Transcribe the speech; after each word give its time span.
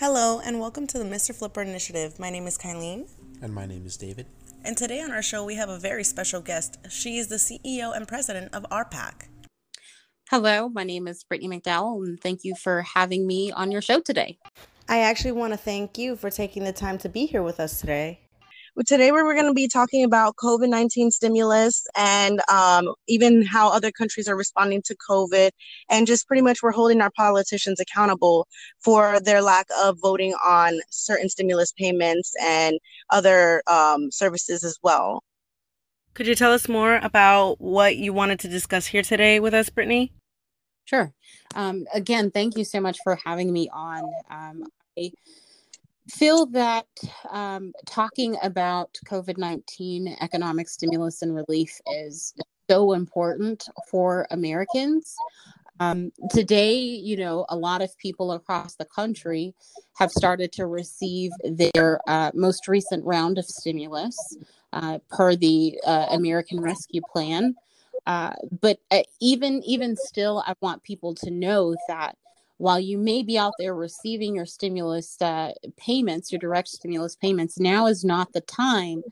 Hello, 0.00 0.40
and 0.40 0.58
welcome 0.58 0.86
to 0.86 0.98
the 0.98 1.04
Mr. 1.04 1.34
Flipper 1.34 1.60
Initiative. 1.60 2.18
My 2.18 2.30
name 2.30 2.46
is 2.46 2.56
Kylene. 2.56 3.06
And 3.42 3.52
my 3.52 3.66
name 3.66 3.84
is 3.84 3.98
David. 3.98 4.24
And 4.64 4.74
today 4.74 5.02
on 5.02 5.10
our 5.10 5.20
show, 5.20 5.44
we 5.44 5.56
have 5.56 5.68
a 5.68 5.78
very 5.78 6.04
special 6.04 6.40
guest. 6.40 6.78
She 6.88 7.18
is 7.18 7.28
the 7.28 7.36
CEO 7.36 7.94
and 7.94 8.08
president 8.08 8.54
of 8.54 8.64
RPAC. 8.70 9.28
Hello, 10.30 10.70
my 10.70 10.84
name 10.84 11.06
is 11.06 11.22
Brittany 11.24 11.60
McDowell, 11.60 12.02
and 12.06 12.18
thank 12.18 12.44
you 12.44 12.54
for 12.54 12.80
having 12.80 13.26
me 13.26 13.52
on 13.52 13.70
your 13.70 13.82
show 13.82 14.00
today. 14.00 14.38
I 14.88 15.00
actually 15.00 15.32
want 15.32 15.52
to 15.52 15.58
thank 15.58 15.98
you 15.98 16.16
for 16.16 16.30
taking 16.30 16.64
the 16.64 16.72
time 16.72 16.96
to 16.96 17.10
be 17.10 17.26
here 17.26 17.42
with 17.42 17.60
us 17.60 17.78
today. 17.78 18.20
Today, 18.86 19.12
we're 19.12 19.34
going 19.34 19.46
to 19.46 19.52
be 19.52 19.68
talking 19.68 20.04
about 20.04 20.36
COVID 20.36 20.68
19 20.68 21.10
stimulus 21.10 21.86
and 21.96 22.40
um, 22.48 22.94
even 23.08 23.42
how 23.42 23.70
other 23.70 23.90
countries 23.90 24.28
are 24.28 24.36
responding 24.36 24.80
to 24.82 24.96
COVID. 25.08 25.50
And 25.88 26.06
just 26.06 26.26
pretty 26.26 26.40
much, 26.40 26.62
we're 26.62 26.70
holding 26.70 27.00
our 27.00 27.10
politicians 27.10 27.80
accountable 27.80 28.46
for 28.78 29.20
their 29.20 29.42
lack 29.42 29.66
of 29.82 29.98
voting 30.00 30.34
on 30.44 30.80
certain 30.88 31.28
stimulus 31.28 31.72
payments 31.72 32.32
and 32.40 32.78
other 33.10 33.62
um, 33.66 34.10
services 34.10 34.64
as 34.64 34.78
well. 34.82 35.22
Could 36.14 36.26
you 36.26 36.34
tell 36.34 36.52
us 36.52 36.68
more 36.68 36.96
about 36.96 37.60
what 37.60 37.96
you 37.96 38.12
wanted 38.12 38.40
to 38.40 38.48
discuss 38.48 38.86
here 38.86 39.02
today 39.02 39.40
with 39.40 39.54
us, 39.54 39.68
Brittany? 39.68 40.12
Sure. 40.84 41.12
Um, 41.54 41.86
again, 41.92 42.30
thank 42.30 42.56
you 42.56 42.64
so 42.64 42.80
much 42.80 42.98
for 43.04 43.18
having 43.24 43.52
me 43.52 43.68
on. 43.72 44.04
Um, 44.30 44.64
I 44.98 45.12
feel 46.10 46.46
that 46.46 46.86
um, 47.30 47.72
talking 47.86 48.36
about 48.42 48.98
COVID 49.06 49.38
19 49.38 50.16
economic 50.20 50.68
stimulus 50.68 51.22
and 51.22 51.34
relief 51.34 51.80
is 51.86 52.34
so 52.68 52.92
important 52.92 53.68
for 53.90 54.26
Americans. 54.30 55.16
Um, 55.78 56.12
today, 56.30 56.74
you 56.74 57.16
know, 57.16 57.46
a 57.48 57.56
lot 57.56 57.80
of 57.80 57.96
people 57.96 58.32
across 58.32 58.74
the 58.74 58.84
country 58.84 59.54
have 59.98 60.10
started 60.10 60.52
to 60.52 60.66
receive 60.66 61.30
their 61.42 62.00
uh, 62.06 62.30
most 62.34 62.68
recent 62.68 63.04
round 63.04 63.38
of 63.38 63.46
stimulus 63.46 64.36
uh, 64.74 64.98
per 65.08 65.34
the 65.34 65.80
uh, 65.86 66.06
American 66.10 66.60
Rescue 66.60 67.00
Plan. 67.10 67.54
Uh, 68.06 68.34
but 68.60 68.78
uh, 68.90 69.02
even 69.20 69.62
even 69.64 69.96
still, 69.96 70.42
I 70.46 70.54
want 70.60 70.82
people 70.82 71.14
to 71.16 71.30
know 71.30 71.74
that 71.88 72.16
while 72.60 72.78
you 72.78 72.98
may 72.98 73.22
be 73.22 73.38
out 73.38 73.54
there 73.58 73.74
receiving 73.74 74.34
your 74.36 74.44
stimulus 74.44 75.16
uh, 75.22 75.50
payments, 75.78 76.30
your 76.30 76.38
direct 76.38 76.68
stimulus 76.68 77.16
payments, 77.16 77.58
now 77.58 77.86
is 77.86 78.04
not 78.04 78.34
the 78.34 78.42
time 78.42 79.02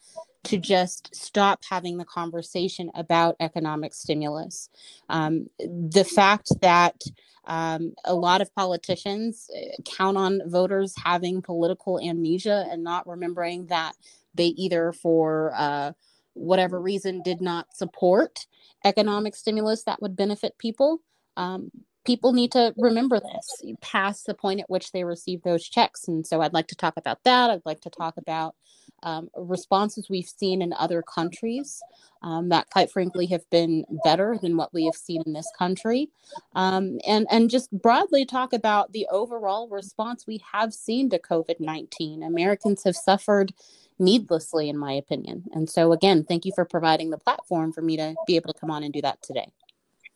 to 0.45 0.59
just 0.59 1.15
stop 1.17 1.59
having 1.67 1.97
the 1.97 2.05
conversation 2.05 2.91
about 2.95 3.37
economic 3.41 3.95
stimulus. 3.95 4.69
Um, 5.09 5.47
the 5.59 6.05
fact 6.05 6.51
that 6.61 7.01
um, 7.47 7.95
a 8.05 8.15
lot 8.15 8.43
of 8.43 8.55
politicians 8.55 9.49
uh, 9.57 9.81
count 9.83 10.19
on 10.19 10.43
voters 10.45 10.93
having 11.03 11.41
political 11.41 11.99
amnesia 12.01 12.67
and 12.71 12.85
not 12.85 13.09
remembering 13.09 13.65
that 13.69 13.95
they 14.35 14.49
either, 14.49 14.93
for 14.93 15.55
uh, 15.57 15.93
whatever 16.35 16.79
reason, 16.79 17.23
did 17.23 17.41
not 17.41 17.75
support 17.75 18.47
economic 18.85 19.35
stimulus 19.35 19.85
that 19.85 20.03
would 20.03 20.17
benefit 20.17 20.59
people. 20.59 21.01
Um, 21.39 21.71
people 22.09 22.33
need 22.33 22.51
to 22.51 22.73
remember 22.79 23.21
this 23.21 23.63
past 23.83 24.25
the 24.25 24.33
point 24.33 24.61
at 24.61 24.71
which 24.71 24.93
they 24.93 25.05
receive 25.05 25.43
those 25.43 25.69
checks. 25.69 26.09
And 26.09 26.27
so 26.27 26.41
I'd 26.41 26.55
like 26.55 26.69
to 26.69 26.75
talk 26.75 26.95
about 26.97 27.23
that. 27.25 27.51
I'd 27.51 27.67
like 27.67 27.83
to 27.83 27.91
talk 27.91 28.17
about 28.17 28.55
um, 29.03 29.29
responses 29.37 30.09
we've 30.09 30.27
seen 30.27 30.63
in 30.63 30.73
other 30.73 31.03
countries 31.03 31.83
um, 32.23 32.49
that, 32.49 32.71
quite 32.71 32.91
frankly, 32.91 33.27
have 33.27 33.49
been 33.51 33.85
better 34.05 34.39
than 34.41 34.57
what 34.57 34.73
we 34.73 34.87
have 34.87 34.95
seen 34.95 35.23
in 35.27 35.35
this 35.35 35.53
country. 35.59 36.09
Um, 36.55 36.99
and, 37.07 37.27
and 37.31 37.51
just 37.51 37.71
broadly 37.71 38.25
talk 38.25 38.55
about 38.55 38.93
the 38.93 39.07
overall 39.11 39.69
response 39.69 40.27
we 40.27 40.41
have 40.51 40.73
seen 40.73 41.11
to 41.11 41.19
COVID 41.19 41.61
19. 41.61 42.23
Americans 42.23 42.85
have 42.85 42.97
suffered 42.97 43.53
needlessly, 43.99 44.71
in 44.71 44.79
my 44.79 44.95
opinion. 44.95 45.45
And 45.53 45.69
so, 45.69 45.93
again, 45.93 46.25
thank 46.25 46.47
you 46.47 46.53
for 46.55 46.65
providing 46.65 47.11
the 47.11 47.19
platform 47.19 47.71
for 47.71 47.83
me 47.83 47.99
to 47.99 48.15
be 48.27 48.37
able 48.37 48.51
to 48.51 48.59
come 48.59 48.71
on 48.71 48.83
and 48.83 48.95
do 48.95 49.03
that 49.03 49.21
today. 49.21 49.53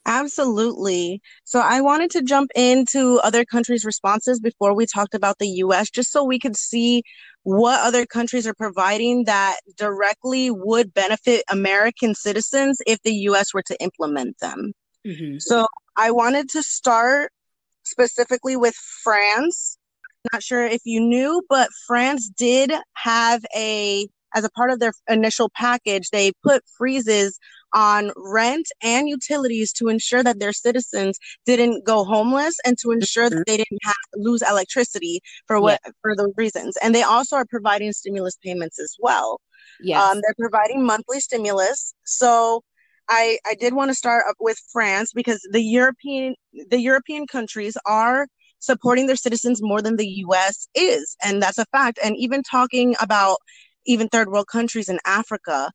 Absolutely. 0.04 1.22
So 1.44 1.60
I 1.60 1.80
wanted 1.80 2.10
to 2.12 2.22
jump 2.22 2.50
into 2.56 3.20
other 3.22 3.44
countries' 3.44 3.84
responses 3.84 4.40
before 4.40 4.74
we 4.74 4.84
talked 4.84 5.14
about 5.14 5.38
the 5.38 5.48
US, 5.48 5.90
just 5.90 6.10
so 6.10 6.24
we 6.24 6.38
could 6.38 6.56
see 6.56 7.02
what 7.44 7.80
other 7.80 8.04
countries 8.06 8.46
are 8.46 8.54
providing 8.54 9.24
that 9.24 9.58
directly 9.76 10.50
would 10.50 10.92
benefit 10.92 11.44
American 11.50 12.14
citizens 12.14 12.78
if 12.86 13.00
the 13.02 13.14
US 13.14 13.54
were 13.54 13.62
to 13.62 13.80
implement 13.80 14.38
them. 14.38 14.72
Mm-hmm. 15.06 15.38
So 15.38 15.66
I 15.96 16.10
wanted 16.10 16.48
to 16.50 16.62
start 16.62 17.32
specifically 17.84 18.56
with 18.56 18.74
France. 18.74 19.78
Not 20.32 20.42
sure 20.42 20.64
if 20.64 20.82
you 20.84 21.00
knew, 21.00 21.42
but 21.48 21.68
France 21.86 22.28
did 22.28 22.72
have 22.94 23.44
a, 23.56 24.08
as 24.34 24.44
a 24.44 24.50
part 24.50 24.70
of 24.70 24.78
their 24.78 24.92
initial 25.08 25.50
package, 25.54 26.10
they 26.10 26.32
put 26.44 26.62
freezes 26.76 27.38
on 27.74 28.10
rent 28.16 28.66
and 28.82 29.08
utilities 29.08 29.72
to 29.74 29.88
ensure 29.88 30.22
that 30.22 30.38
their 30.38 30.52
citizens 30.52 31.18
didn't 31.46 31.84
go 31.84 32.04
homeless 32.04 32.56
and 32.64 32.76
to 32.78 32.90
ensure 32.90 33.28
that 33.30 33.36
mm-hmm. 33.36 33.42
they 33.46 33.56
didn't 33.58 33.80
have, 33.84 33.94
lose 34.14 34.42
electricity 34.42 35.20
for 35.46 35.60
what 35.60 35.80
yeah. 35.84 35.92
for 36.02 36.16
those 36.16 36.32
reasons. 36.36 36.76
And 36.82 36.94
they 36.94 37.02
also 37.02 37.36
are 37.36 37.46
providing 37.46 37.92
stimulus 37.92 38.36
payments 38.42 38.78
as 38.78 38.96
well. 39.00 39.40
Yes. 39.80 40.02
Um, 40.02 40.20
they're 40.22 40.48
providing 40.48 40.84
monthly 40.84 41.20
stimulus. 41.20 41.94
So 42.04 42.62
I, 43.08 43.38
I 43.46 43.54
did 43.54 43.74
want 43.74 43.90
to 43.90 43.94
start 43.94 44.24
up 44.28 44.36
with 44.40 44.58
France 44.72 45.12
because 45.12 45.40
the 45.50 45.62
European 45.62 46.34
the 46.68 46.78
European 46.78 47.26
countries 47.26 47.76
are 47.86 48.26
supporting 48.58 49.06
their 49.06 49.16
citizens 49.16 49.60
more 49.60 49.82
than 49.82 49.96
the 49.96 50.06
US 50.26 50.68
is. 50.74 51.16
And 51.22 51.42
that's 51.42 51.58
a 51.58 51.66
fact. 51.66 51.98
And 52.02 52.16
even 52.16 52.42
talking 52.42 52.94
about 53.00 53.38
even 53.86 54.08
third 54.08 54.28
world 54.28 54.46
countries 54.46 54.88
in 54.88 55.00
Africa, 55.04 55.72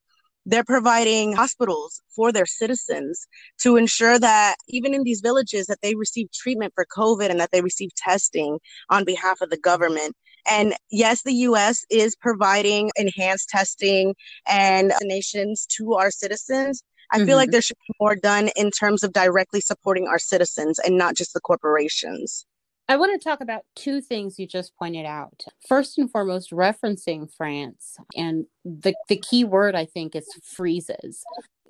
they're 0.47 0.63
providing 0.63 1.33
hospitals 1.33 2.01
for 2.15 2.31
their 2.31 2.45
citizens 2.45 3.27
to 3.59 3.75
ensure 3.75 4.17
that 4.17 4.55
even 4.69 4.93
in 4.93 5.03
these 5.03 5.19
villages 5.19 5.67
that 5.67 5.79
they 5.81 5.93
receive 5.95 6.31
treatment 6.31 6.73
for 6.73 6.85
covid 6.85 7.29
and 7.29 7.39
that 7.39 7.51
they 7.51 7.61
receive 7.61 7.93
testing 7.95 8.57
on 8.89 9.03
behalf 9.03 9.41
of 9.41 9.49
the 9.49 9.57
government 9.57 10.15
and 10.49 10.73
yes 10.89 11.21
the 11.23 11.33
us 11.33 11.85
is 11.91 12.15
providing 12.15 12.89
enhanced 12.95 13.49
testing 13.49 14.15
and 14.47 14.91
vaccinations 14.91 15.67
to 15.67 15.93
our 15.93 16.09
citizens 16.09 16.81
I 17.11 17.17
mm-hmm. 17.17 17.25
feel 17.25 17.37
like 17.37 17.47
mm-hmm. 17.47 17.51
there 17.53 17.61
should 17.61 17.77
be 17.87 17.93
more 18.01 18.15
done 18.15 18.49
in 18.55 18.69
terms 18.71 19.03
of 19.03 19.13
directly 19.13 19.61
supporting 19.61 20.07
our 20.07 20.19
citizens 20.19 20.77
and 20.79 20.97
not 20.97 21.15
just 21.15 21.33
the 21.33 21.39
corporations. 21.39 22.45
I 22.89 22.95
want 22.95 23.19
to 23.19 23.23
talk 23.29 23.41
about 23.41 23.63
two 23.75 23.99
things 23.99 24.39
you 24.39 24.47
just 24.47 24.75
pointed 24.77 25.05
out. 25.05 25.43
First 25.67 25.97
and 25.97 26.09
foremost, 26.09 26.51
referencing 26.51 27.29
France, 27.35 27.97
and 28.15 28.45
the, 28.63 28.93
the 29.09 29.17
key 29.17 29.43
word 29.43 29.75
I 29.75 29.85
think 29.85 30.15
is 30.15 30.27
freezes. 30.41 31.23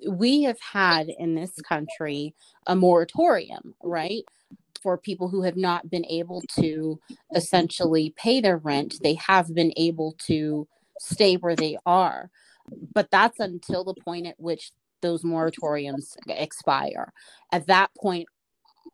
We 0.08 0.44
have 0.44 0.60
had 0.60 1.08
in 1.08 1.34
this 1.34 1.60
country 1.62 2.34
a 2.68 2.76
moratorium, 2.76 3.74
right? 3.82 4.22
For 4.80 4.96
people 4.96 5.28
who 5.28 5.42
have 5.42 5.56
not 5.56 5.90
been 5.90 6.04
able 6.06 6.40
to 6.60 7.00
essentially 7.34 8.14
pay 8.16 8.40
their 8.40 8.58
rent, 8.58 9.00
they 9.02 9.14
have 9.14 9.52
been 9.52 9.72
able 9.76 10.14
to 10.26 10.68
stay 11.00 11.34
where 11.34 11.56
they 11.56 11.76
are. 11.84 12.30
But 12.94 13.10
that's 13.10 13.40
until 13.40 13.82
the 13.82 13.94
point 13.94 14.28
at 14.28 14.38
which 14.38 14.70
those 15.02 15.24
moratoriums 15.24 16.16
expire. 16.28 17.12
At 17.50 17.66
that 17.66 17.90
point, 18.00 18.28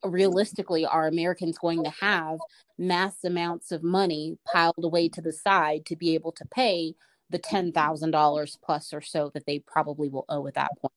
realistically 0.05 0.85
are 0.87 1.07
Americans 1.07 1.59
going 1.59 1.85
to 1.85 1.91
have 1.91 2.39
mass 2.79 3.25
amounts 3.25 3.73
of 3.73 3.83
money 3.83 4.39
piled 4.53 4.75
away 4.83 5.09
to 5.11 5.21
the 5.21 5.33
side 5.33 5.87
to 5.87 5.97
be 5.97 6.15
able 6.15 6.33
to 6.33 6.45
pay 6.47 6.95
the 7.31 7.39
$10,000 7.39 8.59
plus 8.63 8.93
or 8.93 9.01
so 9.01 9.31
that 9.35 9.47
they 9.47 9.59
probably 9.61 10.09
will 10.09 10.25
owe 10.29 10.47
at 10.47 10.55
that 10.55 10.71
point? 10.81 10.93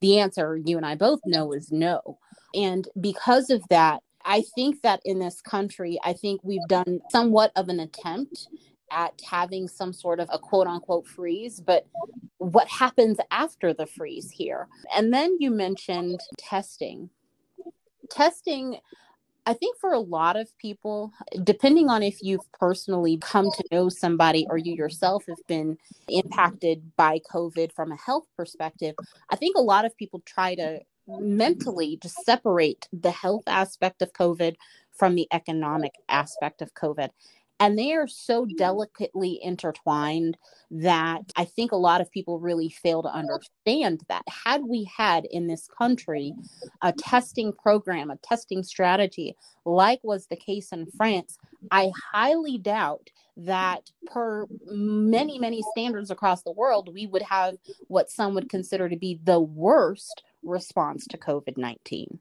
The 0.00 0.18
answer 0.18 0.56
you 0.56 0.76
and 0.76 0.86
I 0.86 0.94
both 0.94 1.20
know 1.26 1.52
is 1.52 1.70
no. 1.70 2.18
And 2.54 2.88
because 3.00 3.50
of 3.50 3.62
that, 3.68 4.02
I 4.24 4.42
think 4.54 4.82
that 4.82 5.00
in 5.04 5.18
this 5.18 5.40
country, 5.40 5.98
I 6.04 6.12
think 6.12 6.42
we've 6.42 6.66
done 6.68 7.00
somewhat 7.10 7.52
of 7.56 7.68
an 7.68 7.80
attempt 7.80 8.48
at 8.90 9.20
having 9.28 9.68
some 9.68 9.92
sort 9.92 10.20
of 10.20 10.28
a 10.32 10.38
quote 10.38 10.66
unquote 10.66 11.06
freeze, 11.06 11.60
but 11.60 11.86
what 12.38 12.68
happens 12.68 13.18
after 13.30 13.72
the 13.72 13.86
freeze 13.86 14.30
here? 14.30 14.68
And 14.94 15.12
then 15.12 15.36
you 15.38 15.50
mentioned 15.50 16.20
testing 16.38 17.10
testing 18.10 18.78
I 19.46 19.54
think 19.54 19.78
for 19.78 19.92
a 19.92 19.98
lot 19.98 20.36
of 20.36 20.56
people, 20.58 21.12
depending 21.42 21.88
on 21.88 22.02
if 22.02 22.22
you've 22.22 22.52
personally 22.52 23.16
come 23.18 23.50
to 23.50 23.64
know 23.72 23.88
somebody 23.88 24.46
or 24.48 24.58
you 24.58 24.74
yourself 24.74 25.24
have 25.28 25.44
been 25.46 25.78
impacted 26.08 26.94
by 26.96 27.20
COVID 27.32 27.72
from 27.72 27.90
a 27.90 27.96
health 27.96 28.26
perspective, 28.36 28.94
I 29.30 29.36
think 29.36 29.56
a 29.56 29.62
lot 29.62 29.84
of 29.84 29.96
people 29.96 30.22
try 30.24 30.54
to 30.56 30.80
mentally 31.08 31.98
just 32.02 32.24
separate 32.24 32.86
the 32.92 33.10
health 33.10 33.44
aspect 33.46 34.02
of 34.02 34.12
COVID 34.12 34.56
from 34.92 35.14
the 35.14 35.26
economic 35.32 35.94
aspect 36.08 36.62
of 36.62 36.74
COVID. 36.74 37.08
And 37.60 37.78
they 37.78 37.92
are 37.92 38.08
so 38.08 38.44
mm-hmm. 38.44 38.56
delicately 38.56 39.38
intertwined 39.42 40.38
that 40.70 41.22
I 41.36 41.44
think 41.44 41.72
a 41.72 41.76
lot 41.76 42.00
of 42.00 42.10
people 42.10 42.40
really 42.40 42.70
fail 42.70 43.02
to 43.02 43.08
understand 43.08 44.02
that. 44.08 44.22
Had 44.28 44.62
we 44.64 44.84
had 44.84 45.26
in 45.26 45.46
this 45.46 45.68
country 45.78 46.32
a 46.82 46.92
testing 46.92 47.52
program, 47.52 48.10
a 48.10 48.16
testing 48.16 48.62
strategy, 48.62 49.36
like 49.64 50.00
was 50.02 50.26
the 50.26 50.36
case 50.36 50.72
in 50.72 50.86
France, 50.96 51.38
I 51.70 51.92
highly 52.12 52.56
doubt 52.56 53.10
that 53.36 53.90
per 54.06 54.46
many, 54.66 55.38
many 55.38 55.62
standards 55.72 56.10
across 56.10 56.42
the 56.42 56.52
world, 56.52 56.92
we 56.92 57.06
would 57.06 57.22
have 57.22 57.56
what 57.88 58.10
some 58.10 58.34
would 58.34 58.48
consider 58.48 58.88
to 58.88 58.96
be 58.96 59.20
the 59.22 59.40
worst 59.40 60.22
response 60.42 61.06
to 61.08 61.18
COVID 61.18 61.56
19. 61.56 62.18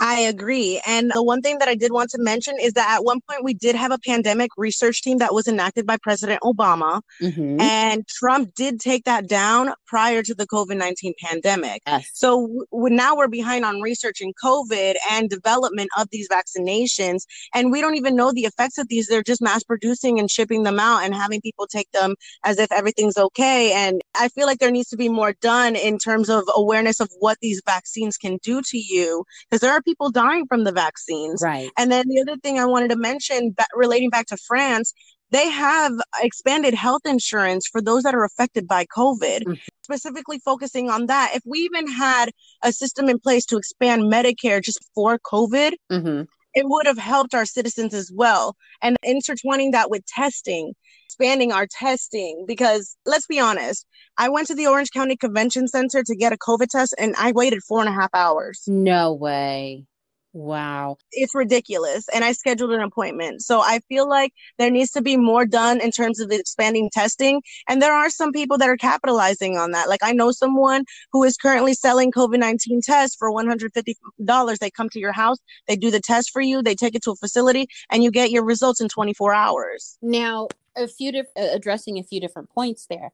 I 0.00 0.20
agree. 0.20 0.80
And 0.86 1.12
the 1.14 1.22
one 1.22 1.42
thing 1.42 1.58
that 1.58 1.68
I 1.68 1.74
did 1.74 1.92
want 1.92 2.08
to 2.10 2.18
mention 2.18 2.56
is 2.58 2.72
that 2.72 2.90
at 2.90 3.04
one 3.04 3.20
point 3.28 3.44
we 3.44 3.52
did 3.52 3.76
have 3.76 3.92
a 3.92 3.98
pandemic 3.98 4.50
research 4.56 5.02
team 5.02 5.18
that 5.18 5.34
was 5.34 5.46
enacted 5.46 5.86
by 5.86 5.98
President 6.02 6.40
Obama. 6.42 7.02
Mm-hmm. 7.20 7.60
And 7.60 8.08
Trump 8.08 8.54
did 8.54 8.80
take 8.80 9.04
that 9.04 9.28
down 9.28 9.74
prior 9.86 10.22
to 10.22 10.34
the 10.34 10.46
COVID 10.46 10.76
19 10.76 11.12
pandemic. 11.22 11.82
Yes. 11.86 12.10
So 12.14 12.64
w- 12.72 12.94
now 12.94 13.14
we're 13.14 13.28
behind 13.28 13.66
on 13.66 13.82
research 13.82 14.22
in 14.22 14.32
COVID 14.42 14.94
and 15.10 15.28
development 15.28 15.90
of 15.98 16.08
these 16.10 16.28
vaccinations. 16.28 17.26
And 17.54 17.70
we 17.70 17.82
don't 17.82 17.96
even 17.96 18.16
know 18.16 18.32
the 18.32 18.46
effects 18.46 18.78
of 18.78 18.88
these. 18.88 19.06
They're 19.06 19.22
just 19.22 19.42
mass 19.42 19.62
producing 19.62 20.18
and 20.18 20.30
shipping 20.30 20.62
them 20.62 20.80
out 20.80 21.04
and 21.04 21.14
having 21.14 21.42
people 21.42 21.66
take 21.66 21.90
them 21.92 22.14
as 22.44 22.58
if 22.58 22.72
everything's 22.72 23.18
okay. 23.18 23.72
And 23.72 24.00
I 24.18 24.28
feel 24.28 24.46
like 24.46 24.60
there 24.60 24.70
needs 24.70 24.88
to 24.88 24.96
be 24.96 25.10
more 25.10 25.34
done 25.42 25.76
in 25.76 25.98
terms 25.98 26.30
of 26.30 26.44
awareness 26.54 27.00
of 27.00 27.10
what 27.18 27.36
these 27.42 27.60
vaccines 27.66 28.16
can 28.16 28.38
do 28.42 28.62
to 28.62 28.78
you. 28.78 29.24
Because 29.48 29.60
there 29.60 29.72
are 29.72 29.82
people 29.90 30.10
dying 30.10 30.46
from 30.46 30.64
the 30.64 30.72
vaccines. 30.72 31.42
Right. 31.42 31.70
And 31.76 31.90
then 31.90 32.04
the 32.08 32.20
other 32.20 32.36
thing 32.36 32.58
I 32.58 32.64
wanted 32.64 32.90
to 32.90 32.96
mention, 32.96 33.54
relating 33.74 34.10
back 34.10 34.26
to 34.26 34.36
France, 34.36 34.92
they 35.30 35.48
have 35.50 35.92
expanded 36.20 36.74
health 36.74 37.02
insurance 37.04 37.68
for 37.70 37.80
those 37.80 38.02
that 38.02 38.14
are 38.14 38.24
affected 38.24 38.66
by 38.66 38.84
COVID, 38.86 39.42
mm-hmm. 39.42 39.52
specifically 39.82 40.40
focusing 40.44 40.90
on 40.90 41.06
that. 41.06 41.32
If 41.34 41.42
we 41.44 41.60
even 41.60 41.86
had 41.88 42.30
a 42.62 42.72
system 42.72 43.08
in 43.08 43.18
place 43.18 43.44
to 43.46 43.56
expand 43.56 44.02
Medicare 44.04 44.62
just 44.62 44.80
for 44.94 45.18
COVID, 45.18 45.72
mm-hmm. 45.90 46.22
it 46.54 46.64
would 46.66 46.86
have 46.86 46.98
helped 46.98 47.34
our 47.34 47.46
citizens 47.46 47.94
as 47.94 48.10
well. 48.12 48.56
And 48.82 48.96
intertwining 49.04 49.70
that 49.72 49.90
with 49.90 50.04
testing, 50.06 50.72
expanding 51.20 51.52
our 51.52 51.66
testing, 51.66 52.44
because 52.46 52.96
let's 53.04 53.26
be 53.26 53.38
honest, 53.38 53.84
I 54.16 54.30
went 54.30 54.46
to 54.46 54.54
the 54.54 54.66
Orange 54.66 54.90
County 54.90 55.16
Convention 55.16 55.68
Center 55.68 56.02
to 56.02 56.16
get 56.16 56.32
a 56.32 56.38
COVID 56.38 56.68
test 56.68 56.94
and 56.96 57.14
I 57.18 57.32
waited 57.32 57.62
four 57.62 57.80
and 57.80 57.90
a 57.90 57.92
half 57.92 58.08
hours. 58.14 58.62
No 58.66 59.12
way. 59.12 59.84
Wow. 60.32 60.96
It's 61.10 61.34
ridiculous. 61.34 62.08
And 62.14 62.24
I 62.24 62.32
scheduled 62.32 62.70
an 62.70 62.82
appointment. 62.82 63.42
So 63.42 63.60
I 63.60 63.80
feel 63.88 64.08
like 64.08 64.32
there 64.58 64.70
needs 64.70 64.92
to 64.92 65.02
be 65.02 65.16
more 65.16 65.44
done 65.44 65.80
in 65.80 65.90
terms 65.90 66.20
of 66.20 66.30
expanding 66.30 66.88
testing. 66.92 67.42
And 67.68 67.82
there 67.82 67.94
are 67.94 68.10
some 68.10 68.30
people 68.30 68.56
that 68.58 68.68
are 68.68 68.76
capitalizing 68.76 69.58
on 69.58 69.72
that. 69.72 69.88
Like 69.88 70.04
I 70.04 70.12
know 70.12 70.30
someone 70.30 70.84
who 71.12 71.24
is 71.24 71.36
currently 71.36 71.74
selling 71.74 72.12
COVID 72.12 72.38
19 72.38 72.80
tests 72.82 73.16
for 73.16 73.32
$150. 73.32 74.58
They 74.58 74.70
come 74.70 74.88
to 74.90 75.00
your 75.00 75.12
house, 75.12 75.38
they 75.66 75.76
do 75.76 75.90
the 75.90 76.00
test 76.00 76.30
for 76.30 76.40
you, 76.40 76.62
they 76.62 76.74
take 76.74 76.94
it 76.94 77.02
to 77.02 77.10
a 77.10 77.16
facility, 77.16 77.66
and 77.90 78.04
you 78.04 78.10
get 78.10 78.30
your 78.30 78.44
results 78.44 78.80
in 78.80 78.88
24 78.88 79.34
hours. 79.34 79.98
Now, 80.00 80.48
a 80.76 80.86
few 80.86 81.10
different, 81.10 81.36
uh, 81.36 81.54
addressing 81.56 81.98
a 81.98 82.04
few 82.04 82.20
different 82.20 82.50
points 82.50 82.86
there. 82.88 83.10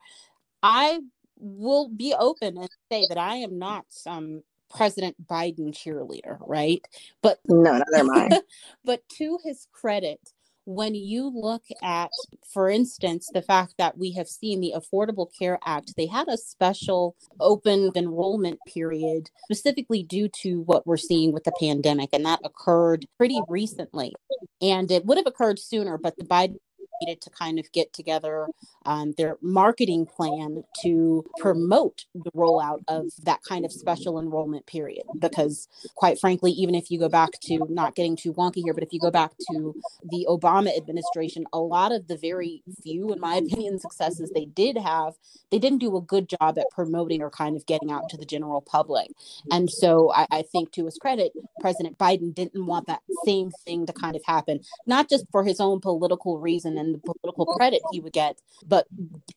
I 0.62 1.00
will 1.38 1.88
be 1.88 2.14
open 2.18 2.58
and 2.58 2.68
say 2.90 3.06
that 3.08 3.18
I 3.18 3.36
am 3.36 3.58
not 3.58 3.86
some 3.88 4.42
President 4.70 5.16
Biden 5.26 5.72
cheerleader, 5.72 6.38
right? 6.40 6.80
But 7.22 7.38
no, 7.46 7.72
neither 7.72 7.96
am 7.96 8.10
I. 8.10 8.40
but 8.84 9.02
to 9.18 9.38
his 9.44 9.66
credit, 9.72 10.20
when 10.66 10.96
you 10.96 11.30
look 11.32 11.62
at, 11.82 12.10
for 12.52 12.68
instance, 12.68 13.30
the 13.32 13.40
fact 13.40 13.74
that 13.78 13.96
we 13.96 14.12
have 14.12 14.28
seen 14.28 14.60
the 14.60 14.74
Affordable 14.76 15.28
Care 15.38 15.60
Act, 15.64 15.94
they 15.96 16.06
had 16.06 16.26
a 16.28 16.36
special 16.36 17.14
open 17.38 17.92
enrollment 17.94 18.58
period 18.66 19.30
specifically 19.44 20.02
due 20.02 20.28
to 20.42 20.62
what 20.62 20.84
we're 20.84 20.96
seeing 20.96 21.32
with 21.32 21.44
the 21.44 21.52
pandemic, 21.60 22.10
and 22.12 22.26
that 22.26 22.40
occurred 22.44 23.06
pretty 23.16 23.40
recently. 23.48 24.12
And 24.60 24.90
it 24.90 25.06
would 25.06 25.18
have 25.18 25.26
occurred 25.26 25.60
sooner, 25.60 25.98
but 25.98 26.16
the 26.16 26.24
Biden 26.24 26.58
needed 27.00 27.20
to 27.22 27.30
kind 27.30 27.58
of 27.58 27.70
get 27.72 27.92
together 27.92 28.48
um, 28.84 29.14
their 29.16 29.36
marketing 29.42 30.06
plan 30.06 30.62
to 30.82 31.24
promote 31.38 32.04
the 32.14 32.30
rollout 32.32 32.82
of 32.88 33.06
that 33.24 33.42
kind 33.42 33.64
of 33.64 33.72
special 33.72 34.18
enrollment 34.18 34.66
period. 34.66 35.04
Because, 35.18 35.68
quite 35.94 36.18
frankly, 36.18 36.52
even 36.52 36.74
if 36.74 36.90
you 36.90 36.98
go 36.98 37.08
back 37.08 37.30
to 37.42 37.66
not 37.68 37.94
getting 37.94 38.16
too 38.16 38.32
wonky 38.32 38.62
here, 38.64 38.74
but 38.74 38.82
if 38.82 38.92
you 38.92 39.00
go 39.00 39.10
back 39.10 39.32
to 39.50 39.74
the 40.10 40.26
Obama 40.28 40.76
administration, 40.76 41.44
a 41.52 41.58
lot 41.58 41.92
of 41.92 42.06
the 42.08 42.16
very 42.16 42.62
few, 42.82 43.12
in 43.12 43.20
my 43.20 43.34
opinion, 43.46 43.78
successes 43.78 44.30
they 44.34 44.44
did 44.44 44.78
have, 44.78 45.14
they 45.50 45.58
didn't 45.58 45.78
do 45.78 45.96
a 45.96 46.00
good 46.00 46.28
job 46.28 46.58
at 46.58 46.66
promoting 46.70 47.22
or 47.22 47.30
kind 47.30 47.56
of 47.56 47.66
getting 47.66 47.90
out 47.90 48.08
to 48.08 48.16
the 48.16 48.24
general 48.24 48.60
public. 48.60 49.10
And 49.50 49.70
so 49.70 50.12
I, 50.12 50.26
I 50.30 50.42
think, 50.42 50.72
to 50.72 50.84
his 50.84 50.98
credit, 50.98 51.32
President 51.60 51.98
Biden 51.98 52.34
didn't 52.34 52.66
want 52.66 52.86
that 52.86 53.02
same 53.24 53.50
thing 53.64 53.86
to 53.86 53.92
kind 53.92 54.16
of 54.16 54.22
happen, 54.24 54.60
not 54.86 55.08
just 55.08 55.26
for 55.30 55.44
his 55.44 55.60
own 55.60 55.80
political 55.80 56.38
reason 56.38 56.78
and 56.86 56.94
the 56.94 56.98
political 56.98 57.46
credit 57.46 57.82
he 57.92 58.00
would 58.00 58.12
get, 58.12 58.40
but 58.66 58.86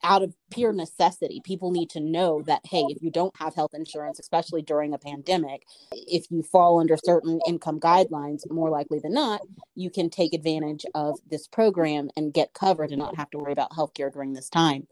out 0.02 0.22
of 0.22 0.34
pure 0.50 0.72
necessity. 0.72 1.40
People 1.44 1.70
need 1.70 1.90
to 1.90 2.00
know 2.00 2.42
that, 2.46 2.60
hey, 2.64 2.84
if 2.88 3.02
you 3.02 3.10
don't 3.10 3.36
have 3.36 3.54
health 3.54 3.74
insurance, 3.74 4.18
especially 4.18 4.62
during 4.62 4.94
a 4.94 4.98
pandemic, 4.98 5.64
if 5.92 6.26
you 6.30 6.42
fall 6.42 6.80
under 6.80 6.96
certain 6.96 7.40
income 7.46 7.80
guidelines, 7.80 8.48
more 8.50 8.70
likely 8.70 8.98
than 8.98 9.12
not, 9.12 9.40
you 9.74 9.90
can 9.90 10.08
take 10.08 10.32
advantage 10.32 10.86
of 10.94 11.18
this 11.28 11.46
program 11.46 12.08
and 12.16 12.32
get 12.32 12.54
covered 12.54 12.90
and 12.90 12.98
not 12.98 13.16
have 13.16 13.30
to 13.30 13.38
worry 13.38 13.52
about 13.52 13.72
healthcare 13.72 14.12
during 14.12 14.32
this 14.32 14.48
time. 14.48 14.86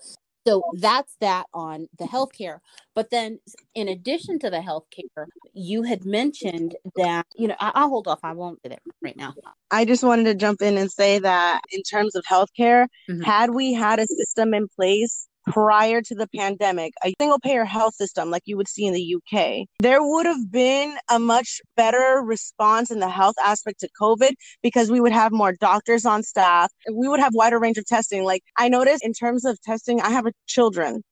So 0.46 0.62
that's 0.78 1.14
that 1.20 1.46
on 1.52 1.88
the 1.98 2.04
healthcare. 2.04 2.58
But 2.94 3.10
then, 3.10 3.38
in 3.74 3.88
addition 3.88 4.38
to 4.40 4.50
the 4.50 4.58
healthcare, 4.58 5.26
you 5.52 5.82
had 5.82 6.04
mentioned 6.04 6.76
that, 6.96 7.26
you 7.36 7.48
know, 7.48 7.56
I, 7.60 7.82
will 7.82 7.90
hold 7.90 8.08
off. 8.08 8.20
I 8.22 8.32
won't 8.32 8.62
do 8.62 8.70
it 8.70 8.80
right 9.02 9.16
now. 9.16 9.34
I 9.70 9.84
just 9.84 10.02
wanted 10.02 10.24
to 10.24 10.34
jump 10.34 10.62
in 10.62 10.78
and 10.78 10.90
say 10.90 11.18
that 11.18 11.60
in 11.70 11.82
terms 11.82 12.14
of 12.16 12.24
healthcare, 12.24 12.86
mm-hmm. 13.08 13.22
had 13.22 13.50
we 13.50 13.72
had 13.72 13.98
a 13.98 14.06
system 14.06 14.54
in 14.54 14.68
place 14.68 15.28
prior 15.52 16.02
to 16.02 16.14
the 16.14 16.28
pandemic, 16.34 16.92
a 17.04 17.14
single 17.20 17.38
payer 17.40 17.64
health 17.64 17.94
system 17.94 18.30
like 18.30 18.42
you 18.46 18.56
would 18.56 18.68
see 18.68 18.86
in 18.86 18.94
the 18.94 19.16
UK, 19.16 19.66
there 19.80 20.02
would 20.02 20.26
have 20.26 20.50
been 20.50 20.96
a 21.10 21.18
much 21.18 21.60
better 21.76 22.22
response 22.24 22.90
in 22.90 23.00
the 23.00 23.08
health 23.08 23.36
aspect 23.44 23.80
to 23.80 23.88
COVID 24.00 24.32
because 24.62 24.90
we 24.90 25.00
would 25.00 25.12
have 25.12 25.32
more 25.32 25.52
doctors 25.52 26.04
on 26.04 26.22
staff. 26.22 26.72
We 26.92 27.08
would 27.08 27.20
have 27.20 27.34
wider 27.34 27.58
range 27.58 27.78
of 27.78 27.86
testing. 27.86 28.24
Like 28.24 28.42
I 28.56 28.68
noticed 28.68 29.04
in 29.04 29.12
terms 29.12 29.44
of 29.44 29.60
testing, 29.62 30.00
I 30.00 30.10
have 30.10 30.26
children 30.46 31.02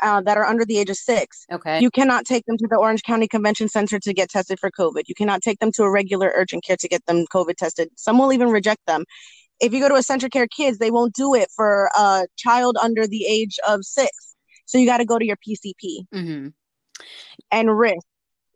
uh, 0.00 0.20
that 0.22 0.36
are 0.36 0.44
under 0.44 0.64
the 0.64 0.78
age 0.78 0.90
of 0.90 0.96
six. 0.96 1.44
Okay. 1.52 1.80
You 1.80 1.90
cannot 1.90 2.24
take 2.24 2.44
them 2.46 2.56
to 2.58 2.66
the 2.68 2.76
Orange 2.76 3.02
County 3.02 3.26
Convention 3.26 3.68
Center 3.68 3.98
to 3.98 4.14
get 4.14 4.30
tested 4.30 4.58
for 4.60 4.70
COVID. 4.70 5.02
You 5.06 5.14
cannot 5.14 5.42
take 5.42 5.58
them 5.58 5.72
to 5.72 5.82
a 5.82 5.90
regular 5.90 6.32
urgent 6.34 6.64
care 6.64 6.76
to 6.76 6.88
get 6.88 7.04
them 7.06 7.24
COVID 7.32 7.56
tested. 7.56 7.88
Some 7.96 8.18
will 8.18 8.32
even 8.32 8.50
reject 8.50 8.86
them 8.86 9.04
if 9.60 9.72
you 9.72 9.80
go 9.80 9.88
to 9.88 9.94
a 9.94 9.98
Centra 9.98 10.30
Care 10.30 10.46
Kids, 10.46 10.78
they 10.78 10.90
won't 10.90 11.14
do 11.14 11.34
it 11.34 11.48
for 11.54 11.90
a 11.96 12.26
child 12.36 12.76
under 12.82 13.06
the 13.06 13.24
age 13.26 13.58
of 13.68 13.84
six. 13.84 14.36
So 14.66 14.78
you 14.78 14.86
got 14.86 14.98
to 14.98 15.04
go 15.04 15.18
to 15.18 15.24
your 15.24 15.36
PCP 15.36 16.06
mm-hmm. 16.14 16.48
and 17.50 17.78
risk 17.78 18.06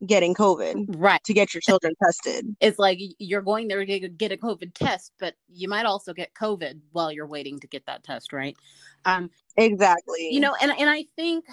getting 0.05 0.35
COVID, 0.35 0.97
right? 0.99 1.23
To 1.25 1.33
get 1.33 1.55
your 1.55 1.61
children 1.61 1.95
tested. 2.03 2.57
It's 2.61 2.79
like 2.79 2.99
you're 3.19 3.43
going 3.43 3.69
there 3.69 3.85
to 3.85 4.09
get 4.09 4.33
a 4.33 4.37
COVID 4.37 4.75
test, 4.75 5.12
but 5.19 5.35
you 5.49 5.69
might 5.69 5.87
also 5.87 6.12
get 6.12 6.35
COVID 6.35 6.81
while 6.93 7.12
you're 7.12 7.27
waiting 7.27 7.61
to 7.61 7.67
get 7.67 7.87
that 7.87 8.03
test, 8.03 8.33
right? 8.33 8.57
Um, 9.05 9.31
exactly. 9.57 10.29
You 10.31 10.41
know, 10.41 10.55
and 10.61 10.73
and 10.73 10.91
I 10.91 11.07
think 11.17 11.45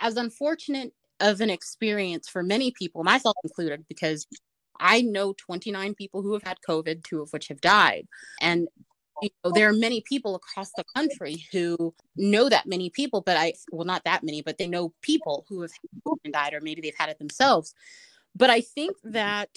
as 0.00 0.16
unfortunate 0.16 0.92
of 1.20 1.40
an 1.40 1.50
experience 1.50 2.28
for 2.28 2.42
many 2.42 2.72
people, 2.72 3.02
myself 3.04 3.36
included, 3.42 3.86
because 3.88 4.26
I 4.80 5.02
know 5.02 5.34
29 5.34 5.94
people 5.94 6.22
who 6.22 6.32
have 6.32 6.42
had 6.42 6.58
COVID, 6.66 7.04
two 7.04 7.22
of 7.22 7.32
which 7.32 7.48
have 7.48 7.60
died. 7.60 8.06
And 8.40 8.68
you 9.22 9.30
know, 9.44 9.50
there 9.52 9.68
are 9.68 9.72
many 9.72 10.02
people 10.02 10.34
across 10.34 10.70
the 10.76 10.84
country 10.94 11.46
who 11.52 11.94
know 12.16 12.48
that 12.48 12.66
many 12.66 12.90
people, 12.90 13.22
but 13.22 13.36
I, 13.36 13.54
well, 13.72 13.86
not 13.86 14.04
that 14.04 14.22
many, 14.22 14.42
but 14.42 14.58
they 14.58 14.66
know 14.66 14.92
people 15.00 15.46
who 15.48 15.62
have 15.62 15.70
died, 16.30 16.54
or 16.54 16.60
maybe 16.60 16.82
they've 16.82 16.94
had 16.96 17.08
it 17.08 17.18
themselves. 17.18 17.74
But 18.34 18.50
I 18.50 18.60
think 18.60 18.96
that 19.04 19.50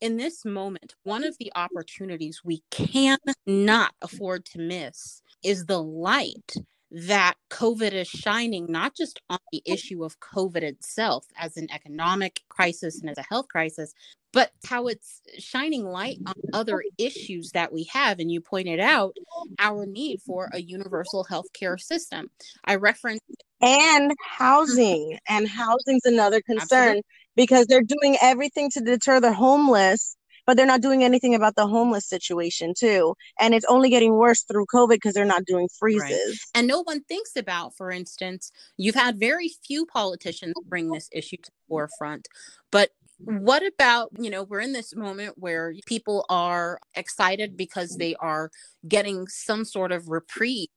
in 0.00 0.16
this 0.16 0.44
moment, 0.44 0.94
one 1.02 1.24
of 1.24 1.36
the 1.38 1.50
opportunities 1.54 2.42
we 2.44 2.62
cannot 2.70 3.94
afford 4.02 4.44
to 4.46 4.58
miss 4.58 5.22
is 5.42 5.66
the 5.66 5.82
light 5.82 6.54
that 6.90 7.34
COVID 7.50 7.92
is 7.92 8.08
shining 8.08 8.66
not 8.68 8.96
just 8.96 9.20
on 9.28 9.38
the 9.52 9.62
issue 9.66 10.04
of 10.04 10.20
COVID 10.20 10.62
itself 10.62 11.26
as 11.38 11.56
an 11.56 11.68
economic 11.72 12.40
crisis 12.48 13.00
and 13.00 13.10
as 13.10 13.18
a 13.18 13.26
health 13.28 13.48
crisis, 13.48 13.92
but 14.32 14.52
how 14.64 14.86
it's 14.86 15.20
shining 15.38 15.84
light 15.84 16.18
on 16.26 16.34
other 16.52 16.82
issues 16.98 17.50
that 17.52 17.72
we 17.72 17.84
have. 17.84 18.18
And 18.18 18.30
you 18.30 18.40
pointed 18.40 18.80
out 18.80 19.16
our 19.58 19.86
need 19.86 20.20
for 20.22 20.48
a 20.52 20.60
universal 20.60 21.24
health 21.24 21.52
care 21.52 21.78
system. 21.78 22.30
I 22.64 22.76
referenced 22.76 23.22
and 23.60 24.10
mm-hmm. 24.10 24.44
housing, 24.44 25.18
and 25.28 25.48
housing's 25.48 26.04
another 26.04 26.40
concern 26.40 26.62
Absolutely. 26.88 27.02
because 27.36 27.66
they're 27.66 27.82
doing 27.82 28.16
everything 28.20 28.70
to 28.70 28.80
deter 28.80 29.20
the 29.20 29.32
homeless 29.32 30.16
but 30.48 30.56
they're 30.56 30.64
not 30.64 30.80
doing 30.80 31.04
anything 31.04 31.34
about 31.34 31.56
the 31.56 31.66
homeless 31.66 32.06
situation 32.06 32.72
too. 32.72 33.14
And 33.38 33.52
it's 33.52 33.66
only 33.66 33.90
getting 33.90 34.14
worse 34.14 34.44
through 34.44 34.64
COVID 34.72 34.94
because 34.94 35.12
they're 35.12 35.26
not 35.26 35.44
doing 35.44 35.68
freezes. 35.78 36.08
Right. 36.10 36.36
And 36.54 36.66
no 36.66 36.80
one 36.84 37.04
thinks 37.04 37.36
about, 37.36 37.76
for 37.76 37.90
instance, 37.90 38.50
you've 38.78 38.94
had 38.94 39.20
very 39.20 39.50
few 39.66 39.84
politicians 39.84 40.54
bring 40.66 40.90
this 40.90 41.10
issue 41.12 41.36
to 41.36 41.50
the 41.50 41.56
forefront, 41.68 42.28
but 42.72 42.92
what 43.18 43.66
about 43.66 44.10
you 44.16 44.30
know 44.30 44.44
we're 44.44 44.60
in 44.60 44.72
this 44.72 44.94
moment 44.94 45.34
where 45.36 45.74
people 45.86 46.24
are 46.30 46.78
excited 46.94 47.56
because 47.56 47.96
they 47.96 48.14
are 48.14 48.48
getting 48.86 49.26
some 49.26 49.64
sort 49.64 49.90
of 49.90 50.08
reprieve 50.08 50.68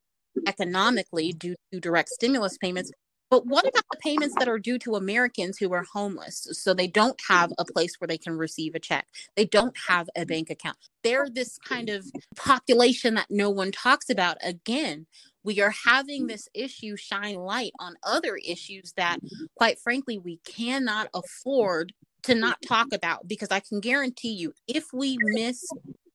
economically 0.48 1.32
due 1.32 1.56
to 1.72 1.80
direct 1.80 2.10
stimulus 2.10 2.58
payments 2.58 2.92
but 3.32 3.48
what 3.48 3.64
about 3.64 3.86
the 3.90 3.98
payments 3.98 4.36
that 4.38 4.50
are 4.50 4.60
due 4.60 4.78
to 4.80 4.96
Americans 4.96 5.58
who 5.58 5.74
are 5.74 5.86
homeless? 5.92 6.48
So 6.52 6.74
they 6.74 6.88
don't 6.88 7.20
have 7.30 7.52
a 7.58 7.66
place 7.66 7.96
where 7.98 8.08
they 8.08 8.18
can 8.18 8.38
receive 8.38 8.76
a 8.76 8.80
check. 8.80 9.08
They 9.36 9.46
don't 9.46 9.76
have 9.88 10.10
a 10.18 10.26
bank 10.26 10.50
account. 10.50 10.78
They're 11.02 11.30
this 11.30 11.58
kind 11.58 11.90
of 11.90 12.06
population 12.36 13.16
that 13.16 13.32
no 13.32 13.50
one 13.50 13.72
talks 13.72 14.10
about. 14.10 14.38
Again, 14.44 15.08
we 15.44 15.62
are 15.62 15.74
having 15.86 16.28
this 16.28 16.48
issue 16.54 16.98
shine 16.98 17.38
light 17.38 17.72
on 17.80 17.96
other 18.04 18.38
issues 18.46 18.94
that, 18.98 19.20
quite 19.56 19.80
frankly, 19.80 20.20
we 20.20 20.38
cannot 20.46 21.08
afford 21.14 21.94
to 22.24 22.36
not 22.36 22.58
talk 22.68 22.88
about 22.94 23.28
because 23.28 23.50
I 23.50 23.62
can 23.62 23.80
guarantee 23.80 24.34
you, 24.34 24.54
if 24.68 24.86
we 24.94 25.18
miss 25.22 25.66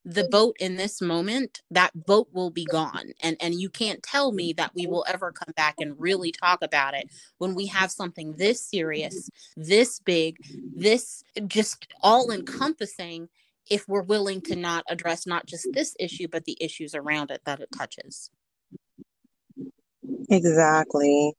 the 0.07 0.23
boat 0.29 0.55
in 0.57 0.77
this 0.77 1.01
moment 1.01 1.61
that 1.69 1.91
boat 2.05 2.29
will 2.31 2.49
be 2.49 2.63
gone 2.63 3.11
and 3.21 3.35
and 3.41 3.59
you 3.59 3.69
can't 3.69 4.01
tell 4.01 4.31
me 4.31 4.53
that 4.53 4.71
we 4.73 4.87
will 4.87 5.03
ever 5.05 5.33
come 5.33 5.53
back 5.57 5.75
and 5.79 5.99
really 5.99 6.31
talk 6.31 6.59
about 6.61 6.93
it 6.93 7.09
when 7.39 7.53
we 7.53 7.67
have 7.67 7.91
something 7.91 8.33
this 8.37 8.65
serious 8.65 9.29
this 9.57 9.99
big 9.99 10.37
this 10.73 11.23
just 11.45 11.87
all 12.01 12.31
encompassing 12.31 13.27
if 13.69 13.85
we're 13.89 14.01
willing 14.01 14.39
to 14.39 14.55
not 14.55 14.85
address 14.87 15.27
not 15.27 15.45
just 15.45 15.67
this 15.73 15.93
issue 15.99 16.27
but 16.31 16.45
the 16.45 16.57
issues 16.61 16.95
around 16.95 17.29
it 17.29 17.41
that 17.43 17.59
it 17.59 17.69
touches 17.77 18.31
Exactly. 20.29 21.33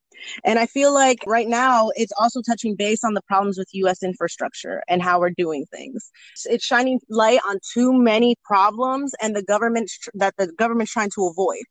And 0.45 0.59
I 0.59 0.67
feel 0.67 0.93
like 0.93 1.19
right 1.27 1.49
now 1.49 1.91
it's 1.97 2.13
also 2.19 2.41
touching 2.43 2.75
base 2.75 3.05
on 3.05 3.15
the 3.15 3.23
problems 3.23 3.59
with 3.59 3.69
US 3.73 4.03
infrastructure 4.03 4.83
and 4.89 5.03
how 5.03 5.21
we're 5.21 5.31
doing 5.31 5.67
things. 5.73 6.11
It's 6.47 6.65
shining 6.65 7.01
light 7.09 7.41
on 7.49 7.59
too 7.73 7.93
many 7.93 8.37
problems 8.45 9.15
and 9.21 9.35
the 9.35 9.43
government 9.43 9.91
that 10.15 10.35
the 10.37 10.53
government's 10.53 10.93
trying 10.93 11.11
to 11.15 11.27
avoid. 11.27 11.63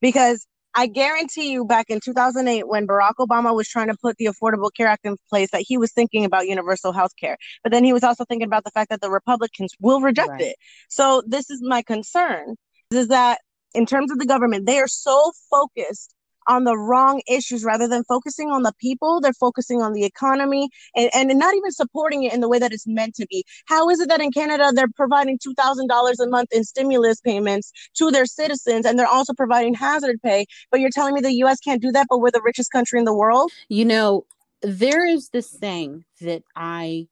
Because 0.00 0.46
I 0.78 0.86
guarantee 0.86 1.52
you 1.52 1.64
back 1.64 1.86
in 1.88 2.00
2008 2.00 2.68
when 2.68 2.86
Barack 2.86 3.14
Obama 3.18 3.56
was 3.56 3.66
trying 3.66 3.88
to 3.88 3.96
put 3.96 4.16
the 4.18 4.26
Affordable 4.26 4.70
Care 4.76 4.88
Act 4.88 5.06
in 5.06 5.16
place 5.30 5.50
that 5.52 5.62
he 5.66 5.78
was 5.78 5.90
thinking 5.90 6.26
about 6.26 6.46
universal 6.46 6.92
health 6.92 7.12
care. 7.18 7.38
But 7.62 7.72
then 7.72 7.82
he 7.82 7.94
was 7.94 8.04
also 8.04 8.26
thinking 8.26 8.46
about 8.46 8.64
the 8.64 8.70
fact 8.70 8.90
that 8.90 9.00
the 9.00 9.10
Republicans 9.10 9.72
will 9.80 10.02
reject 10.02 10.28
right. 10.28 10.40
it. 10.42 10.56
So 10.90 11.22
this 11.26 11.48
is 11.48 11.62
my 11.62 11.80
concern 11.80 12.56
is 12.92 13.08
that 13.08 13.40
in 13.74 13.86
terms 13.86 14.12
of 14.12 14.18
the 14.18 14.26
government, 14.26 14.66
they 14.66 14.78
are 14.78 14.86
so 14.88 15.32
focused 15.50 16.14
on 16.48 16.64
the 16.64 16.76
wrong 16.76 17.22
issues 17.28 17.64
rather 17.64 17.88
than 17.88 18.04
focusing 18.04 18.50
on 18.50 18.62
the 18.62 18.72
people. 18.80 19.20
They're 19.20 19.32
focusing 19.32 19.82
on 19.82 19.92
the 19.92 20.04
economy 20.04 20.68
and, 20.94 21.10
and 21.14 21.38
not 21.38 21.54
even 21.54 21.72
supporting 21.72 22.24
it 22.24 22.32
in 22.32 22.40
the 22.40 22.48
way 22.48 22.58
that 22.58 22.72
it's 22.72 22.86
meant 22.86 23.14
to 23.16 23.26
be. 23.28 23.44
How 23.66 23.88
is 23.90 24.00
it 24.00 24.08
that 24.08 24.20
in 24.20 24.32
canada 24.32 24.72
they're 24.74 24.88
providing 24.94 25.38
$2000 25.38 26.14
a 26.20 26.28
month 26.28 26.48
in 26.52 26.64
stimulus 26.64 27.20
payments 27.20 27.72
to 27.94 28.10
their 28.10 28.26
citizens 28.26 28.86
and 28.86 28.98
they're 28.98 29.06
also 29.06 29.34
providing 29.34 29.74
hazard 29.74 30.20
pay? 30.22 30.46
But 30.70 30.80
you're 30.80 30.90
telling 30.90 31.14
me 31.14 31.20
the 31.20 31.30
us 31.30 31.58
can't 31.60 31.82
do 31.82 31.92
that 31.92 32.06
but 32.08 32.18
we're 32.18 32.30
the 32.30 32.42
richest 32.42 32.70
country 32.72 32.98
in 32.98 33.04
the 33.04 33.14
world? 33.14 33.50
You 33.68 33.84
know 33.84 34.26
there 34.62 35.06
is 35.06 35.28
this 35.28 35.50
thing 35.50 36.04
that 36.20 36.42
i 36.54 37.06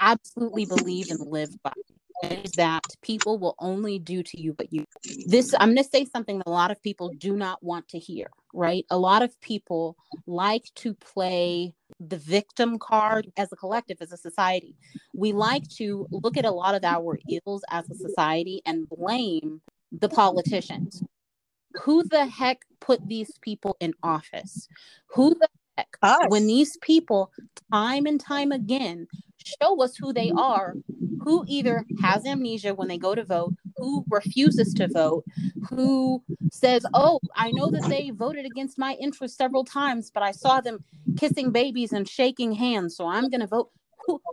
absolutely 0.00 0.66
believe 0.66 1.10
and 1.10 1.20
live 1.30 1.50
by 1.62 1.72
is 2.22 2.52
that 2.52 2.82
people 3.02 3.38
will 3.38 3.54
only 3.58 3.98
do 3.98 4.22
to 4.22 4.40
you 4.40 4.52
but 4.52 4.72
you 4.72 4.84
this 5.26 5.54
i'm 5.60 5.74
going 5.74 5.76
to 5.76 5.84
say 5.84 6.04
something 6.04 6.38
that 6.38 6.46
a 6.46 6.50
lot 6.50 6.70
of 6.70 6.82
people 6.82 7.10
do 7.18 7.36
not 7.36 7.62
want 7.62 7.86
to 7.88 7.98
hear 7.98 8.28
right? 8.54 8.86
A 8.90 8.96
lot 8.96 9.22
of 9.22 9.38
people 9.40 9.96
like 10.26 10.64
to 10.76 10.94
play 10.94 11.74
the 12.00 12.16
victim 12.16 12.78
card 12.78 13.30
as 13.36 13.52
a 13.52 13.56
collective 13.56 13.98
as 14.00 14.12
a 14.12 14.16
society. 14.16 14.74
We 15.14 15.32
like 15.32 15.68
to 15.76 16.06
look 16.10 16.36
at 16.36 16.44
a 16.44 16.50
lot 16.50 16.74
of 16.74 16.84
our 16.84 17.18
ills 17.28 17.64
as 17.70 17.90
a 17.90 17.94
society 17.94 18.62
and 18.64 18.88
blame 18.88 19.60
the 19.92 20.08
politicians. 20.08 21.02
Who 21.82 22.04
the 22.04 22.26
heck 22.26 22.60
put 22.80 23.06
these 23.06 23.32
people 23.42 23.76
in 23.80 23.92
office? 24.02 24.68
Who 25.08 25.30
the 25.34 25.48
heck 25.76 25.88
Us. 26.02 26.18
when 26.28 26.46
these 26.46 26.76
people 26.78 27.32
time 27.72 28.06
and 28.06 28.20
time 28.20 28.52
again 28.52 29.08
show 29.44 29.82
us 29.82 29.96
who 29.96 30.12
they 30.12 30.30
are 30.36 30.76
who 31.18 31.44
either 31.48 31.86
has 31.94 32.26
amnesia 32.26 32.74
when 32.74 32.88
they 32.88 32.98
go 32.98 33.14
to 33.14 33.24
vote, 33.24 33.54
who 33.78 34.04
refuses 34.10 34.74
to 34.74 34.88
vote, 34.88 35.24
who 35.70 36.22
says, 36.50 36.84
Oh, 36.92 37.20
I 37.34 37.50
know 37.50 37.70
that 37.70 37.88
they 37.88 38.10
voted 38.10 38.44
against 38.44 38.78
my 38.78 38.94
interest 39.00 39.36
several 39.38 39.64
times, 39.64 40.10
but 40.12 40.22
I 40.22 40.32
saw 40.32 40.60
them 40.60 40.80
kissing 41.16 41.50
babies 41.50 41.92
and 41.92 42.08
shaking 42.08 42.52
hands, 42.52 42.96
so 42.96 43.06
I'm 43.06 43.30
going 43.30 43.40
to 43.40 43.46
vote. 43.46 43.70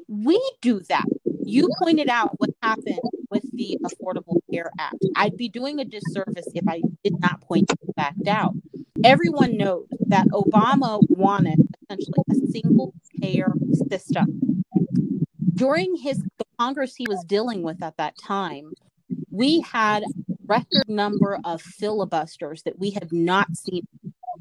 We 0.08 0.40
do 0.62 0.82
that. 0.90 1.06
You 1.44 1.70
pointed 1.80 2.10
out 2.10 2.40
what 2.40 2.50
happened 2.62 3.00
with 3.30 3.44
the 3.54 3.78
Affordable 3.84 4.40
Care 4.52 4.72
Act. 4.80 5.06
I'd 5.16 5.38
be 5.38 5.50
doing 5.50 5.80
a 5.80 5.86
disservice 5.86 6.48
if 6.54 6.68
I 6.68 6.82
did 7.04 7.20
not 7.20 7.42
point 7.42 7.68
the 7.68 7.94
fact 7.94 8.28
out. 8.28 8.54
Everyone 9.04 9.58
knows 9.58 9.88
that 10.08 10.28
Obama 10.28 11.00
wanted 11.10 11.60
essentially 11.90 12.24
a 12.32 12.52
single 12.52 12.94
payer 13.20 13.54
system 13.90 14.62
during 15.62 15.96
his 15.96 16.24
Congress 16.58 16.96
he 16.96 17.06
was 17.08 17.24
dealing 17.26 17.62
with 17.62 17.84
at 17.84 17.98
that 17.98 18.18
time, 18.18 18.74
we 19.30 19.62
had 19.62 20.04
record 20.48 20.88
number 20.88 21.40
of 21.46 21.62
filibusters 21.62 22.64
that 22.64 22.80
we 22.80 22.90
have 22.90 23.12
not 23.12 23.56
seen. 23.56 23.88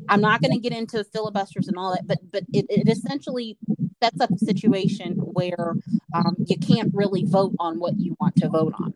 I'm 0.09 0.23
not 0.23 0.41
going 0.41 0.53
to 0.53 0.59
get 0.59 0.73
into 0.73 1.05
filibusters 1.05 1.69
and 1.69 1.77
all 1.77 1.93
that, 1.93 2.07
but 2.07 2.19
but 2.33 2.45
it, 2.55 2.65
it 2.71 2.89
essentially 2.89 3.59
up 4.03 4.31
a 4.31 4.39
situation 4.39 5.15
where 5.15 5.75
um, 6.15 6.37
you 6.47 6.57
can't 6.59 6.93
really 6.95 7.25
vote 7.25 7.55
on 7.59 7.79
what 7.79 7.99
you 7.99 8.17
want 8.21 8.37
to 8.37 8.49
vote 8.49 8.75
on. 8.79 8.93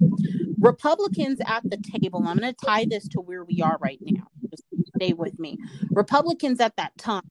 Republicans 0.58 1.40
at 1.46 1.62
the 1.64 1.76
table, 1.76 2.24
I'm 2.26 2.38
going 2.38 2.54
to 2.54 2.66
tie 2.66 2.86
this 2.88 3.08
to 3.08 3.20
where 3.20 3.44
we 3.44 3.60
are 3.60 3.78
right 3.80 3.98
now. 4.00 4.24
Just 4.50 4.64
stay 4.96 5.12
with 5.12 5.38
me. 5.38 5.58
Republicans 5.90 6.60
at 6.60 6.76
that 6.76 6.96
time 6.98 7.30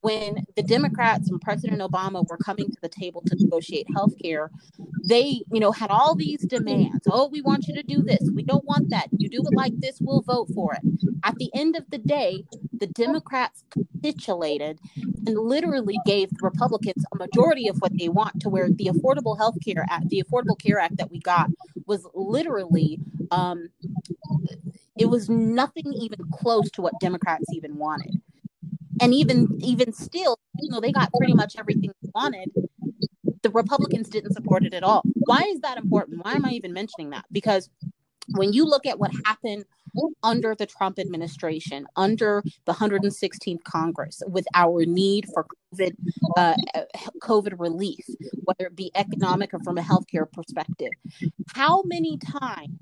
when 0.00 0.44
the 0.56 0.62
Democrats 0.62 1.28
and 1.28 1.40
President 1.40 1.80
Obama 1.80 2.26
were 2.28 2.36
coming 2.36 2.70
to 2.70 2.76
the 2.82 2.88
table 2.88 3.22
to 3.26 3.36
negotiate 3.36 3.86
health 3.94 4.14
care, 4.22 4.50
they, 5.04 5.42
you 5.52 5.60
know, 5.60 5.72
had 5.72 5.90
all 5.90 6.14
these 6.14 6.46
demands. 6.46 7.06
Oh, 7.10 7.28
we 7.28 7.40
want 7.40 7.66
you 7.66 7.74
to 7.74 7.82
do 7.82 8.02
this. 8.02 8.30
We 8.32 8.42
don't 8.42 8.64
want 8.64 8.90
that. 8.90 9.08
You 9.16 9.28
do 9.28 9.42
it 9.44 9.54
like 9.54 9.78
this, 9.78 9.98
we'll 10.00 10.22
vote 10.22 10.48
for 10.54 10.74
it. 10.74 10.82
At 11.24 11.34
the 11.36 11.50
end 11.54 11.76
of 11.76 11.84
the 11.90 11.98
day, 11.98 12.44
the 12.78 12.86
Democrats 12.86 13.64
capitulated 13.70 14.78
and 15.26 15.38
literally 15.38 15.98
gave 16.06 16.30
the 16.30 16.38
Republicans 16.42 17.04
a 17.12 17.16
majority 17.16 17.68
of 17.68 17.78
what 17.78 17.96
they 17.98 18.08
want 18.08 18.40
to 18.40 18.48
where 18.48 18.68
the 18.70 18.86
Affordable 18.86 19.36
Health 19.36 19.56
Care 19.64 19.86
Act, 19.88 20.08
the 20.08 20.22
Affordable 20.22 20.58
Care 20.58 20.78
Act 20.78 20.96
that 20.96 21.10
we 21.10 21.20
got 21.20 21.50
was 21.86 22.06
literally 22.14 22.98
um, 23.30 23.68
it 24.96 25.06
was 25.06 25.28
nothing 25.28 25.92
even 25.92 26.18
close 26.32 26.70
to 26.72 26.82
what 26.82 26.94
Democrats 27.00 27.44
even 27.52 27.76
wanted. 27.76 28.20
And 29.00 29.14
even 29.14 29.58
even 29.60 29.92
still 29.92 30.38
you 30.60 30.70
know 30.70 30.80
they 30.80 30.92
got 30.92 31.12
pretty 31.16 31.34
much 31.34 31.54
everything 31.58 31.92
they 32.02 32.10
wanted. 32.14 32.50
The 33.42 33.50
republicans 33.50 34.08
didn't 34.08 34.32
support 34.32 34.64
it 34.64 34.74
at 34.74 34.82
all. 34.82 35.02
Why 35.14 35.42
is 35.42 35.60
that 35.60 35.78
important? 35.78 36.24
Why 36.24 36.32
am 36.32 36.44
i 36.44 36.50
even 36.50 36.72
mentioning 36.72 37.10
that? 37.10 37.24
Because 37.30 37.70
when 38.30 38.52
you 38.52 38.64
look 38.64 38.86
at 38.86 38.98
what 38.98 39.12
happened 39.24 39.64
under 40.22 40.54
the 40.54 40.66
Trump 40.66 40.98
administration, 40.98 41.86
under 41.96 42.42
the 42.64 42.72
116th 42.72 43.62
Congress, 43.64 44.22
with 44.26 44.46
our 44.54 44.84
need 44.84 45.26
for 45.32 45.46
COVID, 45.74 45.94
uh, 46.36 46.54
COVID 47.22 47.58
relief, 47.58 48.04
whether 48.44 48.66
it 48.66 48.76
be 48.76 48.90
economic 48.94 49.52
or 49.52 49.60
from 49.60 49.78
a 49.78 49.82
healthcare 49.82 50.30
perspective, 50.30 50.90
how 51.54 51.82
many 51.84 52.18
times 52.18 52.78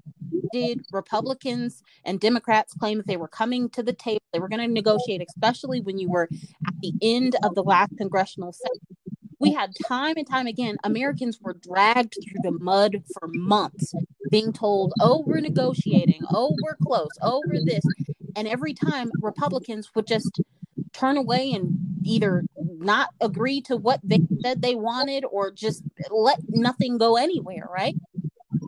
did 0.52 0.84
Republicans 0.92 1.82
and 2.04 2.20
Democrats 2.20 2.74
claim 2.74 2.98
that 2.98 3.06
they 3.06 3.16
were 3.16 3.28
coming 3.28 3.68
to 3.70 3.82
the 3.82 3.92
table, 3.92 4.22
they 4.32 4.38
were 4.38 4.48
going 4.48 4.66
to 4.66 4.72
negotiate, 4.72 5.22
especially 5.28 5.80
when 5.80 5.98
you 5.98 6.08
were 6.08 6.28
at 6.66 6.74
the 6.80 6.92
end 7.02 7.36
of 7.42 7.54
the 7.54 7.62
last 7.62 7.96
congressional 7.98 8.52
session. 8.52 8.96
We 9.38 9.52
had 9.52 9.72
time 9.86 10.14
and 10.16 10.26
time 10.26 10.46
again, 10.46 10.76
Americans 10.82 11.38
were 11.40 11.54
dragged 11.54 12.14
through 12.14 12.40
the 12.42 12.58
mud 12.58 13.02
for 13.12 13.28
months, 13.28 13.92
being 14.30 14.52
told, 14.52 14.92
oh, 15.00 15.22
we're 15.26 15.40
negotiating, 15.40 16.22
oh, 16.30 16.54
we're 16.62 16.76
close, 16.76 17.10
oh, 17.22 17.42
we're 17.46 17.64
this. 17.64 17.84
And 18.36 18.46
every 18.46 18.74
time 18.74 19.10
Republicans 19.20 19.90
would 19.94 20.06
just 20.06 20.40
turn 20.92 21.16
away 21.16 21.52
and 21.52 21.78
either 22.04 22.44
not 22.58 23.10
agree 23.20 23.60
to 23.62 23.76
what 23.76 24.00
they 24.02 24.20
said 24.42 24.62
they 24.62 24.74
wanted 24.74 25.24
or 25.30 25.50
just 25.50 25.82
let 26.10 26.38
nothing 26.48 26.98
go 26.98 27.16
anywhere, 27.16 27.68
right? 27.72 27.96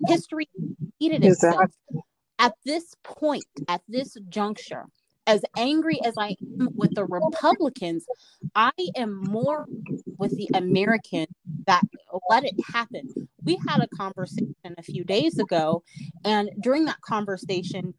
History 0.06 0.48
repeated 0.80 1.24
itself. 1.24 1.54
Exactly. 1.54 2.02
At 2.38 2.54
this 2.64 2.94
point, 3.02 3.44
at 3.68 3.82
this 3.88 4.16
juncture, 4.28 4.86
as 5.26 5.42
angry 5.56 6.00
as 6.04 6.14
I 6.16 6.36
am 6.60 6.70
with 6.74 6.94
the 6.94 7.04
Republicans, 7.04 8.06
I 8.54 8.72
am 8.96 9.22
more 9.22 9.66
with 10.18 10.36
the 10.36 10.48
American 10.54 11.26
that 11.68 11.84
let 12.28 12.44
it 12.44 12.54
happen. 12.72 13.28
We 13.44 13.58
had 13.68 13.80
a 13.80 13.88
conversation 13.88 14.74
a 14.76 14.82
few 14.82 15.04
days 15.04 15.38
ago, 15.38 15.82
and 16.24 16.50
during 16.60 16.86
that 16.86 17.00
conversation, 17.02 17.94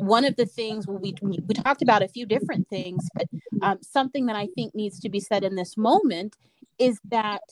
one 0.00 0.24
of 0.24 0.36
the 0.36 0.46
things 0.46 0.86
we 0.86 1.14
we 1.22 1.54
talked 1.54 1.82
about 1.82 2.02
a 2.02 2.08
few 2.08 2.26
different 2.26 2.68
things, 2.68 3.08
but 3.14 3.28
um, 3.62 3.78
something 3.82 4.26
that 4.26 4.36
I 4.36 4.48
think 4.54 4.74
needs 4.74 4.98
to 5.00 5.08
be 5.08 5.20
said 5.20 5.44
in 5.44 5.54
this 5.54 5.76
moment 5.76 6.36
is 6.78 6.98
that 7.10 7.42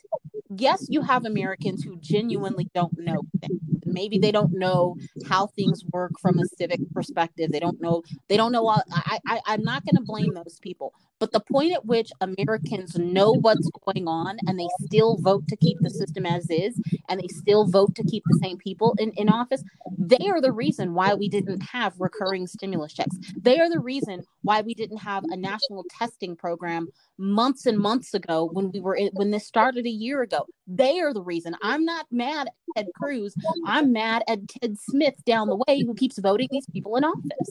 yes, 0.57 0.87
you 0.89 1.03
have 1.03 1.25
Americans 1.25 1.85
who 1.85 1.99
genuinely 2.01 2.69
don't 2.75 2.99
know 2.99 3.23
things. 3.41 3.61
Maybe 3.85 4.19
they 4.19 4.33
don't 4.33 4.53
know 4.53 4.97
how 5.29 5.49
things 5.49 5.85
work 5.93 6.13
from 6.21 6.39
a 6.39 6.47
civic 6.47 6.81
perspective. 6.95 7.51
They 7.53 7.61
don't 7.61 7.81
know. 7.81 8.03
They 8.29 8.37
don't 8.37 8.53
know. 8.53 8.67
All, 8.67 8.83
I, 8.93 9.19
I 9.27 9.41
I'm 9.47 9.63
not 9.63 9.85
going 9.85 9.97
to 9.97 10.03
blame 10.03 10.35
those 10.35 10.59
people. 10.61 10.93
But 11.21 11.33
the 11.33 11.41
point 11.41 11.73
at 11.73 11.85
which 11.85 12.11
Americans 12.21 12.97
know 12.97 13.33
what's 13.33 13.69
going 13.85 14.07
on 14.07 14.39
and 14.47 14.59
they 14.59 14.69
still 14.81 15.17
vote 15.19 15.47
to 15.49 15.57
keep 15.57 15.79
the 15.81 15.91
system 15.91 16.25
as 16.25 16.49
is 16.49 16.81
and 17.09 17.21
they 17.21 17.27
still 17.29 17.67
vote 17.67 17.95
to 17.97 18.05
keep 18.05 18.23
the 18.27 18.39
same 18.43 18.57
people 18.57 18.95
in, 18.99 19.13
in 19.13 19.29
office, 19.29 19.65
they 19.99 20.29
are 20.29 20.41
the 20.41 20.53
reason 20.53 20.95
why 20.95 21.15
we 21.15 21.29
didn't 21.29 21.61
have 21.61 21.95
recurring 21.99 22.47
stimulus 22.47 22.93
checks. 22.93 23.17
They 23.41 23.59
are 23.59 23.69
the 23.69 23.81
reason 23.81 24.23
why 24.43 24.61
we 24.61 24.75
didn't 24.75 24.99
have 24.99 25.25
a 25.25 25.37
national 25.37 25.85
testing 25.99 26.37
program 26.37 26.89
months 27.19 27.67
and 27.67 27.79
months 27.79 28.15
ago 28.15 28.49
when 28.53 28.71
we 28.71 28.81
were 28.81 28.95
in, 28.95 29.11
when 29.15 29.31
this 29.31 29.47
started 29.47 29.87
a 29.87 29.91
year 29.91 30.23
ago. 30.23 30.47
They 30.67 31.01
are 31.01 31.13
the 31.13 31.23
reason. 31.23 31.57
I'm 31.63 31.85
not 31.85 32.07
mad 32.11 32.47
at 32.47 32.55
Ted 32.77 32.87
Cruz. 32.95 33.35
I'm 33.67 33.93
mad 33.93 34.23
at 34.29 34.47
Ted 34.49 34.79
Smith 34.79 35.15
down 35.27 35.49
the 35.49 35.63
way 35.67 35.83
who 35.85 35.95
keeps 35.95 36.19
voting 36.19 36.49
these 36.51 36.67
people 36.73 36.97
in 36.97 37.05
office 37.05 37.51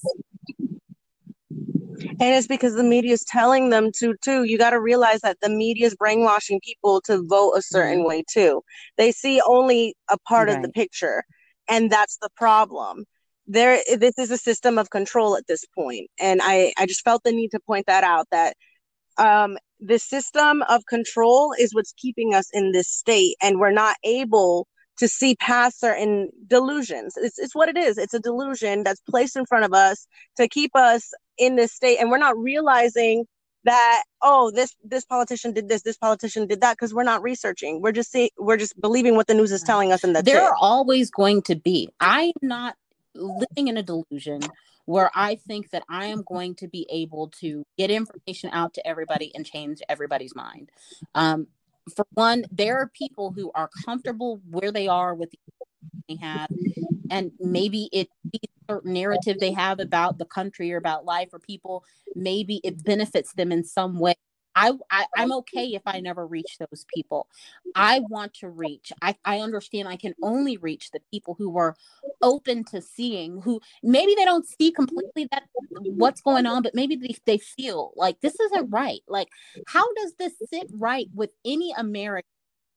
and 2.01 2.21
it's 2.21 2.47
because 2.47 2.75
the 2.75 2.83
media 2.83 3.13
is 3.13 3.23
telling 3.23 3.69
them 3.69 3.89
to 3.97 4.15
too 4.21 4.43
you 4.43 4.57
got 4.57 4.71
to 4.71 4.79
realize 4.79 5.21
that 5.21 5.37
the 5.41 5.49
media 5.49 5.85
is 5.85 5.95
brainwashing 5.95 6.59
people 6.63 7.01
to 7.01 7.23
vote 7.27 7.53
a 7.55 7.61
certain 7.61 7.99
mm-hmm. 7.99 8.07
way 8.07 8.23
too 8.31 8.61
they 8.97 9.11
see 9.11 9.41
only 9.47 9.95
a 10.09 10.17
part 10.27 10.47
right. 10.47 10.57
of 10.57 10.63
the 10.63 10.69
picture 10.69 11.23
and 11.67 11.91
that's 11.91 12.17
the 12.21 12.29
problem 12.35 13.03
there 13.47 13.79
this 13.97 14.17
is 14.17 14.31
a 14.31 14.37
system 14.37 14.77
of 14.77 14.89
control 14.89 15.37
at 15.37 15.47
this 15.47 15.63
point 15.75 16.09
and 16.19 16.41
i 16.43 16.73
i 16.77 16.85
just 16.85 17.03
felt 17.03 17.23
the 17.23 17.31
need 17.31 17.49
to 17.49 17.59
point 17.61 17.85
that 17.87 18.03
out 18.03 18.27
that 18.31 18.55
um 19.17 19.57
the 19.79 19.99
system 19.99 20.63
of 20.63 20.85
control 20.87 21.53
is 21.59 21.73
what's 21.73 21.93
keeping 21.93 22.33
us 22.33 22.49
in 22.53 22.71
this 22.71 22.89
state 22.89 23.35
and 23.41 23.59
we're 23.59 23.71
not 23.71 23.95
able 24.03 24.67
to 24.97 25.07
see 25.07 25.35
past 25.35 25.79
certain 25.79 26.29
delusions. 26.47 27.13
It's, 27.17 27.37
it's 27.37 27.55
what 27.55 27.69
it 27.69 27.77
is. 27.77 27.97
It's 27.97 28.13
a 28.13 28.19
delusion 28.19 28.83
that's 28.83 29.01
placed 29.01 29.35
in 29.35 29.45
front 29.45 29.65
of 29.65 29.73
us 29.73 30.07
to 30.37 30.47
keep 30.47 30.75
us 30.75 31.11
in 31.37 31.55
this 31.55 31.71
state. 31.71 31.97
And 31.99 32.09
we're 32.09 32.17
not 32.17 32.37
realizing 32.37 33.25
that, 33.63 34.03
oh, 34.21 34.51
this, 34.51 34.75
this 34.83 35.05
politician 35.05 35.53
did 35.53 35.67
this, 35.67 35.81
this 35.81 35.97
politician 35.97 36.47
did 36.47 36.61
that, 36.61 36.77
because 36.77 36.93
we're 36.93 37.03
not 37.03 37.21
researching. 37.21 37.81
We're 37.81 37.91
just 37.91 38.11
see, 38.11 38.31
we're 38.37 38.57
just 38.57 38.79
believing 38.79 39.15
what 39.15 39.27
the 39.27 39.33
news 39.33 39.51
is 39.51 39.63
telling 39.63 39.91
us. 39.91 40.03
And 40.03 40.15
that's 40.15 40.25
there 40.25 40.37
it. 40.37 40.43
are 40.43 40.55
always 40.59 41.09
going 41.09 41.41
to 41.43 41.55
be. 41.55 41.89
I'm 41.99 42.31
not 42.41 42.75
living 43.13 43.67
in 43.67 43.77
a 43.77 43.83
delusion 43.83 44.41
where 44.85 45.11
I 45.13 45.35
think 45.35 45.71
that 45.71 45.83
I 45.89 46.05
am 46.05 46.23
going 46.23 46.55
to 46.55 46.67
be 46.67 46.87
able 46.89 47.29
to 47.41 47.65
get 47.77 47.91
information 47.91 48.49
out 48.53 48.73
to 48.75 48.87
everybody 48.87 49.33
and 49.35 49.45
change 49.45 49.81
everybody's 49.89 50.33
mind. 50.33 50.69
Um, 51.13 51.47
for 51.93 52.05
one, 52.13 52.45
there 52.51 52.77
are 52.77 52.87
people 52.93 53.31
who 53.31 53.51
are 53.53 53.69
comfortable 53.85 54.39
where 54.49 54.71
they 54.71 54.87
are 54.87 55.13
with 55.13 55.31
the 55.31 55.39
they 56.07 56.15
have, 56.15 56.49
and 57.09 57.31
maybe 57.37 57.89
it 57.91 58.07
certain 58.67 58.93
narrative 58.93 59.37
they 59.39 59.51
have 59.51 59.79
about 59.79 60.17
the 60.17 60.25
country 60.25 60.71
or 60.73 60.77
about 60.77 61.05
life 61.05 61.29
or 61.33 61.39
people, 61.39 61.83
maybe 62.15 62.61
it 62.63 62.83
benefits 62.83 63.33
them 63.33 63.51
in 63.51 63.63
some 63.63 63.99
way 63.99 64.15
I, 64.57 64.71
I 64.89 65.05
am 65.17 65.31
okay 65.33 65.67
if 65.75 65.83
I 65.85 65.99
never 65.99 66.25
reach 66.25 66.57
those 66.57 66.83
people. 66.91 67.27
I 67.75 67.99
want 67.99 68.33
to 68.35 68.49
reach. 68.49 68.91
I, 69.03 69.15
I 69.23 69.39
understand 69.39 69.87
I 69.87 69.97
can 69.97 70.15
only 70.23 70.57
reach 70.57 70.89
the 70.89 70.99
people 71.11 71.35
who 71.37 71.51
were 71.51 71.75
open 72.23 72.63
to 72.71 72.81
seeing 72.81 73.39
who 73.43 73.61
maybe 73.83 74.15
they 74.15 74.25
don't 74.25 74.47
see 74.47 74.71
completely 74.71 75.27
that 75.31 75.43
what's 75.81 76.21
going 76.21 76.47
on, 76.47 76.63
but 76.63 76.73
maybe 76.73 76.95
they, 76.95 77.15
they 77.27 77.37
feel 77.37 77.93
like 77.95 78.19
this 78.21 78.39
isn't 78.39 78.71
right. 78.71 79.01
Like, 79.07 79.27
how 79.67 79.85
does 79.93 80.15
this 80.17 80.33
sit 80.51 80.67
right 80.73 81.07
with 81.13 81.29
any 81.45 81.71
American 81.77 82.27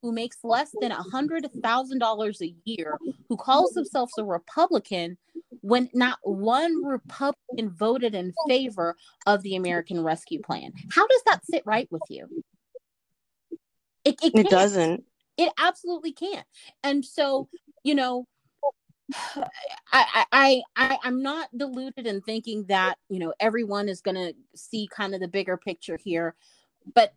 who 0.03 0.11
makes 0.11 0.37
less 0.43 0.71
than 0.81 0.91
a 0.91 1.01
hundred 1.01 1.47
thousand 1.63 1.97
dollars 1.97 2.43
a 2.43 2.53
year, 2.63 2.97
who 3.27 3.37
calls 3.37 3.71
themselves 3.71 4.13
a 4.19 4.23
Republican, 4.23 5.17
when 5.61 5.89
not 5.93 6.19
one 6.23 6.83
Republican 6.83 7.69
voted 7.69 8.15
in 8.15 8.33
favor 8.47 8.95
of 9.25 9.41
the 9.43 9.55
American 9.55 10.03
Rescue 10.03 10.41
Plan. 10.41 10.71
How 10.91 11.07
does 11.07 11.21
that 11.25 11.45
sit 11.45 11.63
right 11.65 11.87
with 11.91 12.01
you? 12.09 12.27
It, 14.03 14.15
it, 14.23 14.33
it 14.35 14.49
doesn't. 14.49 15.03
It 15.37 15.53
absolutely 15.59 16.11
can't. 16.11 16.45
And 16.83 17.05
so, 17.05 17.47
you 17.83 17.95
know, 17.95 18.27
I, 19.93 20.25
I 20.31 20.61
I 20.75 20.97
I'm 21.03 21.21
not 21.21 21.49
deluded 21.55 22.07
in 22.07 22.21
thinking 22.21 22.65
that 22.65 22.97
you 23.09 23.19
know 23.19 23.33
everyone 23.39 23.89
is 23.89 24.01
going 24.01 24.15
to 24.15 24.33
see 24.55 24.87
kind 24.91 25.13
of 25.13 25.19
the 25.19 25.27
bigger 25.27 25.57
picture 25.57 25.97
here, 26.01 26.35
but 26.95 27.13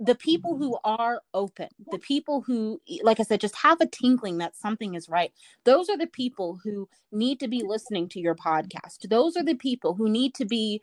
the 0.00 0.14
people 0.14 0.56
who 0.56 0.78
are 0.84 1.22
open, 1.32 1.68
the 1.90 1.98
people 1.98 2.40
who, 2.42 2.80
like 3.02 3.20
I 3.20 3.22
said, 3.22 3.40
just 3.40 3.56
have 3.56 3.80
a 3.80 3.86
tinkling 3.86 4.38
that 4.38 4.56
something 4.56 4.94
is 4.94 5.08
right, 5.08 5.32
those 5.64 5.88
are 5.88 5.96
the 5.96 6.06
people 6.06 6.60
who 6.62 6.88
need 7.12 7.40
to 7.40 7.48
be 7.48 7.62
listening 7.62 8.08
to 8.10 8.20
your 8.20 8.34
podcast. 8.34 9.08
Those 9.08 9.36
are 9.36 9.44
the 9.44 9.54
people 9.54 9.94
who 9.94 10.08
need 10.08 10.34
to 10.34 10.44
be 10.44 10.82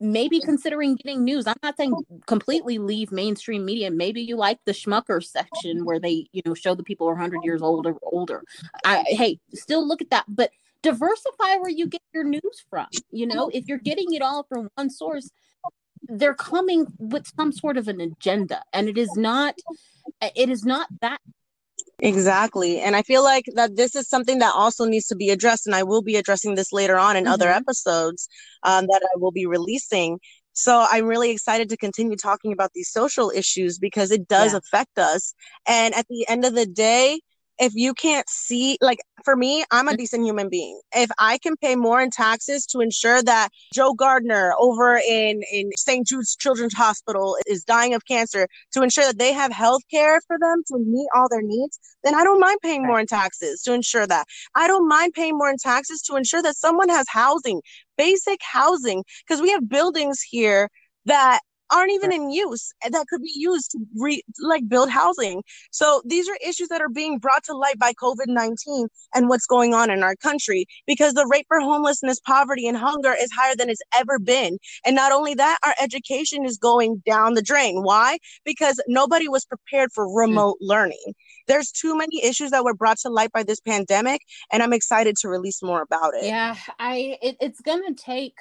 maybe 0.00 0.40
considering 0.40 0.96
getting 0.96 1.24
news. 1.24 1.46
I'm 1.46 1.56
not 1.62 1.76
saying 1.76 1.94
completely 2.26 2.78
leave 2.78 3.12
mainstream 3.12 3.64
media. 3.64 3.90
Maybe 3.90 4.22
you 4.22 4.36
like 4.36 4.58
the 4.64 4.72
Smucker 4.72 5.22
section 5.22 5.84
where 5.84 6.00
they, 6.00 6.26
you 6.32 6.42
know, 6.46 6.54
show 6.54 6.74
the 6.74 6.82
people 6.82 7.06
are 7.08 7.12
100 7.12 7.44
years 7.44 7.60
old 7.60 7.86
or 7.86 7.96
older. 8.02 8.42
I, 8.84 9.04
hey, 9.06 9.38
still 9.52 9.86
look 9.86 10.00
at 10.00 10.10
that, 10.10 10.24
but 10.26 10.50
diversify 10.82 11.56
where 11.56 11.70
you 11.70 11.86
get 11.86 12.00
your 12.14 12.24
news 12.24 12.64
from. 12.70 12.86
You 13.10 13.26
know, 13.26 13.50
if 13.52 13.68
you're 13.68 13.78
getting 13.78 14.14
it 14.14 14.22
all 14.22 14.44
from 14.44 14.70
one 14.74 14.88
source, 14.88 15.30
they're 16.10 16.34
coming 16.34 16.86
with 16.98 17.26
some 17.36 17.52
sort 17.52 17.76
of 17.76 17.88
an 17.88 18.00
agenda 18.00 18.62
and 18.72 18.88
it 18.88 18.98
is 18.98 19.10
not 19.16 19.54
it 20.36 20.48
is 20.48 20.64
not 20.64 20.88
that 21.00 21.20
exactly 22.00 22.80
and 22.80 22.96
i 22.96 23.02
feel 23.02 23.22
like 23.22 23.44
that 23.54 23.76
this 23.76 23.94
is 23.94 24.08
something 24.08 24.38
that 24.38 24.52
also 24.54 24.84
needs 24.84 25.06
to 25.06 25.16
be 25.16 25.30
addressed 25.30 25.66
and 25.66 25.76
i 25.76 25.82
will 25.82 26.02
be 26.02 26.16
addressing 26.16 26.54
this 26.54 26.72
later 26.72 26.98
on 26.98 27.16
in 27.16 27.24
mm-hmm. 27.24 27.32
other 27.32 27.48
episodes 27.48 28.28
um, 28.64 28.86
that 28.86 29.02
i 29.02 29.18
will 29.18 29.30
be 29.30 29.46
releasing 29.46 30.18
so 30.52 30.84
i'm 30.90 31.06
really 31.06 31.30
excited 31.30 31.68
to 31.68 31.76
continue 31.76 32.16
talking 32.16 32.52
about 32.52 32.72
these 32.74 32.90
social 32.90 33.30
issues 33.30 33.78
because 33.78 34.10
it 34.10 34.26
does 34.26 34.52
yeah. 34.52 34.58
affect 34.58 34.98
us 34.98 35.34
and 35.68 35.94
at 35.94 36.06
the 36.08 36.26
end 36.28 36.44
of 36.44 36.54
the 36.54 36.66
day 36.66 37.20
if 37.60 37.74
you 37.74 37.94
can't 37.94 38.28
see 38.28 38.78
like 38.80 38.98
for 39.24 39.36
me 39.36 39.64
i'm 39.70 39.86
a 39.86 39.90
mm-hmm. 39.90 39.98
decent 39.98 40.24
human 40.24 40.48
being. 40.48 40.80
If 40.94 41.10
i 41.18 41.38
can 41.38 41.56
pay 41.56 41.76
more 41.76 42.00
in 42.00 42.10
taxes 42.10 42.66
to 42.66 42.80
ensure 42.80 43.22
that 43.22 43.50
joe 43.72 43.92
gardner 43.94 44.54
over 44.58 44.96
in 44.96 45.42
in 45.52 45.70
st 45.76 46.06
jude's 46.06 46.36
children's 46.36 46.74
hospital 46.74 47.36
is 47.46 47.64
dying 47.64 47.94
of 47.94 48.04
cancer 48.06 48.48
to 48.72 48.82
ensure 48.82 49.04
that 49.04 49.18
they 49.18 49.32
have 49.32 49.52
health 49.52 49.82
care 49.90 50.20
for 50.26 50.38
them 50.38 50.62
to 50.68 50.78
meet 50.78 51.08
all 51.14 51.28
their 51.28 51.42
needs 51.42 51.78
then 52.02 52.14
i 52.14 52.24
don't 52.24 52.40
mind 52.40 52.58
paying 52.62 52.86
more 52.86 52.98
in 53.00 53.06
taxes 53.06 53.62
to 53.62 53.72
ensure 53.72 54.06
that. 54.06 54.26
I 54.54 54.66
don't 54.66 54.88
mind 54.88 55.14
paying 55.14 55.36
more 55.36 55.50
in 55.50 55.56
taxes 55.56 56.02
to 56.02 56.16
ensure 56.16 56.42
that 56.42 56.56
someone 56.56 56.88
has 56.88 57.06
housing 57.08 57.60
basic 57.96 58.40
housing 58.42 59.04
because 59.26 59.42
we 59.42 59.50
have 59.50 59.68
buildings 59.68 60.22
here 60.22 60.68
that 61.04 61.40
aren't 61.72 61.92
even 61.92 62.12
in 62.12 62.30
use 62.30 62.72
that 62.88 63.06
could 63.08 63.22
be 63.22 63.32
used 63.34 63.72
to 63.72 63.78
re, 63.96 64.22
like 64.40 64.68
build 64.68 64.90
housing. 64.90 65.42
So 65.70 66.02
these 66.04 66.28
are 66.28 66.36
issues 66.44 66.68
that 66.68 66.80
are 66.80 66.88
being 66.88 67.18
brought 67.18 67.44
to 67.44 67.56
light 67.56 67.78
by 67.78 67.92
COVID-19 67.94 68.88
and 69.14 69.28
what's 69.28 69.46
going 69.46 69.74
on 69.74 69.90
in 69.90 70.02
our 70.02 70.16
country 70.16 70.66
because 70.86 71.14
the 71.14 71.28
rate 71.30 71.46
for 71.48 71.60
homelessness, 71.60 72.20
poverty 72.20 72.66
and 72.66 72.76
hunger 72.76 73.14
is 73.18 73.30
higher 73.32 73.54
than 73.56 73.70
it's 73.70 73.82
ever 73.98 74.18
been. 74.18 74.58
And 74.84 74.96
not 74.96 75.12
only 75.12 75.34
that, 75.34 75.58
our 75.64 75.74
education 75.80 76.44
is 76.44 76.58
going 76.58 77.02
down 77.06 77.34
the 77.34 77.42
drain. 77.42 77.82
Why? 77.82 78.18
Because 78.44 78.80
nobody 78.88 79.28
was 79.28 79.44
prepared 79.44 79.90
for 79.94 80.12
remote 80.12 80.56
mm. 80.62 80.68
learning. 80.68 81.14
There's 81.46 81.70
too 81.70 81.96
many 81.96 82.24
issues 82.24 82.50
that 82.50 82.64
were 82.64 82.74
brought 82.74 82.98
to 82.98 83.08
light 83.08 83.32
by 83.32 83.42
this 83.42 83.60
pandemic 83.60 84.22
and 84.50 84.62
I'm 84.62 84.72
excited 84.72 85.16
to 85.18 85.28
release 85.28 85.62
more 85.62 85.82
about 85.82 86.14
it. 86.14 86.24
Yeah, 86.24 86.56
I 86.78 87.18
it, 87.22 87.36
it's 87.40 87.60
going 87.60 87.82
to 87.86 87.94
take 87.94 88.34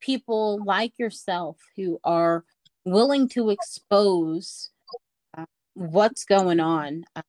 people 0.00 0.62
like 0.64 0.98
yourself 0.98 1.58
who 1.76 2.00
are 2.04 2.44
willing 2.84 3.28
to 3.30 3.50
expose 3.50 4.70
uh, 5.36 5.46
what's 5.74 6.24
going 6.24 6.60
on. 6.60 7.04
Uh, 7.14 7.22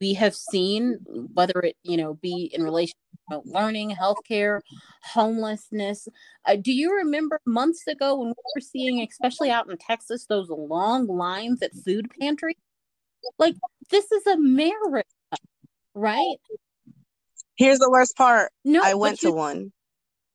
we 0.00 0.14
have 0.14 0.34
seen 0.34 0.98
whether 1.34 1.60
it 1.60 1.76
you 1.82 1.96
know 1.96 2.14
be 2.14 2.50
in 2.52 2.62
relation 2.62 2.94
to 3.30 3.42
learning, 3.44 3.94
healthcare, 3.94 4.60
homelessness. 5.02 6.08
Uh, 6.46 6.56
do 6.56 6.72
you 6.72 6.96
remember 6.96 7.40
months 7.46 7.86
ago 7.86 8.18
when 8.18 8.28
we 8.28 8.34
were 8.54 8.60
seeing, 8.60 9.06
especially 9.08 9.50
out 9.50 9.70
in 9.70 9.76
Texas, 9.76 10.26
those 10.26 10.48
long 10.48 11.06
lines 11.06 11.62
at 11.62 11.72
food 11.84 12.08
pantries? 12.18 12.56
Like 13.38 13.56
this 13.90 14.10
is 14.10 14.26
America, 14.26 15.08
right? 15.94 16.36
Here's 17.56 17.78
the 17.78 17.90
worst 17.90 18.16
part. 18.16 18.52
No, 18.64 18.80
I 18.82 18.94
went 18.94 19.22
you, 19.22 19.30
to 19.30 19.36
one. 19.36 19.72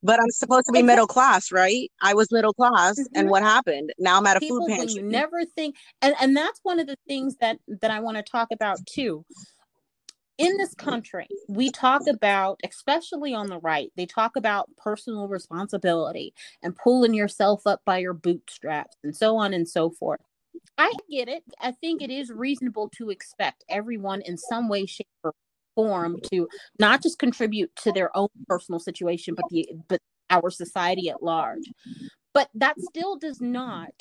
But 0.05 0.19
I'm 0.19 0.29
supposed 0.29 0.67
to 0.67 0.71
be 0.71 0.83
middle 0.83 1.07
class, 1.07 1.51
right? 1.51 1.91
I 2.01 2.13
was 2.13 2.31
middle 2.31 2.53
class, 2.53 2.99
mm-hmm. 2.99 3.19
and 3.19 3.29
what 3.29 3.41
happened? 3.41 3.91
Now 3.97 4.17
I'm 4.17 4.27
at 4.27 4.37
a 4.37 4.39
People, 4.39 4.59
food 4.59 4.69
pantry. 4.69 4.93
you 4.93 5.01
never 5.01 5.43
think, 5.45 5.75
and 6.01 6.13
and 6.21 6.37
that's 6.37 6.59
one 6.61 6.79
of 6.79 6.85
the 6.85 6.97
things 7.07 7.37
that 7.41 7.57
that 7.81 7.89
I 7.89 7.99
want 7.99 8.17
to 8.17 8.23
talk 8.23 8.49
about 8.51 8.77
too. 8.85 9.25
In 10.37 10.57
this 10.57 10.75
country, 10.75 11.27
we 11.47 11.71
talk 11.71 12.03
about, 12.07 12.59
especially 12.63 13.33
on 13.33 13.47
the 13.47 13.59
right, 13.59 13.91
they 13.95 14.05
talk 14.05 14.35
about 14.35 14.69
personal 14.77 15.27
responsibility 15.27 16.33
and 16.61 16.75
pulling 16.75 17.13
yourself 17.13 17.65
up 17.65 17.81
by 17.85 17.99
your 17.99 18.13
bootstraps 18.13 18.97
and 19.03 19.15
so 19.15 19.37
on 19.37 19.53
and 19.53 19.67
so 19.67 19.89
forth. 19.89 20.19
I 20.77 20.91
get 21.09 21.29
it. 21.29 21.43
I 21.61 21.71
think 21.71 22.01
it 22.01 22.11
is 22.11 22.29
reasonable 22.31 22.89
to 22.97 23.09
expect 23.09 23.63
everyone 23.69 24.21
in 24.21 24.37
some 24.37 24.67
way, 24.67 24.85
shape, 24.85 25.07
or 25.23 25.33
form 25.75 26.17
to 26.31 26.47
not 26.79 27.03
just 27.03 27.19
contribute 27.19 27.75
to 27.77 27.91
their 27.91 28.15
own 28.15 28.29
personal 28.47 28.79
situation, 28.79 29.35
but 29.35 29.45
the 29.49 29.67
but 29.87 30.01
our 30.29 30.49
society 30.49 31.09
at 31.09 31.21
large. 31.21 31.71
But 32.33 32.49
that 32.55 32.75
still 32.79 33.17
does 33.17 33.39
not 33.41 33.93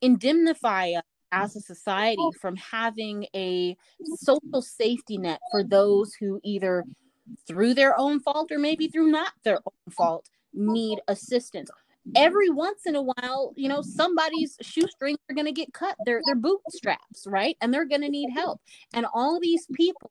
indemnify 0.00 0.92
us 0.92 1.02
as 1.32 1.56
a 1.56 1.60
society 1.60 2.28
from 2.40 2.56
having 2.56 3.26
a 3.34 3.76
social 4.16 4.62
safety 4.62 5.18
net 5.18 5.40
for 5.50 5.64
those 5.64 6.14
who 6.14 6.40
either 6.44 6.84
through 7.48 7.74
their 7.74 7.98
own 7.98 8.20
fault 8.20 8.52
or 8.52 8.58
maybe 8.58 8.86
through 8.86 9.10
not 9.10 9.32
their 9.42 9.58
own 9.66 9.92
fault 9.92 10.28
need 10.54 11.00
assistance 11.08 11.70
every 12.14 12.50
once 12.50 12.82
in 12.86 12.94
a 12.94 13.02
while, 13.02 13.52
you 13.56 13.68
know, 13.68 13.82
somebody's 13.82 14.56
shoestrings 14.60 15.18
are 15.28 15.34
going 15.34 15.46
to 15.46 15.52
get 15.52 15.72
cut. 15.72 15.96
Their 16.04 16.20
their 16.26 16.36
bootstraps, 16.36 17.26
right? 17.26 17.56
And 17.60 17.72
they're 17.72 17.84
going 17.84 18.02
to 18.02 18.08
need 18.08 18.30
help. 18.30 18.60
And 18.92 19.06
all 19.12 19.40
these 19.40 19.66
people 19.74 20.10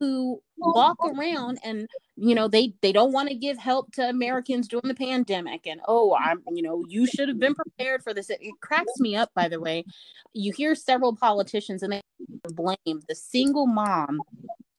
who 0.00 0.40
walk 0.56 0.96
around 1.04 1.58
and 1.62 1.86
you 2.16 2.34
know 2.34 2.48
they 2.48 2.72
they 2.80 2.90
don't 2.90 3.12
want 3.12 3.28
to 3.28 3.34
give 3.34 3.58
help 3.58 3.92
to 3.92 4.08
Americans 4.08 4.66
during 4.66 4.88
the 4.88 4.94
pandemic 4.94 5.66
and 5.66 5.80
oh 5.86 6.16
I'm 6.18 6.42
you 6.50 6.62
know 6.62 6.82
you 6.88 7.06
should 7.06 7.28
have 7.28 7.38
been 7.38 7.54
prepared 7.54 8.02
for 8.02 8.12
this. 8.12 8.30
It, 8.30 8.38
it 8.40 8.54
cracks 8.60 8.98
me 8.98 9.14
up 9.14 9.30
by 9.34 9.48
the 9.48 9.60
way. 9.60 9.84
You 10.32 10.52
hear 10.52 10.74
several 10.74 11.14
politicians 11.14 11.82
and 11.82 11.92
they 11.92 12.00
blame 12.48 13.02
the 13.08 13.14
single 13.14 13.66
mom 13.66 14.20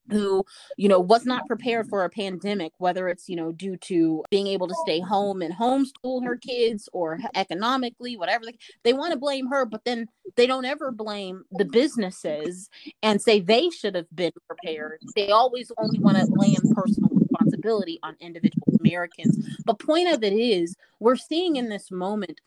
who 0.09 0.43
you 0.77 0.89
know 0.89 0.99
was 0.99 1.25
not 1.25 1.47
prepared 1.47 1.87
for 1.87 2.03
a 2.03 2.09
pandemic 2.09 2.73
whether 2.77 3.07
it's 3.07 3.29
you 3.29 3.35
know 3.35 3.51
due 3.51 3.77
to 3.77 4.23
being 4.29 4.47
able 4.47 4.67
to 4.67 4.75
stay 4.83 4.99
home 4.99 5.41
and 5.41 5.53
homeschool 5.53 6.23
her 6.23 6.35
kids 6.35 6.89
or 6.93 7.19
economically 7.35 8.17
whatever 8.17 8.45
they, 8.83 8.93
want 8.93 9.13
to 9.13 9.19
blame 9.19 9.47
her 9.47 9.65
but 9.65 9.83
then 9.85 10.07
they 10.35 10.47
don't 10.47 10.65
ever 10.65 10.91
blame 10.91 11.43
the 11.51 11.65
businesses 11.65 12.69
and 13.03 13.21
say 13.21 13.39
they 13.39 13.69
should 13.69 13.95
have 13.95 14.07
been 14.13 14.31
prepared. 14.47 14.99
They 15.15 15.29
always 15.29 15.71
only 15.77 15.99
want 15.99 16.17
to 16.17 16.27
blame 16.27 16.57
personal 16.73 17.09
responsibility 17.13 17.99
on 18.03 18.15
individual 18.19 18.67
americans. 18.79 19.59
But 19.65 19.79
point 19.79 20.13
of 20.13 20.23
it 20.23 20.33
is 20.33 20.75
we're 20.99 21.15
seeing 21.15 21.55
in 21.55 21.69
this 21.69 21.91
moment 21.91 22.39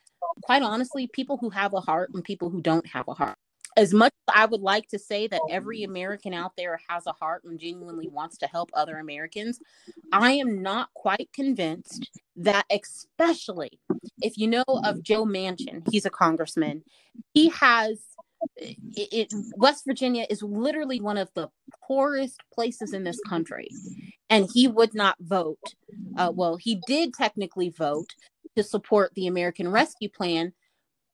quite 0.42 0.62
honestly 0.62 1.06
people 1.06 1.36
who 1.36 1.50
have 1.50 1.74
a 1.74 1.80
heart 1.80 2.10
and 2.14 2.24
people 2.24 2.50
who 2.50 2.60
don't 2.60 2.86
have 2.86 3.06
a 3.08 3.14
heart 3.14 3.33
as 3.76 3.92
much 3.92 4.12
as 4.28 4.34
I 4.36 4.46
would 4.46 4.60
like 4.60 4.88
to 4.88 4.98
say 4.98 5.26
that 5.26 5.40
every 5.50 5.82
American 5.82 6.32
out 6.32 6.52
there 6.56 6.80
has 6.88 7.06
a 7.06 7.12
heart 7.12 7.44
and 7.44 7.58
genuinely 7.58 8.08
wants 8.08 8.38
to 8.38 8.46
help 8.46 8.70
other 8.72 8.98
Americans, 8.98 9.58
I 10.12 10.32
am 10.32 10.62
not 10.62 10.92
quite 10.94 11.30
convinced 11.32 12.08
that, 12.36 12.66
especially 12.70 13.78
if 14.22 14.38
you 14.38 14.46
know 14.48 14.64
of 14.66 15.02
Joe 15.02 15.24
Manchin, 15.24 15.86
he's 15.90 16.06
a 16.06 16.10
congressman, 16.10 16.82
he 17.32 17.48
has. 17.50 18.00
It, 18.58 18.76
it, 18.94 19.34
West 19.56 19.84
Virginia 19.86 20.26
is 20.28 20.42
literally 20.42 21.00
one 21.00 21.16
of 21.16 21.30
the 21.34 21.48
poorest 21.82 22.38
places 22.52 22.92
in 22.92 23.02
this 23.02 23.18
country, 23.26 23.68
and 24.28 24.46
he 24.52 24.68
would 24.68 24.94
not 24.94 25.16
vote. 25.20 25.58
Uh, 26.18 26.30
well, 26.34 26.56
he 26.56 26.78
did 26.86 27.14
technically 27.14 27.70
vote 27.70 28.10
to 28.54 28.62
support 28.62 29.14
the 29.14 29.28
American 29.28 29.70
Rescue 29.70 30.10
Plan, 30.10 30.52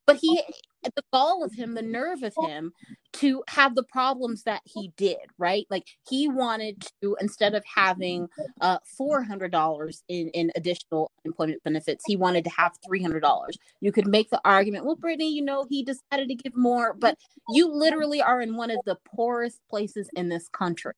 but 0.07 0.17
he 0.17 0.43
the 0.83 1.03
gall 1.13 1.45
of 1.45 1.53
him, 1.53 1.75
the 1.75 1.83
nerve 1.83 2.23
of 2.23 2.35
him 2.47 2.73
to 3.15 3.43
have 3.49 3.75
the 3.75 3.83
problems 3.83 4.45
that 4.45 4.63
he 4.65 4.93
did, 4.97 5.19
right? 5.39 5.67
Like 5.71 5.85
he 6.09 6.29
wanted 6.29 6.87
to, 7.03 7.17
instead 7.21 7.55
of 7.55 7.65
having 7.75 8.29
uh 8.61 8.79
$400 9.01 10.03
in, 10.09 10.29
in 10.29 10.51
additional 10.57 11.11
employment 11.25 11.63
benefits, 11.65 12.05
he 12.07 12.17
wanted 12.17 12.45
to 12.45 12.51
have 12.51 12.73
$300. 12.91 13.51
You 13.81 13.93
could 13.93 14.07
make 14.07 14.31
the 14.31 14.41
argument, 14.45 14.85
well, 14.85 14.97
Brittany, 14.97 15.33
you 15.33 15.43
know, 15.43 15.67
he 15.69 15.83
decided 15.83 16.29
to 16.29 16.35
give 16.35 16.57
more, 16.57 16.95
but 16.95 17.17
you 17.51 17.69
literally 17.69 18.23
are 18.23 18.41
in 18.41 18.57
one 18.57 18.71
of 18.71 18.79
the 18.87 18.97
poorest 19.15 19.61
places 19.69 20.09
in 20.15 20.29
this 20.29 20.49
country. 20.49 20.93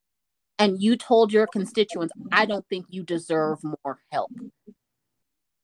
And 0.58 0.80
you 0.80 0.96
told 0.96 1.32
your 1.32 1.46
constituents, 1.46 2.12
I 2.30 2.44
don't 2.44 2.64
think 2.68 2.86
you 2.88 3.02
deserve 3.02 3.58
more 3.64 3.98
help. 4.12 4.30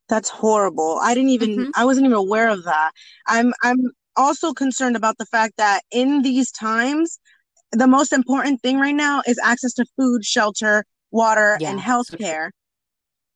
That's 0.09 0.31
horrible. 0.31 0.99
I 1.03 1.15
didn't 1.15 1.31
even 1.31 1.51
mm-hmm. 1.51 1.71
I 1.77 1.85
wasn't 1.85 2.07
even 2.07 2.17
aware 2.17 2.49
of 2.49 2.65
that. 2.65 2.93
I'm 3.27 3.53
I'm 3.63 3.91
also 4.19 4.53
concerned 4.53 4.97
about 4.97 5.17
the 5.19 5.27
fact 5.27 5.55
that 5.57 5.83
in 5.91 6.23
these 6.23 6.51
times, 6.51 7.19
the 7.73 7.87
most 7.87 8.13
important 8.13 8.61
thing 8.61 8.79
right 8.79 8.95
now 8.95 9.23
is 9.27 9.39
access 9.43 9.73
to 9.75 9.87
food, 9.97 10.25
shelter, 10.25 10.85
water, 11.11 11.57
yeah, 11.61 11.71
and 11.71 11.81
healthcare. 11.81 12.51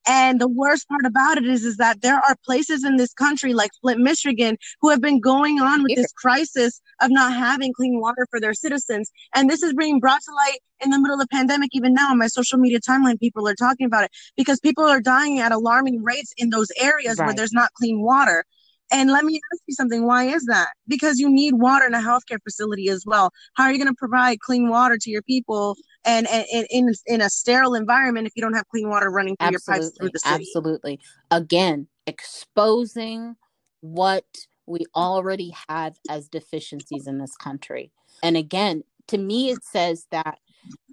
And 0.07 0.40
the 0.40 0.49
worst 0.49 0.88
part 0.88 1.05
about 1.07 1.38
it 1.38 1.45
is, 1.45 1.64
is 1.64 1.77
that 1.77 2.03
there 2.03 2.16
are 2.16 2.35
places 2.45 2.85
in 2.85 2.97
this 2.97 3.12
country 3.12 3.55
like 3.55 3.71
Flint, 3.81 4.01
Michigan, 4.01 4.57
who 4.81 4.90
have 4.90 5.01
been 5.01 5.21
going 5.21 5.61
on 5.61 5.85
with 5.85 5.95
this 5.95 6.11
crisis 6.12 6.81
of 7.01 7.12
not 7.12 7.33
having 7.33 7.73
clean 7.73 8.01
water 8.01 8.27
for 8.29 8.40
their 8.40 8.55
citizens. 8.55 9.12
And 9.35 9.49
this 9.49 9.62
is 9.62 9.75
being 9.75 10.01
brought 10.01 10.21
to 10.23 10.35
light 10.35 10.59
in 10.85 10.90
the 10.90 10.99
middle 10.99 11.14
of 11.14 11.21
the 11.21 11.29
pandemic. 11.29 11.71
Even 11.73 11.95
now, 11.95 12.11
on 12.11 12.18
my 12.18 12.27
social 12.27 12.59
media 12.59 12.81
timeline, 12.81 13.21
people 13.21 13.47
are 13.47 13.55
talking 13.55 13.87
about 13.87 14.05
it 14.05 14.11
because 14.37 14.59
people 14.59 14.85
are 14.85 15.01
dying 15.01 15.38
at 15.38 15.53
alarming 15.53 16.03
rates 16.03 16.33
in 16.37 16.51
those 16.51 16.73
areas 16.81 17.18
right. 17.18 17.27
where 17.27 17.35
there's 17.37 17.53
not 17.53 17.73
clean 17.75 18.03
water. 18.03 18.45
And 18.92 19.11
let 19.11 19.24
me 19.24 19.40
ask 19.52 19.62
you 19.66 19.74
something. 19.74 20.07
Why 20.07 20.24
is 20.24 20.44
that? 20.46 20.68
Because 20.87 21.18
you 21.18 21.31
need 21.31 21.55
water 21.55 21.87
in 21.87 21.94
a 21.94 21.98
healthcare 21.98 22.42
facility 22.42 22.88
as 22.88 23.05
well. 23.07 23.31
How 23.55 23.64
are 23.64 23.72
you 23.72 23.78
going 23.78 23.92
to 23.92 23.98
provide 23.98 24.40
clean 24.40 24.68
water 24.68 24.98
to 25.00 25.11
your 25.11 25.22
people 25.22 25.76
and, 26.05 26.28
and, 26.28 26.44
and, 26.52 26.66
in 26.70 26.92
in 27.07 27.20
a 27.20 27.31
sterile 27.31 27.74
environment 27.74 28.26
if 28.26 28.33
you 28.37 28.42
don't 28.42 28.55
have 28.55 28.68
clean 28.68 28.88
water 28.88 29.11
running 29.11 29.37
through 29.37 29.57
absolutely, 29.57 29.81
your 29.81 29.88
pipes 29.88 29.98
through 29.98 30.11
the 30.12 30.18
city? 30.18 30.46
Absolutely. 30.48 31.00
Again, 31.31 31.88
exposing 32.07 33.37
what 33.81 34.24
we 34.66 34.85
already 34.94 35.55
have 35.68 35.96
as 36.09 36.28
deficiencies 36.28 37.07
in 37.07 37.18
this 37.18 37.37
country. 37.37 37.90
And 38.22 38.37
again, 38.37 38.85
to 39.09 39.18
me, 39.18 39.50
it 39.50 39.64
says 39.64 40.07
that 40.11 40.38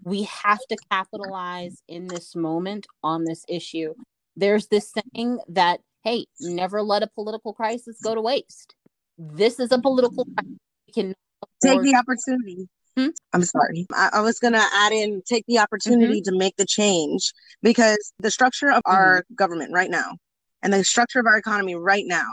we 0.04 0.24
have 0.24 0.60
to 0.70 0.78
capitalize 0.92 1.82
in 1.88 2.08
this 2.08 2.36
moment 2.36 2.88
on 3.04 3.26
this 3.26 3.46
issue. 3.48 3.94
There's 4.36 4.68
this 4.68 4.92
saying 4.92 5.40
that 5.50 5.82
hey, 6.04 6.26
never 6.40 6.82
let 6.82 7.04
a 7.04 7.08
political 7.08 7.54
crisis 7.54 7.98
go 8.04 8.16
to 8.16 8.22
waste. 8.22 8.76
This 9.18 9.60
is 9.60 9.72
a 9.72 9.80
political 9.80 10.26
crisis. 10.26 10.58
We 10.88 10.94
can 10.94 11.16
take 11.64 11.82
the 11.82 11.96
opportunity. 11.96 12.68
Hmm? 12.98 13.10
I'm 13.34 13.44
sorry. 13.44 13.86
I, 13.94 14.10
I, 14.14 14.22
was 14.22 14.40
going 14.40 14.54
to 14.54 14.66
add 14.74 14.92
in 14.92 15.22
take 15.26 15.46
the 15.48 15.60
opportunity 15.60 16.22
mm-hmm. 16.22 16.32
to 16.32 16.38
make 16.38 16.56
the 16.58 16.66
change 16.66 17.34
because 17.62 18.12
the 18.20 18.32
structure 18.32 18.70
of 18.70 18.78
mm-hmm. 18.78 18.96
our 18.96 19.24
government 19.36 19.72
right 19.74 19.90
now 19.90 20.18
and 20.62 20.74
the 20.74 20.84
structure 20.84 21.20
of 21.20 21.26
our 21.26 21.38
economy 21.38 21.76
right 21.76 22.06
now, 22.06 22.26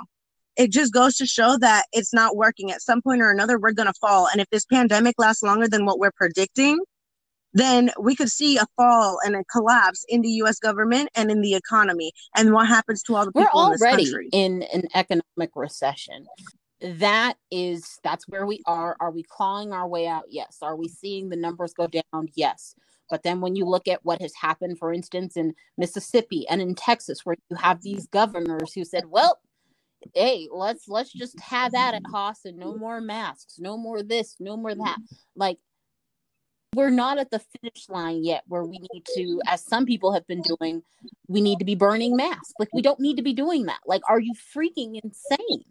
it 0.57 0.73
just 0.73 0.93
goes 0.93 1.15
to 1.17 1.27
show 1.27 1.57
that 1.59 1.85
it's 1.93 2.15
not 2.15 2.37
working. 2.37 2.73
At 2.73 2.83
some 2.83 3.03
point 3.03 3.21
or 3.21 3.31
another, 3.31 3.59
we're 3.59 3.73
going 3.73 3.87
to 3.87 3.99
fall. 4.01 4.29
And 4.33 4.41
if 4.41 4.49
this 4.51 4.65
pandemic 4.65 5.17
lasts 5.19 5.43
longer 5.43 5.69
than 5.69 5.85
what 5.85 5.99
we're 5.99 6.13
predicting, 6.13 6.81
then 7.57 7.91
we 7.99 8.15
could 8.15 8.31
see 8.31 8.59
a 8.59 8.67
fall 8.77 9.19
and 9.25 9.35
a 9.35 9.43
collapse 9.45 10.05
in 10.11 10.21
the 10.21 10.29
U.S. 10.29 10.59
government 10.59 11.09
and 11.15 11.31
in 11.31 11.41
the 11.41 11.55
economy. 11.55 12.13
And 12.37 12.53
what 12.53 12.69
happens 12.69 13.03
to 13.05 13.17
all 13.17 13.25
the 13.25 13.33
people 13.33 13.49
We're 13.55 13.89
already 13.89 14.11
in, 14.33 14.63
in 14.63 14.83
an 14.83 14.89
economic 14.95 15.51
recession. 15.55 16.27
That 16.83 17.37
is, 17.51 17.99
that's 18.05 18.29
where 18.29 18.45
we 18.45 18.61
are. 18.67 18.95
Are 19.01 19.11
we 19.11 19.23
clawing 19.23 19.73
our 19.73 19.89
way 19.89 20.07
out? 20.07 20.25
Yes. 20.29 20.59
Are 20.61 20.77
we 20.77 20.89
seeing 20.89 21.31
the 21.31 21.37
numbers 21.37 21.73
go 21.73 21.87
down? 21.87 22.29
Yes. 22.35 22.75
But 23.09 23.23
then 23.23 23.41
when 23.41 23.57
you 23.57 23.65
look 23.65 23.89
at 23.89 24.05
what 24.05 24.21
has 24.21 24.35
happened, 24.39 24.79
for 24.79 24.93
instance, 24.93 25.35
in 25.35 25.55
Mississippi 25.79 26.47
and 26.51 26.61
in 26.61 26.75
Texas, 26.75 27.21
where 27.25 27.37
you 27.49 27.57
have 27.57 27.81
these 27.81 28.07
governors 28.09 28.75
who 28.75 28.85
said, 28.85 29.05
well, 29.09 29.39
hey, 30.15 30.47
let's 30.53 30.89
let's 30.89 31.13
just 31.13 31.41
have 31.41 31.73
that 31.73 31.95
at 31.95 32.03
Haas 32.11 32.45
and 32.45 32.59
no 32.59 32.77
more 32.77 33.01
masks, 33.01 33.57
no 33.59 33.79
more 33.79 34.03
this, 34.03 34.37
no 34.41 34.57
more 34.57 34.75
that. 34.75 34.99
Like 35.35 35.59
we're 36.77 36.91
not 36.91 37.17
at 37.17 37.31
the 37.31 37.39
finish 37.39 37.89
line 37.89 38.23
yet 38.23 38.43
where 38.49 38.63
we 38.63 38.79
need 38.93 39.03
to 39.15 39.41
as 39.47 39.65
some 39.65 39.87
people 39.87 40.13
have 40.13 40.27
been 40.27 40.43
doing 40.43 40.83
we 41.27 41.41
need 41.41 41.59
to 41.59 41.65
be 41.65 41.75
burning 41.75 42.17
masks. 42.17 42.53
Like 42.59 42.69
we 42.75 42.83
don't 42.83 43.01
need 43.01 43.17
to 43.17 43.23
be 43.23 43.33
doing 43.33 43.65
that. 43.65 43.81
Like 43.87 44.03
are 44.09 44.21
you 44.21 44.35
freaking 44.35 45.01
insane? 45.03 45.65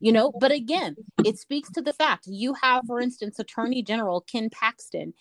You 0.00 0.12
know 0.12 0.32
but 0.38 0.52
again 0.52 0.96
it 1.24 1.38
speaks 1.38 1.70
to 1.72 1.80
the 1.80 1.94
fact 1.94 2.26
you 2.26 2.54
have 2.62 2.84
for 2.86 3.00
instance 3.00 3.38
attorney 3.38 3.82
general 3.82 4.20
ken 4.20 4.50
paxton. 4.50 5.14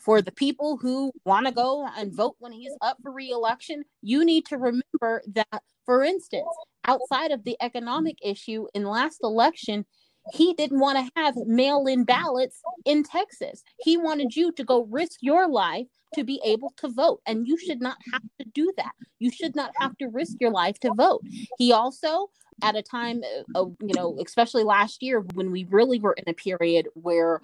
For 0.00 0.22
the 0.22 0.32
people 0.32 0.78
who 0.78 1.12
want 1.24 1.46
to 1.46 1.52
go 1.52 1.86
and 1.98 2.14
vote 2.14 2.36
when 2.38 2.52
he's 2.52 2.74
up 2.80 2.96
for 3.02 3.12
reelection 3.12 3.84
you 4.00 4.24
need 4.24 4.46
to 4.46 4.56
remember 4.56 5.22
that 5.34 5.62
for 5.84 6.02
instance 6.02 6.46
outside 6.86 7.30
of 7.30 7.44
the 7.44 7.56
economic 7.60 8.16
issue 8.22 8.66
in 8.74 8.84
last 8.84 9.18
election 9.22 9.84
he 10.32 10.54
didn't 10.54 10.80
want 10.80 10.98
to 10.98 11.20
have 11.20 11.36
mail 11.36 11.86
in 11.86 12.04
ballots 12.04 12.60
in 12.84 13.02
Texas. 13.04 13.62
He 13.80 13.96
wanted 13.96 14.34
you 14.34 14.52
to 14.52 14.64
go 14.64 14.84
risk 14.84 15.18
your 15.20 15.48
life 15.48 15.86
to 16.14 16.24
be 16.24 16.40
able 16.44 16.72
to 16.78 16.88
vote. 16.88 17.20
And 17.26 17.46
you 17.46 17.58
should 17.58 17.80
not 17.80 17.98
have 18.12 18.22
to 18.40 18.46
do 18.54 18.72
that. 18.76 18.92
You 19.18 19.30
should 19.30 19.54
not 19.54 19.72
have 19.78 19.96
to 19.98 20.06
risk 20.06 20.36
your 20.40 20.50
life 20.50 20.78
to 20.80 20.92
vote. 20.94 21.22
He 21.58 21.72
also, 21.72 22.30
at 22.62 22.76
a 22.76 22.82
time, 22.82 23.22
uh, 23.54 23.66
you 23.80 23.94
know, 23.94 24.16
especially 24.24 24.64
last 24.64 25.02
year 25.02 25.24
when 25.34 25.50
we 25.50 25.64
really 25.64 26.00
were 26.00 26.14
in 26.14 26.24
a 26.26 26.34
period 26.34 26.88
where 26.94 27.40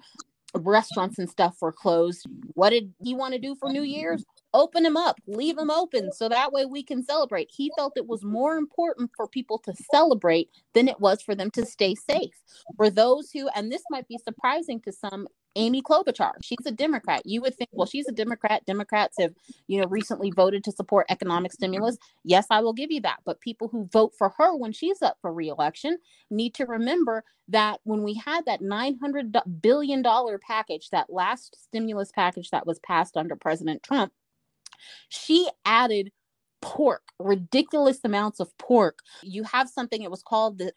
restaurants 0.55 1.19
and 1.19 1.29
stuff 1.29 1.57
were 1.61 1.71
closed, 1.71 2.25
what 2.53 2.71
did 2.71 2.93
he 3.03 3.13
want 3.13 3.33
to 3.33 3.39
do 3.39 3.55
for 3.55 3.69
New 3.69 3.83
Year's? 3.83 4.23
Open 4.55 4.83
them 4.83 4.97
up, 4.97 5.19
leave 5.27 5.57
them 5.57 5.69
open 5.69 6.11
so 6.11 6.29
that 6.29 6.51
way 6.51 6.65
we 6.65 6.81
can 6.81 7.03
celebrate. 7.03 7.51
He 7.51 7.71
felt 7.77 7.97
it 7.97 8.07
was 8.07 8.23
more 8.23 8.55
important 8.55 9.11
for 9.15 9.27
people 9.27 9.59
to 9.59 9.73
celebrate 9.91 10.49
than 10.73 10.87
it 10.87 10.99
was 10.99 11.21
for 11.21 11.35
them 11.35 11.51
to 11.51 11.65
stay 11.65 11.93
safe. 11.93 12.33
For 12.77 12.89
those 12.89 13.29
who, 13.31 13.49
and 13.49 13.71
this 13.71 13.83
might 13.91 14.07
be 14.07 14.17
surprising 14.17 14.79
to 14.81 14.91
some, 14.91 15.27
Amy 15.57 15.81
Klobuchar, 15.81 16.33
she's 16.41 16.65
a 16.65 16.71
Democrat. 16.71 17.21
You 17.25 17.41
would 17.41 17.55
think, 17.55 17.69
well, 17.71 17.85
she's 17.85 18.07
a 18.07 18.11
Democrat. 18.11 18.65
Democrats 18.65 19.15
have, 19.19 19.33
you 19.67 19.79
know, 19.79 19.87
recently 19.87 20.31
voted 20.35 20.63
to 20.65 20.71
support 20.71 21.05
economic 21.09 21.53
stimulus. 21.53 21.97
Yes, 22.23 22.47
I 22.49 22.59
will 22.61 22.73
give 22.73 22.91
you 22.91 22.99
that. 23.01 23.19
But 23.25 23.39
people 23.39 23.69
who 23.69 23.89
vote 23.91 24.13
for 24.17 24.33
her 24.37 24.55
when 24.55 24.73
she's 24.73 25.01
up 25.01 25.17
for 25.21 25.33
reelection 25.33 25.97
need 26.29 26.53
to 26.55 26.65
remember 26.65 27.23
that 27.47 27.79
when 27.83 28.03
we 28.03 28.15
had 28.15 28.45
that 28.45 28.61
$900 28.61 29.61
billion 29.61 30.03
package, 30.45 30.89
that 30.89 31.09
last 31.09 31.55
stimulus 31.63 32.11
package 32.13 32.49
that 32.49 32.67
was 32.67 32.79
passed 32.79 33.15
under 33.15 33.35
President 33.35 33.81
Trump, 33.81 34.11
she 35.09 35.49
added 35.65 36.11
pork, 36.61 37.03
ridiculous 37.19 37.99
amounts 38.03 38.39
of 38.39 38.55
pork. 38.57 38.99
You 39.21 39.43
have 39.43 39.69
something, 39.69 40.01
it 40.01 40.11
was 40.11 40.23
called 40.23 40.57
the 40.57 40.73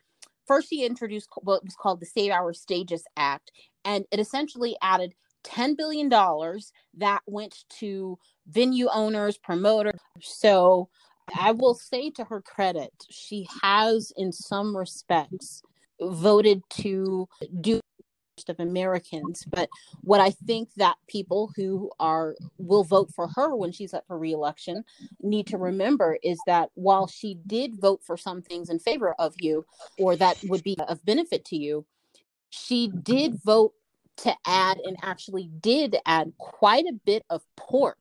first 0.46 0.70
she 0.70 0.84
introduced 0.84 1.28
what 1.42 1.64
was 1.64 1.74
called 1.74 2.00
the 2.00 2.06
Save 2.06 2.32
Our 2.32 2.52
Stages 2.52 3.04
Act, 3.16 3.52
and 3.84 4.04
it 4.10 4.18
essentially 4.18 4.76
added 4.82 5.14
$10 5.44 5.76
billion 5.76 6.08
that 6.08 7.20
went 7.26 7.64
to 7.78 8.18
venue 8.48 8.88
owners, 8.92 9.38
promoters. 9.38 10.00
So 10.20 10.88
I 11.36 11.52
will 11.52 11.74
say 11.74 12.10
to 12.10 12.24
her 12.24 12.40
credit, 12.40 12.92
she 13.10 13.46
has, 13.62 14.12
in 14.16 14.32
some 14.32 14.76
respects, 14.76 15.62
voted 16.00 16.62
to 16.70 17.28
do 17.60 17.80
of 18.46 18.60
Americans. 18.60 19.44
But 19.44 19.68
what 20.02 20.20
I 20.20 20.30
think 20.30 20.70
that 20.76 20.96
people 21.08 21.52
who 21.56 21.90
are 21.98 22.36
will 22.58 22.84
vote 22.84 23.10
for 23.14 23.28
her 23.34 23.54
when 23.54 23.72
she's 23.72 23.94
up 23.94 24.04
for 24.06 24.18
reelection 24.18 24.84
need 25.20 25.46
to 25.48 25.58
remember 25.58 26.18
is 26.22 26.38
that 26.46 26.70
while 26.74 27.06
she 27.06 27.38
did 27.46 27.80
vote 27.80 28.00
for 28.04 28.16
some 28.16 28.42
things 28.42 28.70
in 28.70 28.78
favor 28.78 29.14
of 29.18 29.34
you 29.40 29.64
or 29.98 30.16
that 30.16 30.38
would 30.44 30.62
be 30.62 30.76
of 30.88 31.04
benefit 31.04 31.44
to 31.46 31.56
you, 31.56 31.84
she 32.50 32.88
did 32.88 33.42
vote 33.44 33.72
to 34.18 34.34
add 34.46 34.78
and 34.84 34.96
actually 35.02 35.50
did 35.60 35.96
add 36.06 36.32
quite 36.38 36.84
a 36.84 36.98
bit 37.04 37.24
of 37.30 37.42
pork 37.56 37.98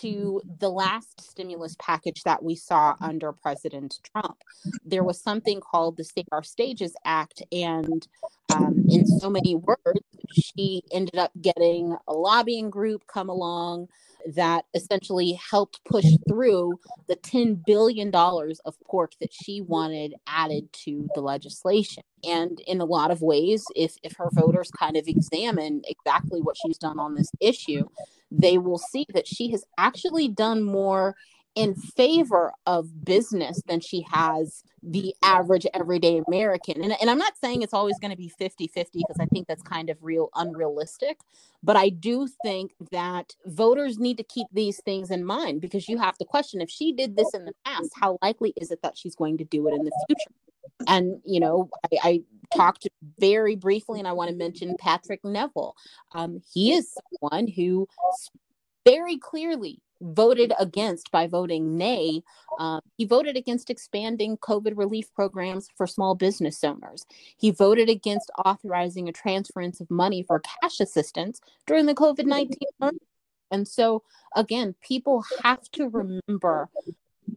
to 0.00 0.40
the 0.58 0.70
last 0.70 1.20
stimulus 1.20 1.76
package 1.78 2.22
that 2.24 2.42
we 2.42 2.54
saw 2.54 2.94
under 3.00 3.32
President 3.32 3.98
Trump. 4.12 4.42
There 4.84 5.04
was 5.04 5.20
something 5.20 5.60
called 5.60 5.96
the 5.96 6.04
Save 6.04 6.26
Our 6.32 6.42
Stages 6.42 6.94
Act, 7.04 7.42
and 7.52 8.06
um, 8.54 8.84
in 8.88 9.06
so 9.06 9.28
many 9.28 9.54
words, 9.54 10.00
she 10.32 10.82
ended 10.92 11.16
up 11.16 11.32
getting 11.40 11.96
a 12.06 12.12
lobbying 12.12 12.70
group 12.70 13.06
come 13.06 13.28
along 13.28 13.88
that 14.34 14.64
essentially 14.74 15.32
helped 15.50 15.80
push 15.84 16.06
through 16.28 16.78
the 17.06 17.16
$10 17.16 17.64
billion 17.64 18.14
of 18.14 18.74
pork 18.84 19.12
that 19.20 19.32
she 19.32 19.60
wanted 19.60 20.14
added 20.26 20.72
to 20.72 21.08
the 21.14 21.20
legislation. 21.20 22.02
And 22.24 22.60
in 22.66 22.80
a 22.80 22.84
lot 22.84 23.10
of 23.10 23.22
ways, 23.22 23.64
if, 23.76 23.96
if 24.02 24.16
her 24.16 24.28
voters 24.32 24.70
kind 24.70 24.96
of 24.96 25.06
examine 25.06 25.82
exactly 25.86 26.40
what 26.40 26.56
she's 26.56 26.78
done 26.78 26.98
on 26.98 27.14
this 27.14 27.30
issue, 27.40 27.88
they 28.30 28.58
will 28.58 28.78
see 28.78 29.06
that 29.14 29.26
she 29.26 29.50
has 29.50 29.64
actually 29.78 30.28
done 30.28 30.62
more 30.62 31.16
in 31.58 31.74
favor 31.74 32.52
of 32.66 33.04
business 33.04 33.60
than 33.66 33.80
she 33.80 34.04
has 34.08 34.62
the 34.80 35.12
average 35.24 35.66
everyday 35.74 36.22
American. 36.28 36.84
And, 36.84 36.94
and 37.00 37.10
I'm 37.10 37.18
not 37.18 37.36
saying 37.42 37.62
it's 37.62 37.74
always 37.74 37.98
going 37.98 38.12
to 38.12 38.16
be 38.16 38.28
50 38.28 38.68
50 38.68 39.00
because 39.00 39.16
I 39.18 39.26
think 39.26 39.48
that's 39.48 39.62
kind 39.62 39.90
of 39.90 39.96
real 40.00 40.28
unrealistic. 40.36 41.18
But 41.62 41.76
I 41.76 41.88
do 41.88 42.28
think 42.44 42.72
that 42.92 43.34
voters 43.44 43.98
need 43.98 44.18
to 44.18 44.22
keep 44.22 44.46
these 44.52 44.80
things 44.84 45.10
in 45.10 45.24
mind 45.24 45.60
because 45.60 45.88
you 45.88 45.98
have 45.98 46.16
to 46.18 46.24
question 46.24 46.60
if 46.60 46.70
she 46.70 46.92
did 46.92 47.16
this 47.16 47.34
in 47.34 47.44
the 47.44 47.54
past, 47.64 47.90
how 47.96 48.18
likely 48.22 48.52
is 48.56 48.70
it 48.70 48.80
that 48.82 48.96
she's 48.96 49.16
going 49.16 49.38
to 49.38 49.44
do 49.44 49.66
it 49.66 49.74
in 49.74 49.84
the 49.84 50.04
future? 50.06 50.30
And, 50.86 51.20
you 51.24 51.40
know, 51.40 51.70
I, 51.92 51.98
I 52.04 52.20
talked 52.56 52.88
very 53.18 53.56
briefly, 53.56 53.98
and 53.98 54.08
I 54.08 54.12
want 54.12 54.30
to 54.30 54.36
mention 54.36 54.76
Patrick 54.78 55.24
Neville. 55.24 55.76
Um, 56.12 56.40
he 56.52 56.72
is 56.72 56.94
someone 57.20 57.46
who 57.48 57.88
very 58.84 59.18
clearly 59.18 59.80
voted 60.00 60.52
against 60.60 61.10
by 61.10 61.26
voting 61.26 61.76
nay. 61.76 62.22
Uh, 62.58 62.80
he 62.96 63.04
voted 63.04 63.36
against 63.36 63.68
expanding 63.68 64.36
COVID 64.38 64.74
relief 64.76 65.12
programs 65.12 65.68
for 65.76 65.86
small 65.86 66.14
business 66.14 66.62
owners. 66.62 67.04
He 67.36 67.50
voted 67.50 67.88
against 67.88 68.30
authorizing 68.44 69.08
a 69.08 69.12
transference 69.12 69.80
of 69.80 69.90
money 69.90 70.22
for 70.22 70.40
cash 70.62 70.78
assistance 70.78 71.40
during 71.66 71.86
the 71.86 71.94
COVID 71.94 72.26
19 72.26 72.58
and 73.50 73.66
so, 73.66 74.02
again, 74.36 74.74
people 74.80 75.24
have 75.42 75.70
to 75.72 75.88
remember 75.88 76.68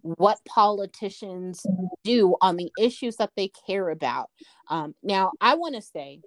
what 0.02 0.40
politicians 0.46 1.66
do 2.04 2.36
on 2.42 2.58
the 2.58 2.72
issues 2.80 3.18
that 3.18 3.32
they 3.36 3.50
care 3.68 3.90
about. 3.90 4.30
Um, 4.70 4.96
now, 5.04 5.32
I 5.42 5.56
want 5.56 5.76
to 5.76 5.82
say 5.82 6.22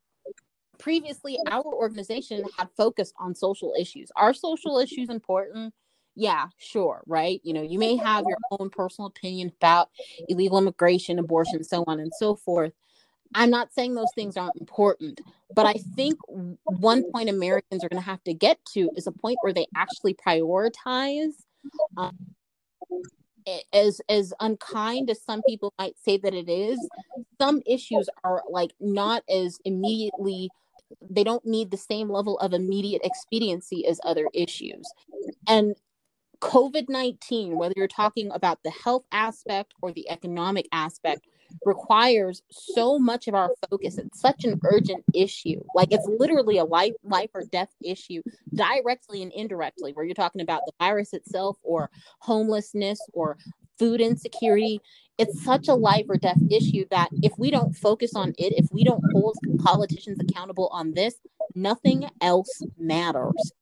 previously 0.79 1.39
our 1.51 1.65
organization 1.65 2.45
had 2.59 2.69
focused 2.77 3.15
on 3.19 3.35
social 3.35 3.75
issues. 3.79 4.11
Are 4.17 4.35
social 4.35 4.79
issues 4.79 5.09
important? 5.09 5.75
yeah, 6.17 6.47
sure, 6.59 7.03
right? 7.07 7.41
You 7.43 7.55
know, 7.55 7.63
you 7.63 7.79
may 7.79 7.97
have 7.97 8.25
your 8.29 8.39
own 8.53 8.71
personal 8.71 9.09
opinion 9.09 9.53
about 9.61 9.91
illegal 10.29 10.59
immigration, 10.59 11.19
abortion, 11.19 11.65
so 11.65 11.85
on 11.87 12.01
and 12.01 12.13
so 12.19 12.37
forth. 12.37 12.73
I'm 13.35 13.51
not 13.51 13.73
saying 13.73 13.95
those 13.95 14.13
things 14.15 14.37
aren't 14.37 14.61
important, 14.61 15.21
but 15.55 15.67
I 15.67 15.75
think 15.97 16.17
one 16.27 17.11
point 17.11 17.29
Americans 17.29 17.83
are 17.83 17.89
going 17.89 18.01
to 18.01 18.09
have 18.09 18.23
to 18.25 18.35
get 18.35 18.59
to 18.75 18.91
is 18.97 19.09
a 19.09 19.13
point 19.13 19.39
where 19.43 19.53
they 19.53 19.67
actually 19.75 20.15
prioritize. 20.15 21.33
Um, 21.97 22.17
as 23.73 24.01
as 24.09 24.33
unkind 24.41 25.11
as 25.11 25.23
some 25.23 25.43
people 25.43 25.73
might 25.79 25.99
say 25.99 26.17
that 26.19 26.35
it 26.35 26.49
is, 26.49 26.79
some 27.41 27.63
issues 27.67 28.09
are 28.23 28.43
like 28.51 28.73
not 28.81 29.23
as 29.29 29.59
immediately 29.65 30.51
they 31.11 31.25
don't 31.25 31.45
need 31.45 31.71
the 31.71 31.77
same 31.77 32.09
level 32.09 32.39
of 32.39 32.53
immediate 32.53 33.03
expediency 33.05 33.87
as 33.87 34.01
other 34.05 34.29
issues. 34.33 34.87
And 35.49 35.75
COVID 36.41 36.89
19, 36.89 37.57
whether 37.57 37.75
you're 37.77 37.89
talking 37.89 38.31
about 38.33 38.59
the 38.65 38.71
health 38.71 39.05
aspect 39.13 39.75
or 39.83 39.93
the 39.93 40.09
economic 40.11 40.69
aspect, 40.73 41.27
requires 41.65 42.43
so 42.51 42.99
much 42.99 43.29
of 43.29 43.35
our 43.35 43.51
focus. 43.71 43.99
It's 43.99 44.21
such 44.21 44.45
an 44.45 44.61
urgent 44.65 45.05
issue. 45.15 45.63
Like 45.75 45.93
it's 45.93 46.07
literally 46.19 46.59
a 46.59 46.65
life, 46.65 46.95
life 47.03 47.31
or 47.35 47.43
death 47.51 47.71
issue, 47.83 48.23
directly 48.55 49.23
and 49.23 49.33
indirectly, 49.33 49.93
where 49.93 50.05
you're 50.05 50.15
talking 50.15 50.41
about 50.43 50.63
the 50.67 50.73
virus 50.79 51.13
itself 51.13 51.57
or 51.63 51.91
homelessness 52.21 53.01
or 53.13 53.37
food 53.79 54.01
insecurity. 54.01 54.81
It's 55.19 55.45
such 55.45 55.69
a 55.69 55.75
life 55.75 56.07
or 56.09 56.17
death 56.17 56.41
issue 56.51 56.87
that 56.91 57.09
if 57.23 57.33
we 57.39 57.51
don't 57.51 57.73
focus 57.73 58.15
on 58.17 58.31
it, 58.37 58.53
if 58.57 58.67
we 58.73 58.85
don't 58.85 59.03
hold 59.13 59.37
politicians 59.59 60.19
accountable 60.21 60.69
on 60.73 60.93
this, 60.93 61.15
nothing 61.55 62.09
else 62.21 62.63
matters. 62.77 63.53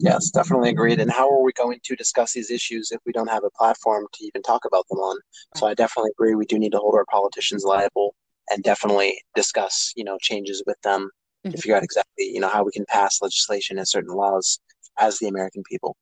Yes, 0.00 0.30
definitely 0.30 0.70
agreed. 0.70 1.00
And 1.00 1.10
how 1.10 1.30
are 1.30 1.42
we 1.42 1.52
going 1.52 1.78
to 1.84 1.96
discuss 1.96 2.32
these 2.32 2.50
issues 2.50 2.90
if 2.90 3.00
we 3.06 3.12
don't 3.12 3.30
have 3.30 3.44
a 3.44 3.50
platform 3.50 4.06
to 4.12 4.24
even 4.24 4.42
talk 4.42 4.64
about 4.64 4.86
them 4.88 4.98
on? 4.98 5.18
So 5.56 5.66
I 5.66 5.74
definitely 5.74 6.10
agree. 6.18 6.34
We 6.34 6.46
do 6.46 6.58
need 6.58 6.72
to 6.72 6.78
hold 6.78 6.94
our 6.94 7.04
politicians 7.10 7.64
liable 7.64 8.14
and 8.50 8.62
definitely 8.62 9.20
discuss, 9.34 9.92
you 9.96 10.04
know, 10.04 10.18
changes 10.20 10.62
with 10.66 10.80
them 10.82 11.10
mm-hmm. 11.44 11.50
to 11.50 11.56
figure 11.56 11.76
out 11.76 11.82
exactly, 11.82 12.24
you 12.24 12.40
know, 12.40 12.48
how 12.48 12.64
we 12.64 12.72
can 12.72 12.84
pass 12.88 13.20
legislation 13.22 13.78
and 13.78 13.88
certain 13.88 14.14
laws 14.14 14.60
as 14.98 15.18
the 15.18 15.28
American 15.28 15.62
people 15.70 15.96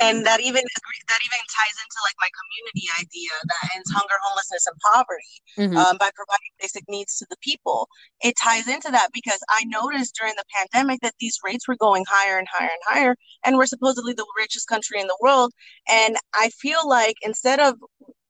and 0.00 0.26
that 0.26 0.40
even 0.40 0.62
that 0.62 1.20
even 1.24 1.40
ties 1.50 1.76
into 1.78 1.98
like 2.02 2.16
my 2.20 2.30
community 2.34 2.86
idea 2.98 3.30
that 3.44 3.70
ends 3.76 3.90
hunger 3.90 4.14
homelessness 4.22 4.66
and 4.66 4.76
poverty 4.92 5.34
mm-hmm. 5.58 5.76
um, 5.76 5.96
by 5.98 6.10
providing 6.14 6.52
basic 6.60 6.84
needs 6.88 7.16
to 7.18 7.26
the 7.30 7.36
people 7.40 7.88
it 8.22 8.34
ties 8.42 8.68
into 8.68 8.90
that 8.90 9.10
because 9.12 9.40
i 9.50 9.64
noticed 9.64 10.16
during 10.18 10.34
the 10.36 10.44
pandemic 10.54 11.00
that 11.00 11.14
these 11.20 11.38
rates 11.44 11.68
were 11.68 11.76
going 11.76 12.04
higher 12.08 12.38
and 12.38 12.48
higher 12.50 12.70
and 12.70 12.82
higher 12.86 13.16
and 13.44 13.56
we're 13.56 13.66
supposedly 13.66 14.12
the 14.12 14.26
richest 14.38 14.68
country 14.68 15.00
in 15.00 15.06
the 15.06 15.18
world 15.20 15.52
and 15.90 16.16
i 16.34 16.48
feel 16.50 16.88
like 16.88 17.16
instead 17.22 17.60
of 17.60 17.76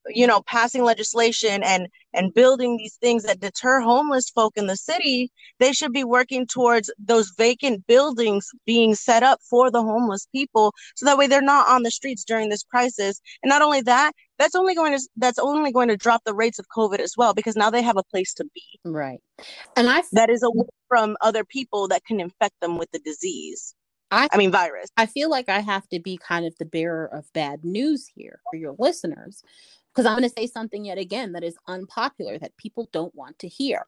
you 0.08 0.26
know 0.26 0.42
passing 0.42 0.84
legislation 0.84 1.62
and 1.62 1.88
and 2.14 2.34
building 2.34 2.76
these 2.76 2.96
things 2.96 3.24
that 3.24 3.40
deter 3.40 3.80
homeless 3.80 4.30
folk 4.30 4.52
in 4.56 4.66
the 4.66 4.76
city 4.76 5.30
they 5.58 5.72
should 5.72 5.92
be 5.92 6.04
working 6.04 6.46
towards 6.46 6.92
those 6.98 7.32
vacant 7.36 7.86
buildings 7.86 8.48
being 8.66 8.94
set 8.94 9.22
up 9.22 9.40
for 9.48 9.70
the 9.70 9.82
homeless 9.82 10.26
people 10.32 10.72
so 10.96 11.06
that 11.06 11.18
way 11.18 11.26
they're 11.26 11.42
not 11.42 11.68
on 11.68 11.82
the 11.82 11.90
streets 11.90 12.24
during 12.24 12.48
this 12.48 12.62
crisis. 12.62 13.20
And 13.42 13.48
not 13.48 13.62
only 13.62 13.80
that 13.82 14.12
that's 14.38 14.54
only 14.54 14.74
going 14.74 14.96
to 14.96 15.08
that's 15.16 15.38
only 15.38 15.72
going 15.72 15.88
to 15.88 15.96
drop 15.96 16.22
the 16.24 16.34
rates 16.34 16.58
of 16.58 16.66
covid 16.76 16.98
as 16.98 17.14
well 17.16 17.34
because 17.34 17.56
now 17.56 17.70
they 17.70 17.82
have 17.82 17.96
a 17.96 18.02
place 18.02 18.34
to 18.34 18.44
be. 18.54 18.80
Right. 18.84 19.20
And 19.76 19.88
i 19.88 20.02
that 20.12 20.30
is 20.30 20.42
away 20.42 20.66
from 20.88 21.16
other 21.20 21.44
people 21.44 21.88
that 21.88 22.04
can 22.04 22.20
infect 22.20 22.54
them 22.60 22.78
with 22.78 22.90
the 22.90 22.98
disease. 22.98 23.74
I, 24.10 24.28
I 24.30 24.36
mean 24.36 24.52
virus. 24.52 24.90
I 24.96 25.06
feel 25.06 25.30
like 25.30 25.48
i 25.48 25.60
have 25.60 25.88
to 25.88 26.00
be 26.00 26.18
kind 26.18 26.46
of 26.46 26.54
the 26.58 26.66
bearer 26.66 27.06
of 27.06 27.32
bad 27.32 27.64
news 27.64 28.10
here 28.14 28.40
for 28.50 28.56
your 28.56 28.74
listeners 28.78 29.42
because 29.94 30.06
I'm 30.06 30.18
going 30.18 30.28
to 30.28 30.34
say 30.36 30.46
something 30.46 30.84
yet 30.84 30.98
again 30.98 31.32
that 31.32 31.44
is 31.44 31.56
unpopular 31.68 32.38
that 32.38 32.56
people 32.56 32.88
don't 32.92 33.14
want 33.14 33.38
to 33.40 33.48
hear. 33.48 33.86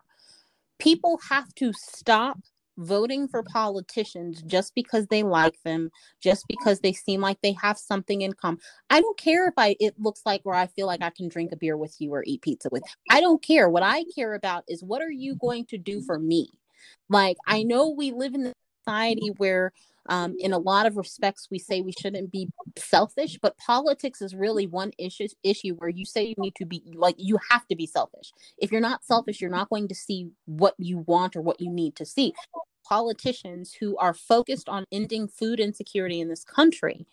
People 0.79 1.19
have 1.29 1.53
to 1.57 1.73
stop 1.73 2.39
voting 2.79 3.27
for 3.27 3.43
politicians 3.43 4.43
just 4.43 4.75
because 4.75 5.07
they 5.07 5.23
like 5.23 5.61
them, 5.63 5.91
just 6.21 6.45
because 6.47 6.81
they 6.81 6.93
seem 6.93 7.21
like 7.21 7.41
they 7.43 7.53
have 7.53 7.79
something 7.79 8.21
in 8.21 8.35
common. 8.35 8.61
I 8.91 9.01
don't 9.01 9.19
care 9.19 9.49
if 9.49 9.55
I 9.57 9.77
it 9.81 9.99
looks 9.99 10.21
like 10.27 10.43
where 10.43 10.55
I 10.55 10.67
feel 10.67 10.87
like 10.87 11.03
I 11.03 11.11
can 11.11 11.29
drink 11.29 11.53
a 11.53 11.57
beer 11.57 11.77
with 11.77 11.97
you 11.99 12.13
or 12.13 12.23
eat 12.27 12.43
pizza 12.43 12.69
with. 12.71 12.83
I 13.11 13.21
don't 13.21 13.43
care. 13.43 13.69
What 13.69 13.83
I 13.83 14.05
care 14.15 14.35
about 14.35 14.65
is 14.69 14.85
what 14.85 15.03
are 15.03 15.11
you 15.11 15.37
going 15.37 15.65
to 15.67 15.79
do 15.79 16.03
for 16.03 16.19
me? 16.19 16.51
Like 17.09 17.39
I 17.47 17.63
mm. 17.63 17.69
know 17.69 17.91
we 17.91 18.13
live 18.13 18.35
in 18.35 18.47
a 18.47 18.53
society 18.85 19.33
where 19.39 19.73
um, 20.09 20.35
in 20.39 20.53
a 20.53 20.59
lot 20.59 20.87
of 20.87 20.97
respects, 20.97 21.49
we 21.51 21.59
say 21.59 21.81
we 21.81 21.93
shouldn't 21.93 22.31
be 22.31 22.49
selfish, 22.77 23.39
but 23.41 23.57
politics 23.59 24.23
is 24.23 24.35
really 24.35 24.67
one 24.67 24.93
issue 24.99 25.29
issue 25.43 25.75
where 25.75 25.89
you 25.89 26.05
say 26.05 26.25
you 26.25 26.35
need 26.39 26.55
to 26.57 26.65
be 26.65 26.83
like 26.95 27.17
you 27.19 27.39
have 27.51 27.67
to 27.69 27.77
be 27.77 27.87
selfish. 27.87 28.33
If 28.59 28.73
you're 28.73 28.81
not 28.81 29.05
selfish, 29.05 29.41
you're 29.41 29.51
not 29.51 29.71
going 29.71 29.89
to 29.89 29.95
see 29.95 30.31
what 30.47 30.75
you 30.79 30.99
want 31.07 31.37
or 31.37 31.43
what 31.43 31.61
you 31.61 31.71
need 31.71 31.97
to 31.97 32.07
see. 32.07 32.33
Politicians 32.85 33.75
who 33.81 33.97
are 33.97 34.15
focused 34.15 34.69
on 34.69 34.85
ending 34.93 35.29
food 35.29 35.59
insecurity 35.61 36.21
in 36.21 36.29
this 36.29 36.45
country 36.45 37.07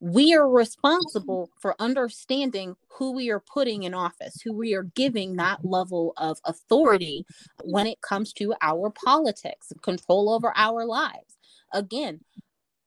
we 0.00 0.32
are 0.32 0.48
responsible 0.48 1.50
for 1.58 1.74
understanding 1.80 2.76
who 2.88 3.12
we 3.12 3.30
are 3.30 3.40
putting 3.40 3.82
in 3.82 3.94
office, 3.94 4.40
who 4.40 4.52
we 4.52 4.74
are 4.74 4.84
giving 4.84 5.36
that 5.36 5.64
level 5.64 6.12
of 6.16 6.38
authority 6.44 7.26
when 7.64 7.86
it 7.86 8.00
comes 8.00 8.32
to 8.34 8.54
our 8.62 8.90
politics, 8.90 9.72
control 9.82 10.30
over 10.30 10.52
our 10.56 10.84
lives 10.84 11.37
again 11.72 12.20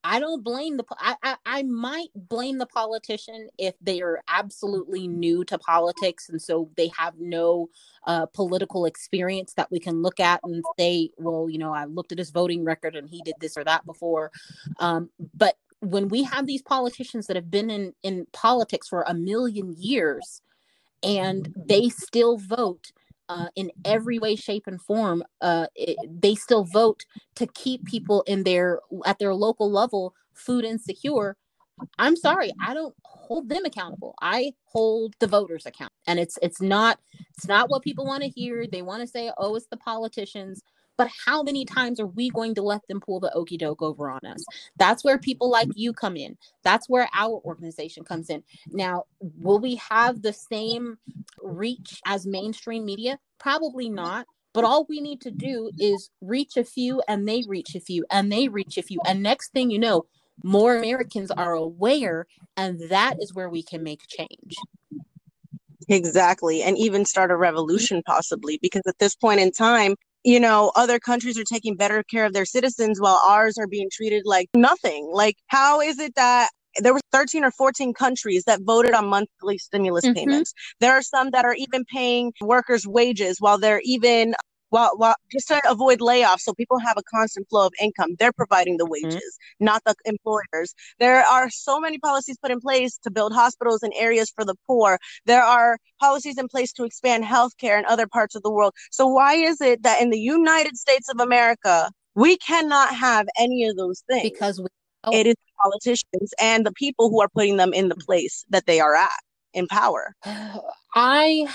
I 0.04 0.20
don't 0.20 0.44
blame 0.44 0.78
the 0.78 0.84
I, 0.98 1.16
I, 1.22 1.36
I 1.46 1.64
might 1.64 2.10
blame 2.16 2.58
the 2.58 2.66
politician 2.66 3.50
if 3.58 3.76
they 3.82 4.02
are 4.02 4.22
absolutely 4.28 5.08
new 5.08 5.44
to 5.46 5.58
politics 5.58 6.30
and 6.30 6.42
so 6.42 6.70
they 6.76 6.92
have 6.98 7.14
no 7.20 7.70
uh, 8.08 8.26
political 8.28 8.86
experience 8.86 9.54
that 9.54 9.70
we 9.72 9.80
can 9.80 10.02
look 10.02 10.20
at 10.20 10.40
and 10.44 10.64
say, 10.80 11.12
well, 11.18 11.48
you 11.50 11.60
know, 11.60 11.74
I 11.74 11.86
looked 11.86 12.12
at 12.12 12.18
his 12.18 12.32
voting 12.32 12.64
record 12.64 12.96
and 12.96 13.10
he 13.10 13.22
did 13.24 13.36
this 13.40 13.58
or 13.58 13.64
that 13.64 13.86
before. 13.86 14.32
Um, 14.80 15.10
but 15.36 15.56
when 15.82 16.08
we 16.08 16.24
have 16.24 16.48
these 16.48 16.62
politicians 16.64 17.28
that 17.28 17.36
have 17.36 17.52
been 17.52 17.70
in 17.70 17.94
in 18.02 18.26
politics 18.34 18.88
for 18.88 19.04
a 19.04 19.14
million 19.14 19.76
years 19.78 20.42
and 21.04 21.54
they 21.56 21.90
still 21.90 22.38
vote 22.38 22.92
uh, 23.32 23.48
in 23.56 23.72
every 23.86 24.20
way, 24.20 24.36
shape, 24.36 24.64
and 24.68 24.82
form, 24.82 25.24
uh, 25.40 25.68
it, 25.76 25.98
they 26.22 26.36
still 26.36 26.66
vote 26.66 27.06
to 27.36 27.48
keep 27.48 27.86
people 27.86 28.24
in 28.24 28.44
their 28.44 28.80
at 29.06 29.20
their 29.20 29.34
local 29.34 29.72
level 29.72 30.14
food 30.34 30.66
insecure. 30.66 31.38
I'm 31.98 32.18
sorry, 32.18 32.52
I 32.62 32.74
don't 32.74 32.94
hold 33.04 33.48
them 33.48 33.64
accountable. 33.64 34.16
I 34.22 34.54
hold 34.66 35.16
the 35.20 35.28
voters 35.28 35.66
account, 35.66 35.94
and 36.08 36.20
it's 36.20 36.38
it's 36.42 36.62
not 36.62 37.00
it's 37.38 37.48
not 37.48 37.70
what 37.70 37.84
people 37.84 38.06
want 38.06 38.24
to 38.24 38.30
hear. 38.30 38.68
They 38.68 38.82
want 38.82 39.02
to 39.02 39.08
say, 39.08 39.32
"Oh, 39.38 39.56
it's 39.56 39.68
the 39.68 39.78
politicians." 39.78 40.62
But 41.02 41.10
how 41.26 41.42
many 41.42 41.66
times 41.66 42.00
are 42.00 42.06
we 42.06 42.30
going 42.30 42.54
to 42.54 42.62
let 42.62 42.88
them 42.88 43.00
pull 43.00 43.20
the 43.20 43.34
okey 43.34 43.58
doke 43.58 43.82
over 43.82 44.12
on 44.12 44.24
us? 44.24 44.46
That's 44.78 45.04
where 45.04 45.18
people 45.18 45.50
like 45.50 45.70
you 45.74 45.94
come 45.94 46.16
in. 46.16 46.38
That's 46.62 46.88
where 46.88 47.10
our 47.12 47.42
organization 47.44 48.04
comes 48.04 48.30
in. 48.30 48.44
Now, 48.68 49.06
will 49.20 49.58
we 49.58 49.78
have 49.78 50.22
the 50.22 50.32
same 50.32 51.00
reach 51.42 52.00
as 52.06 52.28
mainstream 52.28 52.86
media? 52.86 53.18
Probably 53.40 53.90
not. 53.90 54.28
But 54.54 54.64
all 54.64 54.86
we 54.88 55.02
need 55.02 55.22
to 55.22 55.32
do 55.32 55.72
is 55.80 56.12
reach 56.22 56.56
a 56.56 56.64
few 56.64 57.02
and 57.08 57.28
they 57.28 57.46
reach 57.48 57.74
a 57.74 57.80
few 57.80 58.06
and 58.12 58.32
they 58.32 58.48
reach 58.48 58.78
a 58.78 58.84
few. 58.84 59.00
And 59.08 59.24
next 59.24 59.54
thing 59.54 59.72
you 59.72 59.80
know, 59.80 60.06
more 60.44 60.78
Americans 60.78 61.32
are 61.32 61.54
aware, 61.54 62.28
and 62.56 62.80
that 62.92 63.16
is 63.20 63.34
where 63.34 63.50
we 63.50 63.64
can 63.64 63.82
make 63.82 64.02
change. 64.08 64.56
Exactly. 65.90 66.62
And 66.62 66.78
even 66.78 67.06
start 67.06 67.32
a 67.32 67.36
revolution, 67.36 68.04
possibly, 68.06 68.60
because 68.62 68.84
at 68.86 69.00
this 69.00 69.16
point 69.16 69.40
in 69.40 69.52
time, 69.52 69.96
you 70.24 70.40
know, 70.40 70.72
other 70.76 71.00
countries 71.00 71.38
are 71.38 71.44
taking 71.44 71.76
better 71.76 72.04
care 72.04 72.26
of 72.26 72.34
their 72.34 72.46
citizens 72.46 73.00
while 73.00 73.22
ours 73.28 73.58
are 73.58 73.68
being 73.68 73.90
treated 73.92 74.24
like 74.26 74.50
nothing. 74.56 75.10
Like, 75.12 75.38
how 75.48 75.82
is 75.82 76.00
it 76.00 76.16
that 76.16 76.50
there 76.78 76.94
were 76.94 77.02
13 77.12 77.44
or 77.44 77.52
14 77.52 77.94
countries 77.94 78.44
that 78.46 78.62
voted 78.62 78.94
on 78.94 79.08
monthly 79.08 79.58
stimulus 79.58 80.06
mm-hmm. 80.06 80.14
payments. 80.14 80.54
There 80.80 80.94
are 80.94 81.02
some 81.02 81.32
that 81.32 81.46
are 81.46 81.56
even 81.56 81.84
paying 81.86 82.34
workers 82.42 82.88
wages 82.88 83.38
while 83.40 83.58
they're 83.58 83.82
even 83.84 84.34
while, 84.72 84.92
while 84.98 85.16
just 85.32 85.48
to 85.48 85.62
avoid 85.70 86.00
layoffs 86.00 86.42
so 86.42 86.54
people 86.54 86.80
have 86.80 86.98
a 86.98 87.04
constant 87.04 87.48
flow 87.50 87.68
of 87.68 87.74
income 87.80 88.16
they're 88.18 88.34
providing 88.34 88.78
the 88.78 88.84
mm-hmm. 88.84 89.06
wages 89.06 89.16
mm-hmm. 89.16 89.66
not 89.66 89.82
the 89.86 89.96
employers. 90.06 90.74
There 91.00 91.24
are 91.24 91.50
so 91.50 91.80
many 91.80 92.00
policies 92.00 92.38
put 92.42 92.52
in 92.52 92.60
place 92.60 92.98
to 93.04 93.12
build 93.12 93.34
hospitals 93.34 93.84
in 93.84 93.92
areas 93.94 94.32
for 94.36 94.46
the 94.46 94.56
poor. 94.68 94.98
There 95.26 95.44
are 95.44 95.78
policies 96.00 96.38
in 96.38 96.48
place 96.48 96.72
to 96.74 96.84
expand 96.84 97.24
healthcare 97.24 97.78
in 97.78 97.86
other 97.86 98.08
parts 98.08 98.36
of 98.36 98.44
the 98.44 98.52
world. 98.52 98.74
So 98.92 99.08
why 99.08 99.36
is 99.36 99.62
it 99.62 99.84
that 99.84 100.02
in 100.02 100.10
the 100.10 100.20
united 100.20 100.78
states 100.78 101.10
of 101.10 101.20
america 101.20 101.92
we 102.16 102.38
cannot 102.38 102.94
have 102.96 103.28
any 103.38 103.66
of 103.66 103.76
those 103.76 104.04
things? 104.10 104.30
Because 104.30 104.60
we- 104.60 104.68
it 105.12 105.26
is 105.26 105.36
politicians 105.64 106.34
and 106.40 106.66
the 106.66 106.72
people 106.74 107.10
who 107.10 107.22
are 107.22 107.30
putting 107.30 107.58
them 107.58 107.74
in 107.74 107.90
the 107.90 107.96
place 107.96 108.46
that 108.50 108.66
they 108.68 108.80
are 108.80 108.96
at 108.96 109.20
in 109.54 109.68
power. 109.68 110.16
I 110.96 111.48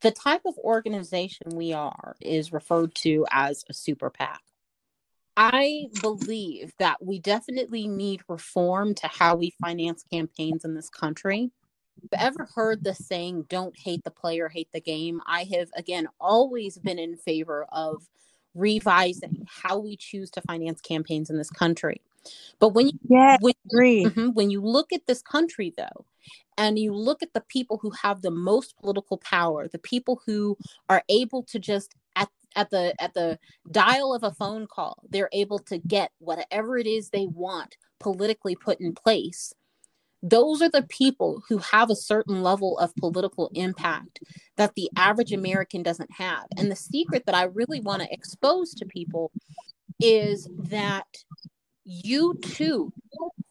the 0.00 0.10
type 0.10 0.42
of 0.44 0.58
organization 0.58 1.48
we 1.54 1.72
are 1.72 2.16
is 2.20 2.52
referred 2.52 2.94
to 2.96 3.26
as 3.30 3.64
a 3.68 3.74
super 3.74 4.10
PAC. 4.10 4.40
I 5.36 5.86
believe 6.00 6.72
that 6.78 7.04
we 7.04 7.20
definitely 7.20 7.86
need 7.86 8.22
reform 8.28 8.94
to 8.96 9.06
how 9.06 9.36
we 9.36 9.54
finance 9.62 10.04
campaigns 10.10 10.64
in 10.64 10.74
this 10.74 10.90
country. 10.90 11.52
I've 12.12 12.20
ever 12.20 12.48
heard 12.54 12.82
the 12.82 12.94
saying, 12.94 13.46
don't 13.48 13.78
hate 13.78 14.02
the 14.02 14.10
player, 14.10 14.48
hate 14.48 14.68
the 14.72 14.80
game. 14.80 15.20
I 15.26 15.44
have, 15.54 15.68
again, 15.76 16.08
always 16.20 16.78
been 16.78 16.98
in 16.98 17.16
favor 17.16 17.66
of 17.70 18.08
revising 18.54 19.46
how 19.48 19.78
we 19.78 19.96
choose 19.96 20.30
to 20.32 20.40
finance 20.42 20.80
campaigns 20.80 21.30
in 21.30 21.38
this 21.38 21.50
country. 21.50 22.00
But 22.58 22.70
when 22.70 22.88
you 22.88 22.98
yeah, 23.08 23.36
when, 23.40 23.54
agree. 23.70 24.04
Mm-hmm, 24.06 24.30
when 24.30 24.50
you 24.50 24.60
look 24.60 24.92
at 24.92 25.06
this 25.06 25.22
country, 25.22 25.72
though, 25.76 26.04
and 26.56 26.78
you 26.78 26.92
look 26.92 27.22
at 27.22 27.32
the 27.34 27.44
people 27.48 27.78
who 27.78 27.90
have 28.02 28.22
the 28.22 28.30
most 28.30 28.76
political 28.78 29.18
power, 29.18 29.68
the 29.68 29.78
people 29.78 30.20
who 30.26 30.56
are 30.88 31.02
able 31.08 31.42
to 31.44 31.58
just 31.58 31.94
at 32.16 32.28
at 32.56 32.70
the 32.70 32.94
at 33.00 33.14
the 33.14 33.38
dial 33.70 34.14
of 34.14 34.22
a 34.22 34.32
phone 34.32 34.66
call, 34.66 35.02
they're 35.08 35.30
able 35.32 35.58
to 35.60 35.78
get 35.78 36.10
whatever 36.18 36.78
it 36.78 36.86
is 36.86 37.10
they 37.10 37.26
want 37.26 37.76
politically 38.00 38.56
put 38.56 38.80
in 38.80 38.94
place. 38.94 39.52
Those 40.22 40.60
are 40.62 40.68
the 40.68 40.82
people 40.82 41.42
who 41.48 41.58
have 41.58 41.90
a 41.90 41.96
certain 41.96 42.42
level 42.42 42.76
of 42.78 42.94
political 42.96 43.50
impact 43.54 44.20
that 44.56 44.74
the 44.74 44.90
average 44.96 45.32
American 45.32 45.82
doesn't 45.82 46.10
have. 46.12 46.46
And 46.56 46.70
the 46.70 46.76
secret 46.76 47.24
that 47.26 47.36
I 47.36 47.44
really 47.44 47.80
want 47.80 48.02
to 48.02 48.12
expose 48.12 48.74
to 48.74 48.86
people 48.86 49.30
is 50.00 50.48
that 50.64 51.06
you 51.84 52.36
too, 52.42 52.92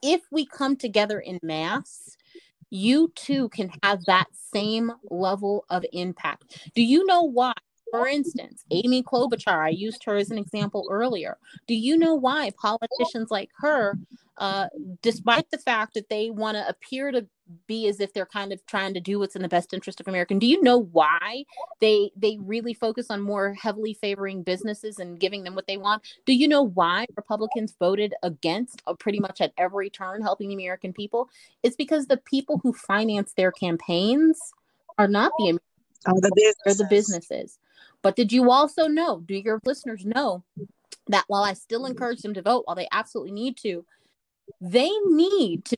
if 0.01 0.21
we 0.29 0.45
come 0.45 0.75
together 0.75 1.19
in 1.19 1.39
mass, 1.41 2.17
you 2.69 3.11
too 3.15 3.49
can 3.49 3.71
have 3.83 4.03
that 4.05 4.27
same 4.33 4.91
level 5.09 5.65
of 5.69 5.85
impact. 5.93 6.69
Do 6.75 6.81
you 6.83 7.05
know 7.05 7.23
why? 7.23 7.53
For 7.91 8.07
instance, 8.07 8.63
Amy 8.71 9.01
Klobuchar, 9.01 9.65
I 9.65 9.69
used 9.69 10.03
her 10.05 10.17
as 10.17 10.29
an 10.29 10.37
example 10.37 10.87
earlier. 10.91 11.37
Do 11.67 11.73
you 11.73 11.97
know 11.97 12.15
why 12.15 12.51
politicians 12.57 13.31
like 13.31 13.49
her 13.59 13.97
uh, 14.37 14.67
despite 15.01 15.49
the 15.49 15.57
fact 15.57 15.95
that 15.95 16.09
they 16.09 16.29
want 16.29 16.55
to 16.55 16.67
appear 16.67 17.11
to 17.11 17.25
be 17.65 17.87
as 17.87 17.99
if 17.99 18.13
they're 18.13 18.25
kind 18.25 18.51
of 18.51 18.63
trying 18.65 18.93
to 18.93 18.99
do 18.99 19.19
what's 19.19 19.35
in 19.35 19.41
the 19.41 19.47
best 19.47 19.73
interest 19.73 19.99
of 19.99 20.07
American. 20.07 20.37
Do 20.37 20.45
you 20.45 20.61
know 20.61 20.77
why 20.77 21.45
they 21.79 22.11
they 22.15 22.37
really 22.41 22.73
focus 22.73 23.09
on 23.09 23.21
more 23.21 23.53
heavily 23.53 23.93
favoring 23.93 24.43
businesses 24.43 24.99
and 24.99 25.19
giving 25.19 25.43
them 25.43 25.55
what 25.55 25.65
they 25.65 25.77
want? 25.77 26.03
Do 26.25 26.33
you 26.33 26.47
know 26.47 26.61
why 26.61 27.05
Republicans 27.15 27.73
voted 27.79 28.13
against 28.21 28.83
uh, 28.85 28.93
pretty 28.93 29.19
much 29.19 29.41
at 29.41 29.53
every 29.57 29.89
turn 29.89 30.21
helping 30.21 30.49
the 30.49 30.55
American 30.55 30.93
people? 30.93 31.29
It's 31.63 31.75
because 31.75 32.07
the 32.07 32.17
people 32.17 32.59
who 32.61 32.73
finance 32.73 33.33
their 33.33 33.51
campaigns 33.51 34.39
are 34.97 35.07
not 35.07 35.31
the 35.37 35.57
oh, 36.07 36.19
the 36.19 36.31
businesses. 36.35 36.55
They're 36.65 36.85
the 36.85 36.89
businesses. 36.89 37.59
But 38.01 38.15
did 38.15 38.31
you 38.31 38.51
also 38.51 38.87
know? 38.87 39.21
Do 39.25 39.35
your 39.35 39.61
listeners 39.65 40.05
know 40.05 40.43
that 41.07 41.25
while 41.27 41.43
I 41.43 41.53
still 41.53 41.85
encourage 41.85 42.21
them 42.21 42.33
to 42.33 42.41
vote, 42.41 42.63
while 42.65 42.75
they 42.75 42.87
absolutely 42.91 43.31
need 43.31 43.57
to, 43.57 43.85
they 44.61 44.89
need 45.05 45.65
to 45.65 45.77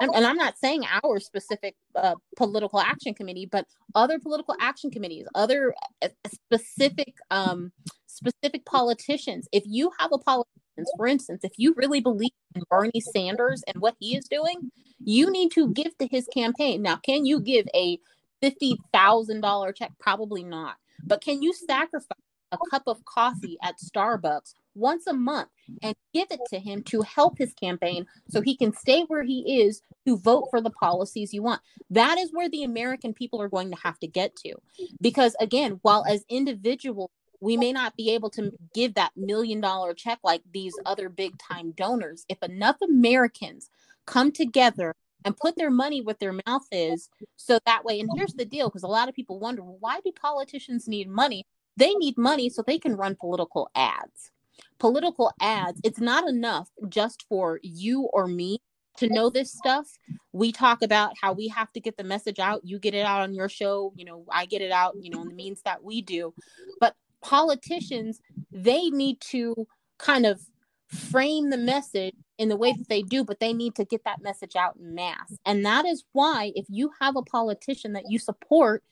and 0.00 0.26
I'm, 0.26 0.36
not 0.36 0.58
saying 0.58 0.84
our 1.02 1.18
specific 1.20 1.74
uh, 1.94 2.14
political 2.36 2.80
action 2.80 3.14
committee, 3.14 3.48
but 3.50 3.66
other 3.94 4.18
political 4.18 4.54
action 4.60 4.90
committees, 4.90 5.26
other 5.34 5.74
uh, 6.02 6.08
specific 6.26 7.14
um, 7.30 7.72
specific 8.06 8.64
politicians. 8.66 9.48
If 9.52 9.64
you 9.66 9.90
have 9.98 10.10
a 10.12 10.18
politician, 10.18 10.84
for 10.96 11.06
instance, 11.06 11.44
if 11.44 11.52
you 11.56 11.74
really 11.76 12.00
believe 12.00 12.32
in 12.54 12.62
Bernie 12.68 13.00
Sanders 13.00 13.62
and 13.66 13.80
what 13.80 13.96
he 13.98 14.16
is 14.16 14.26
doing, 14.28 14.70
you 15.02 15.30
need 15.30 15.50
to 15.52 15.72
give 15.72 15.96
to 15.98 16.06
his 16.06 16.26
campaign. 16.32 16.82
Now, 16.82 16.96
can 16.96 17.24
you 17.24 17.40
give 17.40 17.66
a 17.74 17.98
fifty 18.42 18.76
thousand 18.92 19.40
dollar 19.40 19.72
check? 19.72 19.92
Probably 19.98 20.44
not. 20.44 20.76
But 21.04 21.22
can 21.22 21.42
you 21.42 21.52
sacrifice 21.52 22.18
a 22.52 22.58
cup 22.70 22.82
of 22.86 23.04
coffee 23.04 23.56
at 23.62 23.78
Starbucks 23.78 24.54
once 24.74 25.06
a 25.06 25.12
month 25.12 25.48
and 25.82 25.94
give 26.12 26.28
it 26.30 26.40
to 26.48 26.58
him 26.58 26.82
to 26.84 27.02
help 27.02 27.38
his 27.38 27.52
campaign 27.54 28.06
so 28.28 28.40
he 28.40 28.56
can 28.56 28.72
stay 28.72 29.04
where 29.04 29.22
he 29.22 29.62
is 29.62 29.82
to 30.06 30.16
vote 30.16 30.48
for 30.50 30.60
the 30.60 30.70
policies 30.70 31.32
you 31.32 31.42
want. 31.42 31.60
That 31.90 32.18
is 32.18 32.30
where 32.32 32.48
the 32.48 32.64
American 32.64 33.14
people 33.14 33.40
are 33.42 33.48
going 33.48 33.70
to 33.70 33.80
have 33.82 33.98
to 34.00 34.06
get 34.06 34.36
to. 34.36 34.54
Because 35.00 35.36
again, 35.40 35.78
while 35.82 36.04
as 36.08 36.24
individuals, 36.28 37.10
we 37.40 37.56
may 37.56 37.72
not 37.72 37.96
be 37.96 38.10
able 38.10 38.30
to 38.30 38.52
give 38.74 38.94
that 38.94 39.12
million 39.16 39.60
dollar 39.60 39.94
check 39.94 40.18
like 40.22 40.42
these 40.52 40.74
other 40.84 41.08
big 41.08 41.38
time 41.38 41.72
donors. 41.72 42.24
If 42.28 42.42
enough 42.42 42.76
Americans 42.82 43.70
come 44.06 44.30
together 44.30 44.94
and 45.24 45.36
put 45.36 45.56
their 45.56 45.70
money 45.70 46.00
where 46.00 46.16
their 46.18 46.38
mouth 46.46 46.66
is, 46.72 47.08
so 47.36 47.58
that 47.66 47.84
way, 47.84 48.00
and 48.00 48.10
here's 48.16 48.34
the 48.34 48.44
deal 48.44 48.68
because 48.68 48.82
a 48.82 48.88
lot 48.88 49.08
of 49.08 49.14
people 49.14 49.38
wonder 49.38 49.62
why 49.62 50.00
do 50.04 50.12
politicians 50.12 50.88
need 50.88 51.08
money? 51.08 51.46
They 51.76 51.94
need 51.94 52.16
money 52.18 52.50
so 52.50 52.62
they 52.62 52.78
can 52.78 52.96
run 52.96 53.16
political 53.18 53.70
ads. 53.74 54.30
Political 54.78 55.32
ads, 55.40 55.80
it's 55.84 56.00
not 56.00 56.28
enough 56.28 56.68
just 56.88 57.24
for 57.28 57.60
you 57.62 58.02
or 58.12 58.26
me 58.26 58.58
to 58.96 59.08
know 59.08 59.30
this 59.30 59.52
stuff. 59.52 59.86
We 60.32 60.52
talk 60.52 60.82
about 60.82 61.12
how 61.20 61.32
we 61.32 61.48
have 61.48 61.72
to 61.72 61.80
get 61.80 61.96
the 61.96 62.04
message 62.04 62.38
out. 62.38 62.60
You 62.64 62.78
get 62.78 62.94
it 62.94 63.06
out 63.06 63.22
on 63.22 63.34
your 63.34 63.48
show, 63.48 63.92
you 63.96 64.04
know, 64.04 64.24
I 64.30 64.46
get 64.46 64.62
it 64.62 64.72
out, 64.72 64.94
you 65.00 65.10
know, 65.10 65.22
in 65.22 65.28
the 65.28 65.34
means 65.34 65.62
that 65.62 65.82
we 65.82 66.02
do. 66.02 66.34
But 66.80 66.94
politicians, 67.22 68.20
they 68.50 68.90
need 68.90 69.20
to 69.22 69.66
kind 69.98 70.26
of 70.26 70.40
frame 70.88 71.50
the 71.50 71.56
message 71.56 72.14
in 72.40 72.48
the 72.48 72.56
way 72.56 72.72
that 72.72 72.88
they 72.88 73.02
do, 73.02 73.22
but 73.22 73.38
they 73.38 73.52
need 73.52 73.74
to 73.74 73.84
get 73.84 74.02
that 74.04 74.22
message 74.22 74.56
out 74.56 74.74
in 74.80 74.94
mass. 74.94 75.36
And 75.44 75.62
that 75.66 75.84
is 75.84 76.04
why, 76.12 76.52
if 76.56 76.64
you 76.70 76.90
have 76.98 77.14
a 77.14 77.22
politician 77.22 77.92
that 77.92 78.04
you 78.08 78.18
support, 78.18 78.82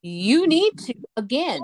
you 0.00 0.46
need 0.46 0.78
to, 0.78 0.94
again, 1.16 1.60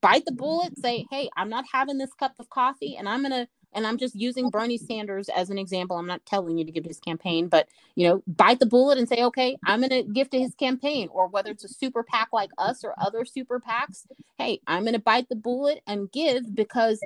bite 0.00 0.24
the 0.24 0.32
bullet, 0.32 0.76
say, 0.76 1.06
hey, 1.08 1.30
I'm 1.36 1.48
not 1.48 1.66
having 1.72 1.98
this 1.98 2.12
cup 2.14 2.34
of 2.40 2.50
coffee 2.50 2.96
and 2.96 3.08
I'm 3.08 3.22
going 3.22 3.30
to, 3.30 3.48
and 3.74 3.86
I'm 3.86 3.96
just 3.96 4.16
using 4.16 4.50
Bernie 4.50 4.76
Sanders 4.76 5.28
as 5.28 5.50
an 5.50 5.58
example. 5.58 5.96
I'm 5.96 6.06
not 6.08 6.26
telling 6.26 6.58
you 6.58 6.64
to 6.64 6.72
give 6.72 6.82
to 6.82 6.90
his 6.90 6.98
campaign, 6.98 7.46
but, 7.46 7.68
you 7.94 8.08
know, 8.08 8.24
bite 8.26 8.58
the 8.58 8.66
bullet 8.66 8.98
and 8.98 9.08
say, 9.08 9.22
okay, 9.22 9.56
I'm 9.66 9.82
going 9.82 9.90
to 9.90 10.02
give 10.02 10.30
to 10.30 10.40
his 10.40 10.56
campaign 10.56 11.08
or 11.12 11.28
whether 11.28 11.52
it's 11.52 11.62
a 11.62 11.68
super 11.68 12.02
PAC 12.02 12.30
like 12.32 12.50
us 12.58 12.82
or 12.82 12.92
other 12.98 13.24
super 13.24 13.60
PACs. 13.60 14.06
Hey, 14.36 14.58
I'm 14.66 14.82
going 14.82 14.94
to 14.94 14.98
bite 14.98 15.28
the 15.28 15.36
bullet 15.36 15.80
and 15.86 16.10
give 16.10 16.56
because 16.56 16.98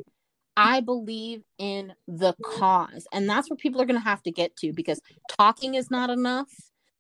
I 0.56 0.80
believe 0.80 1.42
in 1.58 1.92
the 2.06 2.34
cause. 2.42 3.06
And 3.12 3.28
that's 3.28 3.48
where 3.48 3.56
people 3.56 3.80
are 3.80 3.86
going 3.86 4.00
to 4.00 4.04
have 4.04 4.22
to 4.24 4.30
get 4.30 4.56
to 4.56 4.72
because 4.72 5.00
talking 5.30 5.74
is 5.74 5.90
not 5.90 6.10
enough. 6.10 6.50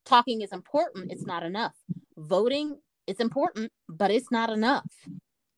Talking 0.04 0.40
is 0.40 0.52
important. 0.52 1.12
It's 1.12 1.26
not 1.26 1.42
enough. 1.42 1.74
Voting 2.16 2.78
is 3.06 3.16
important, 3.18 3.72
but 3.88 4.10
it's 4.10 4.30
not 4.30 4.50
enough. 4.50 4.90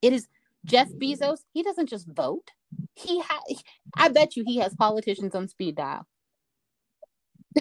It 0.00 0.12
is 0.12 0.26
Jeff 0.64 0.88
Bezos. 0.90 1.40
He 1.52 1.62
doesn't 1.62 1.88
just 1.88 2.06
vote. 2.08 2.50
He 2.94 3.20
has. 3.20 3.62
I 3.96 4.08
bet 4.08 4.36
you 4.36 4.44
he 4.46 4.58
has 4.58 4.74
politicians 4.74 5.34
on 5.34 5.48
speed 5.48 5.76
dial. 5.76 6.06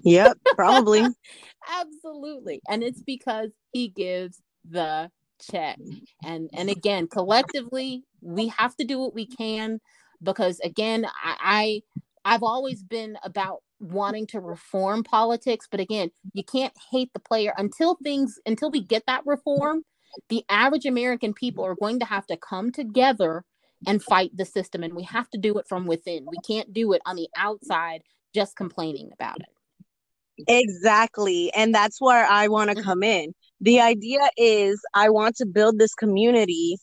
Yep, 0.03 0.37
probably. 0.55 1.05
Absolutely, 1.79 2.61
and 2.69 2.83
it's 2.83 3.01
because 3.01 3.51
he 3.73 3.89
gives 3.89 4.41
the 4.69 5.11
check. 5.41 5.77
And 6.23 6.49
and 6.53 6.69
again, 6.69 7.07
collectively, 7.07 8.03
we 8.21 8.47
have 8.47 8.75
to 8.77 8.85
do 8.85 8.99
what 8.99 9.13
we 9.13 9.25
can 9.25 9.79
because 10.21 10.59
again, 10.59 11.05
I, 11.23 11.81
I 12.25 12.33
I've 12.33 12.43
always 12.43 12.83
been 12.83 13.17
about 13.23 13.61
wanting 13.79 14.27
to 14.27 14.39
reform 14.39 15.03
politics, 15.03 15.67
but 15.69 15.79
again, 15.79 16.11
you 16.33 16.43
can't 16.43 16.73
hate 16.91 17.11
the 17.13 17.19
player 17.19 17.53
until 17.57 17.95
things 18.03 18.39
until 18.45 18.69
we 18.69 18.81
get 18.81 19.03
that 19.07 19.25
reform 19.25 19.83
the 20.29 20.43
average 20.49 20.85
American 20.85 21.33
people 21.33 21.65
are 21.65 21.75
going 21.75 21.99
to 21.99 22.05
have 22.05 22.25
to 22.27 22.37
come 22.37 22.71
together 22.71 23.43
and 23.87 24.03
fight 24.03 24.31
the 24.35 24.45
system. 24.45 24.83
And 24.83 24.93
we 24.93 25.03
have 25.03 25.29
to 25.31 25.37
do 25.37 25.57
it 25.57 25.65
from 25.67 25.87
within. 25.87 26.25
We 26.25 26.37
can't 26.45 26.73
do 26.73 26.93
it 26.93 27.01
on 27.05 27.15
the 27.15 27.27
outside 27.35 28.01
just 28.33 28.55
complaining 28.55 29.09
about 29.13 29.37
it. 29.39 30.45
Exactly. 30.47 31.51
And 31.55 31.73
that's 31.73 31.99
where 31.99 32.25
I 32.25 32.47
want 32.47 32.69
to 32.69 32.75
mm-hmm. 32.75 32.85
come 32.85 33.03
in. 33.03 33.33
The 33.59 33.79
idea 33.79 34.21
is 34.37 34.81
I 34.93 35.09
want 35.09 35.35
to 35.37 35.45
build 35.45 35.77
this 35.77 35.93
community, 35.93 36.77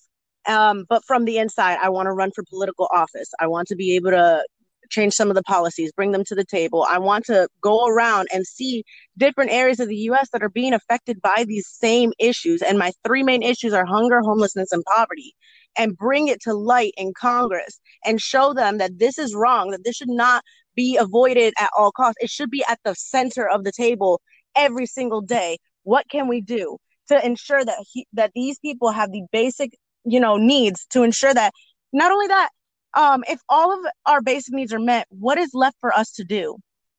um, 0.46 0.84
but 0.88 1.04
from 1.04 1.24
the 1.24 1.38
inside, 1.38 1.78
I 1.82 1.88
want 1.88 2.06
to 2.06 2.12
run 2.12 2.30
for 2.32 2.44
political 2.48 2.88
office. 2.92 3.30
I 3.40 3.46
want 3.46 3.68
to 3.68 3.76
be 3.76 3.96
able 3.96 4.10
to 4.10 4.42
change 4.90 5.14
some 5.14 5.28
of 5.28 5.34
the 5.34 5.42
policies, 5.42 5.92
bring 5.92 6.12
them 6.12 6.24
to 6.24 6.34
the 6.34 6.44
table. 6.44 6.86
I 6.88 6.98
want 6.98 7.26
to 7.26 7.48
go 7.60 7.86
around 7.86 8.28
and 8.32 8.46
see 8.46 8.84
different 9.16 9.50
areas 9.50 9.80
of 9.80 9.88
the 9.88 9.96
US 9.96 10.30
that 10.30 10.42
are 10.42 10.48
being 10.48 10.72
affected 10.72 11.20
by 11.20 11.44
these 11.46 11.68
same 11.68 12.12
issues. 12.18 12.62
And 12.62 12.78
my 12.78 12.92
three 13.04 13.22
main 13.22 13.42
issues 13.42 13.72
are 13.72 13.84
hunger, 13.84 14.20
homelessness, 14.20 14.72
and 14.72 14.82
poverty. 14.96 15.34
And 15.76 15.96
bring 15.96 16.28
it 16.28 16.40
to 16.42 16.54
light 16.54 16.94
in 16.96 17.12
Congress 17.14 17.78
and 18.04 18.20
show 18.20 18.52
them 18.52 18.78
that 18.78 18.98
this 18.98 19.18
is 19.18 19.34
wrong, 19.34 19.70
that 19.70 19.84
this 19.84 19.96
should 19.96 20.08
not 20.08 20.42
be 20.74 20.96
avoided 20.96 21.54
at 21.58 21.70
all 21.76 21.92
costs. 21.92 22.16
It 22.20 22.30
should 22.30 22.50
be 22.50 22.64
at 22.68 22.80
the 22.84 22.94
center 22.94 23.48
of 23.48 23.64
the 23.64 23.72
table 23.72 24.20
every 24.56 24.86
single 24.86 25.20
day. 25.20 25.58
What 25.82 26.08
can 26.08 26.26
we 26.26 26.40
do 26.40 26.78
to 27.08 27.24
ensure 27.24 27.64
that 27.64 27.84
he, 27.92 28.06
that 28.12 28.32
these 28.34 28.58
people 28.58 28.90
have 28.90 29.10
the 29.12 29.22
basic, 29.32 29.72
you 30.04 30.20
know, 30.20 30.36
needs 30.36 30.86
to 30.90 31.02
ensure 31.02 31.34
that 31.34 31.52
not 31.92 32.12
only 32.12 32.26
that 32.28 32.50
um, 32.96 33.24
if 33.28 33.40
all 33.48 33.72
of 33.72 33.78
our 34.06 34.20
basic 34.20 34.54
needs 34.54 34.72
are 34.72 34.78
met, 34.78 35.06
what 35.10 35.38
is 35.38 35.50
left 35.54 35.76
for 35.80 35.96
us 35.96 36.12
to 36.12 36.24
do? 36.24 36.56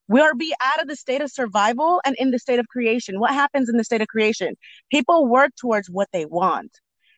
We 0.07 0.21
are 0.21 0.33
be 0.33 0.53
out 0.63 0.81
of 0.81 0.87
the 0.87 0.95
state 0.95 1.21
of 1.21 1.31
survival 1.31 2.01
and 2.03 2.15
in 2.17 2.31
the 2.31 2.39
state 2.39 2.59
of 2.59 2.67
creation. 2.67 3.19
What 3.19 3.31
happens 3.31 3.69
in 3.69 3.77
the 3.77 3.83
state 3.83 4.01
of 4.01 4.07
creation? 4.07 4.55
People 4.91 5.27
work 5.27 5.51
towards 5.59 5.89
what 5.89 6.07
they 6.11 6.25
want, 6.25 6.71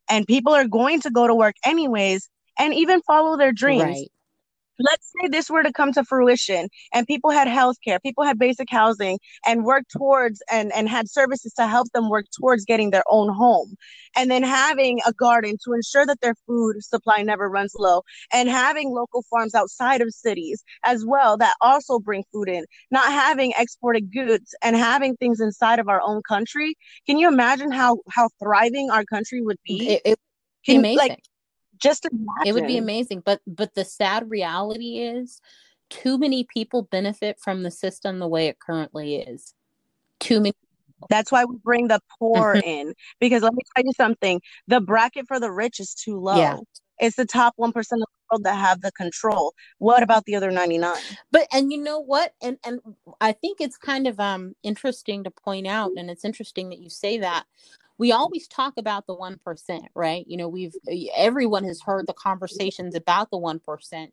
and 0.09 0.27
people 0.27 0.53
are 0.53 0.67
going 0.67 1.01
to 1.01 1.09
go 1.09 1.27
to 1.27 1.35
work 1.35 1.55
anyways 1.65 2.29
and 2.59 2.73
even 2.73 3.01
follow 3.01 3.37
their 3.37 3.53
dreams. 3.53 3.83
Right 3.83 4.11
let's 4.83 5.11
say 5.19 5.27
this 5.27 5.49
were 5.49 5.63
to 5.63 5.71
come 5.71 5.91
to 5.93 6.03
fruition 6.03 6.67
and 6.93 7.07
people 7.07 7.31
had 7.31 7.47
health 7.47 7.77
care 7.83 7.99
people 7.99 8.23
had 8.23 8.37
basic 8.37 8.69
housing 8.69 9.19
and 9.45 9.63
worked 9.63 9.91
towards 9.91 10.41
and, 10.51 10.71
and 10.73 10.89
had 10.89 11.09
services 11.09 11.53
to 11.53 11.67
help 11.67 11.87
them 11.93 12.09
work 12.09 12.25
towards 12.37 12.65
getting 12.65 12.91
their 12.91 13.03
own 13.09 13.33
home 13.33 13.75
and 14.15 14.29
then 14.29 14.43
having 14.43 14.99
a 15.05 15.13
garden 15.13 15.57
to 15.63 15.73
ensure 15.73 16.05
that 16.05 16.19
their 16.21 16.35
food 16.47 16.83
supply 16.83 17.21
never 17.21 17.49
runs 17.49 17.73
low 17.77 18.01
and 18.33 18.49
having 18.49 18.89
local 18.89 19.23
farms 19.29 19.55
outside 19.55 20.01
of 20.01 20.11
cities 20.11 20.63
as 20.83 21.05
well 21.05 21.37
that 21.37 21.55
also 21.61 21.99
bring 21.99 22.23
food 22.31 22.49
in 22.49 22.65
not 22.89 23.11
having 23.11 23.53
exported 23.57 24.11
goods 24.11 24.55
and 24.61 24.75
having 24.75 25.15
things 25.17 25.39
inside 25.39 25.79
of 25.79 25.87
our 25.87 26.01
own 26.01 26.21
country 26.27 26.75
can 27.05 27.17
you 27.17 27.27
imagine 27.27 27.71
how 27.71 27.97
how 28.09 28.29
thriving 28.41 28.89
our 28.91 29.05
country 29.05 29.41
would 29.41 29.57
be 29.65 29.89
it, 29.89 30.01
it, 30.05 30.19
can, 30.65 30.77
amazing. 30.77 30.97
like 30.97 31.19
just 31.81 32.05
imagine. 32.05 32.27
It 32.45 32.53
would 32.53 32.67
be 32.67 32.77
amazing. 32.77 33.21
But 33.25 33.41
but 33.45 33.73
the 33.75 33.85
sad 33.85 34.29
reality 34.29 34.99
is 34.99 35.41
too 35.89 36.17
many 36.17 36.45
people 36.45 36.83
benefit 36.83 37.39
from 37.39 37.63
the 37.63 37.71
system 37.71 38.19
the 38.19 38.27
way 38.27 38.47
it 38.47 38.59
currently 38.59 39.17
is. 39.17 39.53
Too 40.19 40.39
many 40.39 40.53
that's 41.09 41.31
why 41.31 41.45
we 41.45 41.57
bring 41.63 41.87
the 41.87 41.99
poor 42.19 42.55
mm-hmm. 42.55 42.67
in 42.67 42.93
because 43.19 43.41
let 43.43 43.53
me 43.53 43.61
tell 43.75 43.85
you 43.85 43.91
something 43.93 44.41
the 44.67 44.79
bracket 44.79 45.27
for 45.27 45.39
the 45.39 45.51
rich 45.51 45.79
is 45.79 45.93
too 45.93 46.19
low. 46.19 46.37
Yeah. 46.37 46.57
It's 46.99 47.15
the 47.15 47.25
top 47.25 47.55
1% 47.59 47.69
of 47.75 47.83
the 47.89 48.05
world 48.29 48.43
that 48.43 48.55
have 48.55 48.81
the 48.81 48.91
control. 48.91 49.55
What 49.79 50.03
about 50.03 50.25
the 50.25 50.35
other 50.35 50.51
99? 50.51 50.95
But 51.31 51.47
and 51.51 51.71
you 51.71 51.79
know 51.79 51.99
what? 51.99 52.33
And 52.43 52.57
and 52.63 52.79
I 53.19 53.31
think 53.31 53.59
it's 53.59 53.77
kind 53.77 54.07
of 54.07 54.19
um 54.19 54.53
interesting 54.63 55.23
to 55.23 55.31
point 55.31 55.67
out 55.67 55.91
and 55.97 56.09
it's 56.09 56.25
interesting 56.25 56.69
that 56.69 56.79
you 56.79 56.89
say 56.89 57.17
that 57.17 57.45
we 58.01 58.11
always 58.11 58.47
talk 58.47 58.73
about 58.77 59.05
the 59.05 59.15
1%, 59.15 59.79
right? 59.93 60.25
You 60.27 60.35
know, 60.35 60.47
we've 60.47 60.73
everyone 61.15 61.63
has 61.65 61.79
heard 61.81 62.07
the 62.07 62.13
conversations 62.13 62.95
about 62.95 63.29
the 63.29 63.37
1%, 63.37 64.07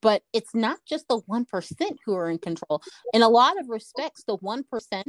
but 0.00 0.22
it's 0.32 0.54
not 0.54 0.78
just 0.88 1.08
the 1.08 1.20
1% 1.22 1.96
who 2.06 2.14
are 2.14 2.30
in 2.30 2.38
control. 2.38 2.80
In 3.12 3.22
a 3.22 3.28
lot 3.28 3.58
of 3.58 3.70
respects, 3.70 4.22
the 4.22 4.38
1%, 4.38 5.02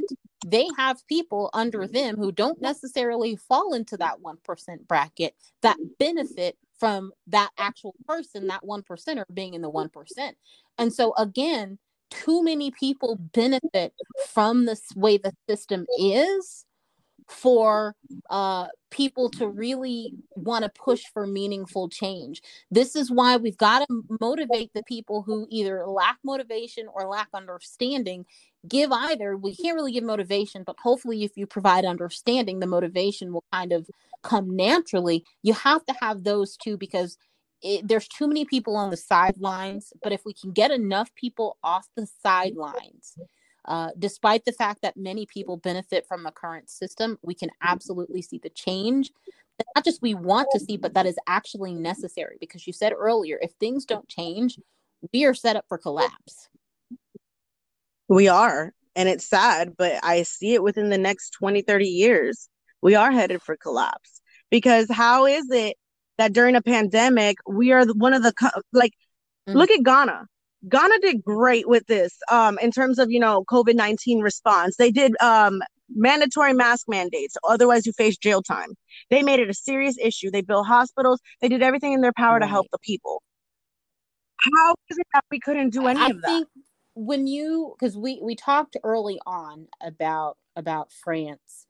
they 0.44 0.66
have 0.76 1.06
people 1.06 1.50
under 1.54 1.86
them 1.86 2.16
who 2.16 2.32
don't 2.32 2.60
necessarily 2.60 3.36
fall 3.36 3.74
into 3.74 3.96
that 3.98 4.16
1% 4.20 4.88
bracket 4.88 5.36
that 5.62 5.76
benefit 6.00 6.58
from 6.80 7.12
that 7.28 7.50
actual 7.58 7.94
person, 8.08 8.48
that 8.48 8.64
1% 8.64 9.18
or 9.18 9.26
being 9.32 9.54
in 9.54 9.62
the 9.62 9.70
1%. 9.70 9.88
And 10.78 10.92
so 10.92 11.14
again, 11.16 11.78
too 12.10 12.42
many 12.42 12.72
people 12.72 13.20
benefit 13.32 13.92
from 14.30 14.66
this 14.66 14.82
way 14.96 15.16
the 15.16 15.32
system 15.48 15.86
is 15.96 16.66
for 17.30 17.94
uh, 18.28 18.66
people 18.90 19.30
to 19.30 19.48
really 19.48 20.12
want 20.34 20.64
to 20.64 20.70
push 20.70 21.04
for 21.14 21.26
meaningful 21.26 21.88
change. 21.88 22.42
This 22.70 22.96
is 22.96 23.10
why 23.10 23.36
we've 23.36 23.56
got 23.56 23.86
to 23.86 24.04
motivate 24.20 24.72
the 24.74 24.82
people 24.82 25.22
who 25.22 25.46
either 25.48 25.86
lack 25.86 26.18
motivation 26.24 26.86
or 26.92 27.06
lack 27.06 27.28
understanding. 27.32 28.26
Give 28.68 28.92
either. 28.92 29.36
We 29.36 29.54
can't 29.54 29.76
really 29.76 29.92
give 29.92 30.04
motivation, 30.04 30.64
but 30.64 30.76
hopefully, 30.82 31.24
if 31.24 31.36
you 31.36 31.46
provide 31.46 31.84
understanding, 31.84 32.58
the 32.58 32.66
motivation 32.66 33.32
will 33.32 33.44
kind 33.52 33.72
of 33.72 33.88
come 34.22 34.54
naturally. 34.54 35.24
You 35.42 35.54
have 35.54 35.84
to 35.86 35.94
have 36.00 36.24
those 36.24 36.56
two 36.56 36.76
because 36.76 37.16
it, 37.62 37.86
there's 37.86 38.08
too 38.08 38.26
many 38.26 38.44
people 38.44 38.76
on 38.76 38.90
the 38.90 38.96
sidelines. 38.96 39.92
But 40.02 40.12
if 40.12 40.24
we 40.24 40.34
can 40.34 40.50
get 40.52 40.70
enough 40.70 41.14
people 41.14 41.56
off 41.62 41.86
the 41.96 42.06
sidelines, 42.22 43.16
uh, 43.70 43.90
despite 43.96 44.44
the 44.44 44.52
fact 44.52 44.82
that 44.82 44.96
many 44.96 45.24
people 45.26 45.56
benefit 45.56 46.04
from 46.04 46.24
the 46.24 46.32
current 46.32 46.68
system, 46.68 47.16
we 47.22 47.34
can 47.34 47.50
absolutely 47.62 48.20
see 48.20 48.40
the 48.42 48.50
change. 48.50 49.12
Not 49.76 49.84
just 49.84 50.02
we 50.02 50.12
want 50.12 50.48
to 50.50 50.58
see, 50.58 50.76
but 50.76 50.94
that 50.94 51.06
is 51.06 51.16
actually 51.28 51.74
necessary 51.74 52.36
because 52.40 52.66
you 52.66 52.72
said 52.72 52.92
earlier, 52.92 53.38
if 53.40 53.52
things 53.52 53.84
don't 53.84 54.08
change, 54.08 54.58
we 55.12 55.24
are 55.24 55.34
set 55.34 55.54
up 55.54 55.66
for 55.68 55.78
collapse. 55.78 56.48
We 58.08 58.26
are. 58.26 58.72
And 58.96 59.08
it's 59.08 59.28
sad, 59.28 59.76
but 59.78 60.02
I 60.02 60.24
see 60.24 60.54
it 60.54 60.64
within 60.64 60.90
the 60.90 60.98
next 60.98 61.30
20, 61.38 61.62
30 61.62 61.86
years. 61.86 62.48
We 62.82 62.96
are 62.96 63.12
headed 63.12 63.40
for 63.40 63.56
collapse 63.56 64.20
because 64.50 64.88
how 64.90 65.26
is 65.26 65.48
it 65.48 65.76
that 66.18 66.32
during 66.32 66.56
a 66.56 66.62
pandemic, 66.62 67.36
we 67.46 67.70
are 67.70 67.86
one 67.86 68.14
of 68.14 68.24
the, 68.24 68.32
like, 68.72 68.94
mm-hmm. 69.48 69.56
look 69.56 69.70
at 69.70 69.84
Ghana. 69.84 70.26
Ghana 70.68 70.98
did 71.00 71.22
great 71.22 71.68
with 71.68 71.86
this 71.86 72.16
um, 72.30 72.58
in 72.58 72.70
terms 72.70 72.98
of, 72.98 73.10
you 73.10 73.20
know, 73.20 73.44
COVID 73.50 73.74
19 73.74 74.20
response. 74.20 74.76
They 74.76 74.90
did 74.90 75.14
um, 75.22 75.62
mandatory 75.88 76.52
mask 76.52 76.86
mandates, 76.88 77.36
otherwise, 77.48 77.86
you 77.86 77.92
face 77.92 78.16
jail 78.16 78.42
time. 78.42 78.74
They 79.08 79.22
made 79.22 79.40
it 79.40 79.48
a 79.48 79.54
serious 79.54 79.96
issue. 79.98 80.30
They 80.30 80.42
built 80.42 80.66
hospitals, 80.66 81.20
they 81.40 81.48
did 81.48 81.62
everything 81.62 81.92
in 81.92 82.00
their 82.00 82.12
power 82.12 82.34
right. 82.34 82.40
to 82.40 82.46
help 82.46 82.66
the 82.72 82.78
people. 82.78 83.22
How 84.38 84.74
is 84.88 84.98
it 84.98 85.06
that 85.12 85.24
we 85.30 85.38
couldn't 85.38 85.70
do 85.70 85.86
any 85.86 86.00
I 86.00 86.06
of 86.08 86.20
that? 86.22 86.46
when 86.94 87.26
you 87.26 87.74
because 87.78 87.96
we 87.96 88.20
we 88.22 88.34
talked 88.34 88.76
early 88.82 89.18
on 89.26 89.66
about 89.80 90.36
about 90.56 90.92
France 90.92 91.66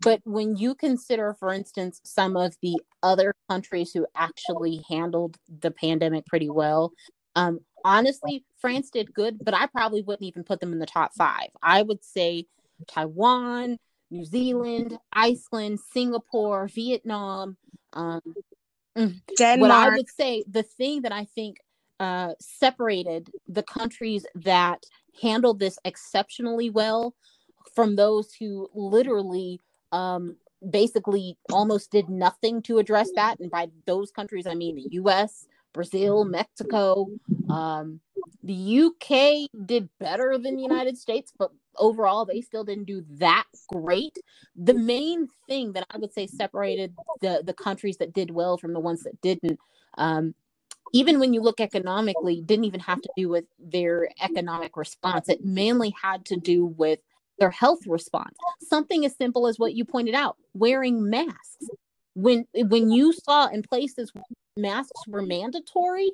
but 0.00 0.20
when 0.24 0.56
you 0.56 0.74
consider 0.74 1.34
for 1.38 1.52
instance 1.52 2.00
some 2.04 2.36
of 2.36 2.56
the 2.60 2.76
other 3.02 3.34
countries 3.48 3.92
who 3.92 4.06
actually 4.14 4.84
handled 4.88 5.36
the 5.60 5.70
pandemic 5.70 6.26
pretty 6.26 6.50
well 6.50 6.92
um, 7.36 7.60
honestly, 7.84 8.44
France 8.58 8.90
did 8.90 9.14
good, 9.14 9.38
but 9.44 9.54
I 9.54 9.66
probably 9.66 10.02
wouldn't 10.02 10.26
even 10.26 10.42
put 10.42 10.60
them 10.60 10.72
in 10.72 10.78
the 10.78 10.86
top 10.86 11.14
five. 11.14 11.48
I 11.62 11.82
would 11.82 12.04
say 12.04 12.46
Taiwan, 12.88 13.78
New 14.10 14.24
Zealand, 14.24 14.98
Iceland, 15.12 15.80
Singapore, 15.92 16.66
Vietnam. 16.68 17.56
Um, 17.92 18.20
Denmark. 19.36 19.60
What 19.60 19.70
I 19.70 19.96
would 19.96 20.08
say, 20.08 20.44
the 20.48 20.62
thing 20.62 21.02
that 21.02 21.12
I 21.12 21.24
think 21.24 21.58
uh, 22.00 22.34
separated 22.40 23.30
the 23.48 23.62
countries 23.62 24.26
that 24.34 24.84
handled 25.20 25.60
this 25.60 25.78
exceptionally 25.84 26.70
well 26.70 27.14
from 27.74 27.96
those 27.96 28.32
who 28.34 28.68
literally 28.74 29.60
um, 29.92 30.36
basically 30.70 31.36
almost 31.52 31.90
did 31.90 32.08
nothing 32.08 32.62
to 32.62 32.78
address 32.78 33.10
that. 33.16 33.40
And 33.40 33.50
by 33.50 33.68
those 33.86 34.10
countries, 34.10 34.46
I 34.46 34.54
mean 34.54 34.76
the 34.76 34.88
US, 34.92 35.46
Brazil, 35.74 36.24
Mexico. 36.24 37.08
Um, 37.50 38.00
the 38.42 38.84
UK 38.84 39.50
did 39.66 39.90
better 40.00 40.38
than 40.38 40.56
the 40.56 40.62
United 40.62 40.96
States, 40.96 41.32
but 41.38 41.50
overall, 41.76 42.24
they 42.24 42.40
still 42.40 42.64
didn't 42.64 42.84
do 42.84 43.04
that 43.18 43.44
great. 43.68 44.16
The 44.56 44.74
main 44.74 45.28
thing 45.48 45.72
that 45.74 45.86
I 45.90 45.98
would 45.98 46.12
say 46.12 46.26
separated 46.26 46.94
the, 47.20 47.42
the 47.44 47.52
countries 47.52 47.98
that 47.98 48.14
did 48.14 48.30
well 48.30 48.56
from 48.56 48.72
the 48.72 48.80
ones 48.80 49.02
that 49.02 49.20
didn't, 49.20 49.58
um, 49.98 50.34
even 50.92 51.18
when 51.18 51.34
you 51.34 51.40
look 51.40 51.60
economically, 51.60 52.40
didn't 52.40 52.66
even 52.66 52.80
have 52.80 53.00
to 53.02 53.10
do 53.16 53.28
with 53.28 53.44
their 53.58 54.08
economic 54.22 54.76
response. 54.76 55.28
It 55.28 55.44
mainly 55.44 55.92
had 56.00 56.24
to 56.26 56.36
do 56.36 56.66
with 56.66 57.00
their 57.38 57.50
health 57.50 57.80
response. 57.86 58.36
Something 58.60 59.04
as 59.04 59.16
simple 59.16 59.46
as 59.46 59.58
what 59.58 59.74
you 59.74 59.84
pointed 59.84 60.14
out 60.14 60.36
wearing 60.54 61.10
masks. 61.10 61.66
When 62.14 62.46
when 62.54 62.92
you 62.92 63.12
saw 63.12 63.48
in 63.48 63.62
places 63.62 64.12
masks 64.56 65.06
were 65.06 65.22
mandatory, 65.22 66.12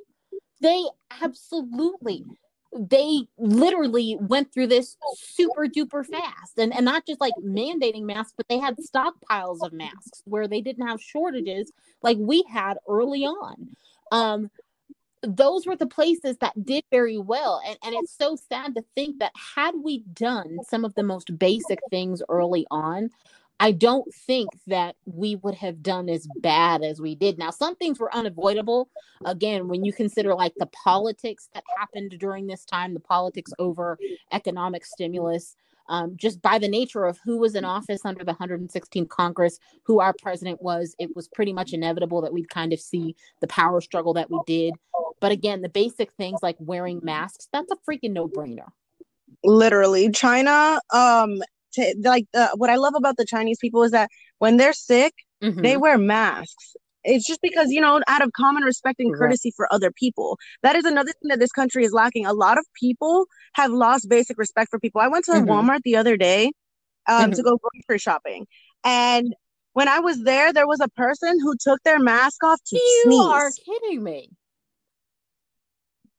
they 0.60 0.84
absolutely 1.22 2.24
they 2.72 3.22
literally 3.36 4.16
went 4.20 4.52
through 4.54 4.68
this 4.68 4.96
super 5.16 5.66
duper 5.66 6.06
fast. 6.06 6.56
And, 6.56 6.72
and 6.72 6.84
not 6.84 7.04
just 7.04 7.20
like 7.20 7.32
mandating 7.42 8.02
masks 8.02 8.34
but 8.36 8.46
they 8.48 8.58
had 8.58 8.76
stockpiles 8.76 9.58
of 9.62 9.72
masks 9.72 10.22
where 10.24 10.46
they 10.46 10.60
didn't 10.60 10.86
have 10.86 11.02
shortages 11.02 11.72
like 12.02 12.16
we 12.20 12.44
had 12.48 12.78
early 12.88 13.24
on. 13.24 13.70
Um 14.12 14.50
those 15.22 15.66
were 15.66 15.76
the 15.76 15.86
places 15.86 16.38
that 16.38 16.64
did 16.64 16.82
very 16.90 17.18
well. 17.18 17.60
And, 17.66 17.76
and 17.84 17.94
it's 17.94 18.16
so 18.16 18.36
sad 18.36 18.74
to 18.76 18.84
think 18.94 19.18
that 19.18 19.32
had 19.56 19.74
we 19.82 19.98
done 20.14 20.58
some 20.66 20.82
of 20.84 20.94
the 20.94 21.02
most 21.02 21.38
basic 21.38 21.78
things 21.90 22.22
early 22.30 22.66
on 22.70 23.10
I 23.62 23.72
don't 23.72 24.12
think 24.14 24.48
that 24.68 24.96
we 25.04 25.36
would 25.36 25.54
have 25.56 25.82
done 25.82 26.08
as 26.08 26.26
bad 26.38 26.82
as 26.82 26.98
we 26.98 27.14
did. 27.14 27.38
Now, 27.38 27.50
some 27.50 27.76
things 27.76 28.00
were 28.00 28.12
unavoidable. 28.14 28.88
Again, 29.26 29.68
when 29.68 29.84
you 29.84 29.92
consider 29.92 30.34
like 30.34 30.54
the 30.56 30.66
politics 30.66 31.50
that 31.52 31.62
happened 31.76 32.16
during 32.18 32.46
this 32.46 32.64
time, 32.64 32.94
the 32.94 33.00
politics 33.00 33.52
over 33.58 33.98
economic 34.32 34.86
stimulus, 34.86 35.56
um, 35.90 36.16
just 36.16 36.40
by 36.40 36.58
the 36.58 36.68
nature 36.68 37.04
of 37.04 37.18
who 37.22 37.36
was 37.36 37.54
in 37.54 37.66
office 37.66 38.00
under 38.06 38.24
the 38.24 38.32
116th 38.32 39.10
Congress, 39.10 39.58
who 39.82 40.00
our 40.00 40.14
president 40.14 40.62
was, 40.62 40.96
it 40.98 41.14
was 41.14 41.28
pretty 41.28 41.52
much 41.52 41.74
inevitable 41.74 42.22
that 42.22 42.32
we'd 42.32 42.48
kind 42.48 42.72
of 42.72 42.80
see 42.80 43.14
the 43.40 43.46
power 43.48 43.82
struggle 43.82 44.14
that 44.14 44.30
we 44.30 44.40
did. 44.46 44.72
But 45.20 45.32
again, 45.32 45.60
the 45.60 45.68
basic 45.68 46.12
things 46.12 46.40
like 46.42 46.56
wearing 46.60 47.00
masks, 47.02 47.48
that's 47.52 47.70
a 47.70 47.76
freaking 47.88 48.12
no 48.12 48.26
brainer 48.26 48.68
literally 49.44 50.10
china 50.10 50.78
um 50.90 51.40
to 51.74 51.94
like 52.02 52.26
uh, 52.34 52.48
what 52.56 52.70
I 52.70 52.76
love 52.76 52.94
about 52.96 53.16
the 53.16 53.24
Chinese 53.24 53.58
people 53.60 53.82
is 53.82 53.92
that 53.92 54.10
when 54.38 54.56
they're 54.56 54.72
sick, 54.72 55.14
mm-hmm. 55.42 55.60
they 55.60 55.76
wear 55.76 55.98
masks. 55.98 56.76
It's 57.02 57.26
just 57.26 57.40
because 57.40 57.70
you 57.70 57.80
know, 57.80 58.00
out 58.08 58.22
of 58.22 58.32
common 58.32 58.62
respect 58.62 59.00
and 59.00 59.14
courtesy 59.14 59.48
right. 59.48 59.54
for 59.56 59.72
other 59.72 59.90
people. 59.90 60.38
That 60.62 60.76
is 60.76 60.84
another 60.84 61.12
thing 61.12 61.28
that 61.28 61.38
this 61.38 61.52
country 61.52 61.84
is 61.84 61.92
lacking. 61.92 62.26
A 62.26 62.32
lot 62.32 62.58
of 62.58 62.66
people 62.78 63.26
have 63.54 63.70
lost 63.70 64.08
basic 64.08 64.36
respect 64.38 64.70
for 64.70 64.78
people. 64.78 65.00
I 65.00 65.08
went 65.08 65.24
to 65.26 65.32
mm-hmm. 65.32 65.48
Walmart 65.48 65.80
the 65.82 65.96
other 65.96 66.16
day 66.16 66.52
um, 67.08 67.24
mm-hmm. 67.24 67.32
to 67.32 67.42
go 67.42 67.58
grocery 67.58 67.98
shopping, 67.98 68.46
and 68.84 69.34
when 69.72 69.88
I 69.88 70.00
was 70.00 70.22
there, 70.24 70.52
there 70.52 70.66
was 70.66 70.80
a 70.80 70.88
person 70.88 71.38
who 71.40 71.54
took 71.60 71.82
their 71.84 71.98
mask 71.98 72.42
off 72.44 72.60
to 72.66 72.76
you 72.76 73.02
sneeze. 73.04 73.14
You 73.14 73.22
are 73.22 73.50
kidding 73.64 74.02
me. 74.02 74.30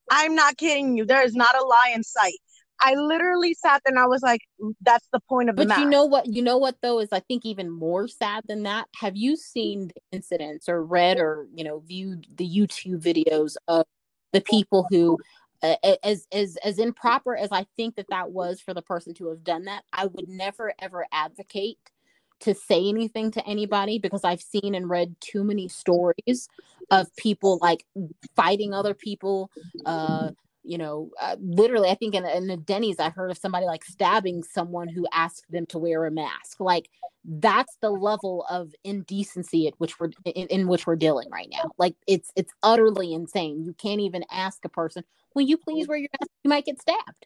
I'm 0.10 0.36
not 0.36 0.58
kidding 0.58 0.98
you. 0.98 1.06
There 1.06 1.24
is 1.24 1.36
not 1.36 1.56
a 1.56 1.64
lie 1.66 1.94
in 1.96 2.04
sight. 2.04 2.40
I 2.82 2.96
literally 2.96 3.54
sat 3.54 3.82
there 3.86 3.92
and 3.92 4.00
I 4.00 4.08
was 4.08 4.22
like, 4.22 4.42
that's 4.82 5.08
the 5.14 5.20
point 5.30 5.50
of 5.50 5.56
but 5.56 5.64
the 5.64 5.68
But 5.70 5.80
you 5.80 5.90
know 5.90 6.06
what? 6.06 6.26
You 6.28 6.42
know 6.42 6.58
what 6.58 6.78
though 6.82 7.00
is 7.00 7.10
I 7.12 7.20
think 7.20 7.46
even 7.46 7.70
more 7.70 8.08
sad 8.08 8.44
than 8.48 8.64
that. 8.64 8.88
Have 9.00 9.16
you 9.16 9.36
seen 9.36 9.88
the 9.88 10.02
incidents 10.12 10.68
or 10.68 10.84
read 10.84 11.20
or 11.20 11.48
you 11.54 11.64
know 11.64 11.80
viewed 11.80 12.28
the 12.36 12.48
YouTube 12.48 13.02
videos 13.02 13.56
of 13.68 13.86
the 14.34 14.42
people 14.42 14.88
who 14.90 15.18
uh, 15.64 15.76
as 16.04 16.28
as 16.32 16.58
as 16.64 16.80
improper 16.80 17.36
as 17.36 17.50
I 17.52 17.66
think 17.78 17.96
that 17.96 18.10
that 18.10 18.32
was 18.32 18.60
for 18.60 18.74
the 18.74 18.82
person 18.82 19.14
to 19.16 19.30
have 19.30 19.44
done 19.44 19.66
that, 19.66 19.84
I 19.94 20.08
would 20.08 20.28
never 20.28 20.74
ever 20.80 21.06
advocate 21.12 21.78
to 22.42 22.56
say 22.56 22.90
anything 22.90 23.32
to 23.32 23.48
anybody 23.48 24.00
because 24.00 24.24
I've 24.24 24.42
seen 24.42 24.74
and 24.76 24.90
read 24.90 25.16
too 25.20 25.44
many 25.44 25.68
stories 25.68 26.50
of 26.90 27.16
people 27.16 27.60
like 27.62 27.86
fighting 28.36 28.74
other 28.74 28.96
people, 28.96 29.52
uh, 29.86 30.32
you 30.64 30.78
know, 30.78 31.10
uh, 31.20 31.36
literally, 31.40 31.90
I 31.90 31.96
think 31.96 32.14
in, 32.14 32.26
in 32.26 32.48
the 32.48 32.58
Denny's, 32.58 33.00
I 33.00 33.10
heard 33.10 33.32
of 33.32 33.38
somebody 33.38 33.66
like 33.66 33.84
stabbing 33.84 34.44
someone 34.44 34.88
who 34.88 35.08
asked 35.12 35.46
them 35.50 35.66
to 35.68 35.80
wear 35.80 36.06
a 36.06 36.12
mask. 36.12 36.60
Like 36.60 36.90
that's 37.26 37.78
the 37.82 37.90
level 37.90 38.46
of 38.50 38.74
indecency 38.84 39.68
at 39.68 39.74
which 39.78 40.00
we're 40.00 40.10
in, 40.26 40.48
in 40.48 40.68
which 40.68 40.86
we're 40.86 40.96
dealing 40.96 41.30
right 41.30 41.50
now. 41.52 41.72
Like 41.78 41.96
it's 42.08 42.32
it's 42.36 42.54
utterly 42.64 43.14
insane. 43.14 43.64
You 43.64 43.74
can't 43.74 44.02
even 44.02 44.24
ask 44.32 44.64
a 44.64 44.70
person, 44.70 45.04
"Will 45.36 45.44
you 45.44 45.58
please 45.58 45.88
wear 45.88 45.98
your 45.98 46.10
mask?" 46.20 46.30
You 46.44 46.50
might 46.50 46.66
get 46.66 46.80
stabbed. 46.82 47.26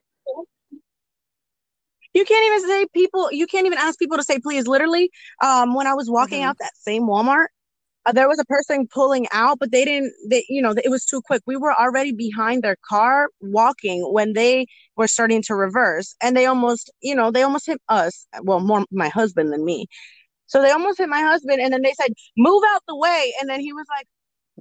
You 2.14 2.24
can't 2.24 2.46
even 2.46 2.70
say 2.70 2.86
people. 2.94 3.32
You 3.32 3.48
can't 3.48 3.66
even 3.66 3.78
ask 3.78 4.00
people 4.00 4.18
to 4.18 4.24
say 4.24 4.40
please. 4.40 4.68
Literally, 4.68 5.12
um, 5.42 5.76
when 5.76 5.88
I 5.88 5.94
was 5.94 6.10
walking 6.10 6.40
mm-hmm. 6.40 6.50
out 6.50 6.58
that 6.60 6.76
same 6.78 7.04
Walmart, 7.04 7.48
uh, 8.06 8.12
there 8.12 8.28
was 8.28 8.40
a 8.40 8.46
person 8.46 8.88
pulling 8.88 9.28
out, 9.32 9.60
but 9.60 9.72
they 9.72 9.84
didn't, 9.86 10.14
they, 10.30 10.46
you 10.48 10.62
know, 10.62 10.74
it 10.84 10.90
was 10.90 11.06
too 11.06 11.22
quick. 11.22 11.42
We 11.46 11.58
were 11.58 11.74
already 11.74 12.12
behind 12.12 12.64
their 12.64 12.78
car 12.88 13.30
walking 13.42 14.02
when 14.12 14.34
they 14.34 14.68
were 14.96 15.08
starting 15.08 15.42
to 15.44 15.56
reverse 15.56 16.16
and 16.22 16.38
they 16.38 16.46
almost, 16.46 16.92
you 17.02 17.16
know, 17.16 17.32
they 17.32 17.42
almost 17.42 17.66
hit 17.66 17.82
us. 17.90 18.28
Well, 18.44 18.60
more 18.60 18.86
my 18.92 19.10
husband 19.10 19.52
than 19.52 19.66
me. 19.66 19.88
So 20.48 20.62
they 20.62 20.72
almost 20.72 21.00
hit 21.00 21.10
my 21.10 21.22
husband 21.22 21.60
and 21.60 21.74
then 21.74 21.82
they 21.82 21.94
said, 21.94 22.14
move 22.38 22.64
out 22.74 22.84
the 22.88 22.96
way. 22.96 23.34
And 23.42 23.50
then 23.50 23.60
he 23.60 23.74
was 23.74 23.86
like, 23.90 24.08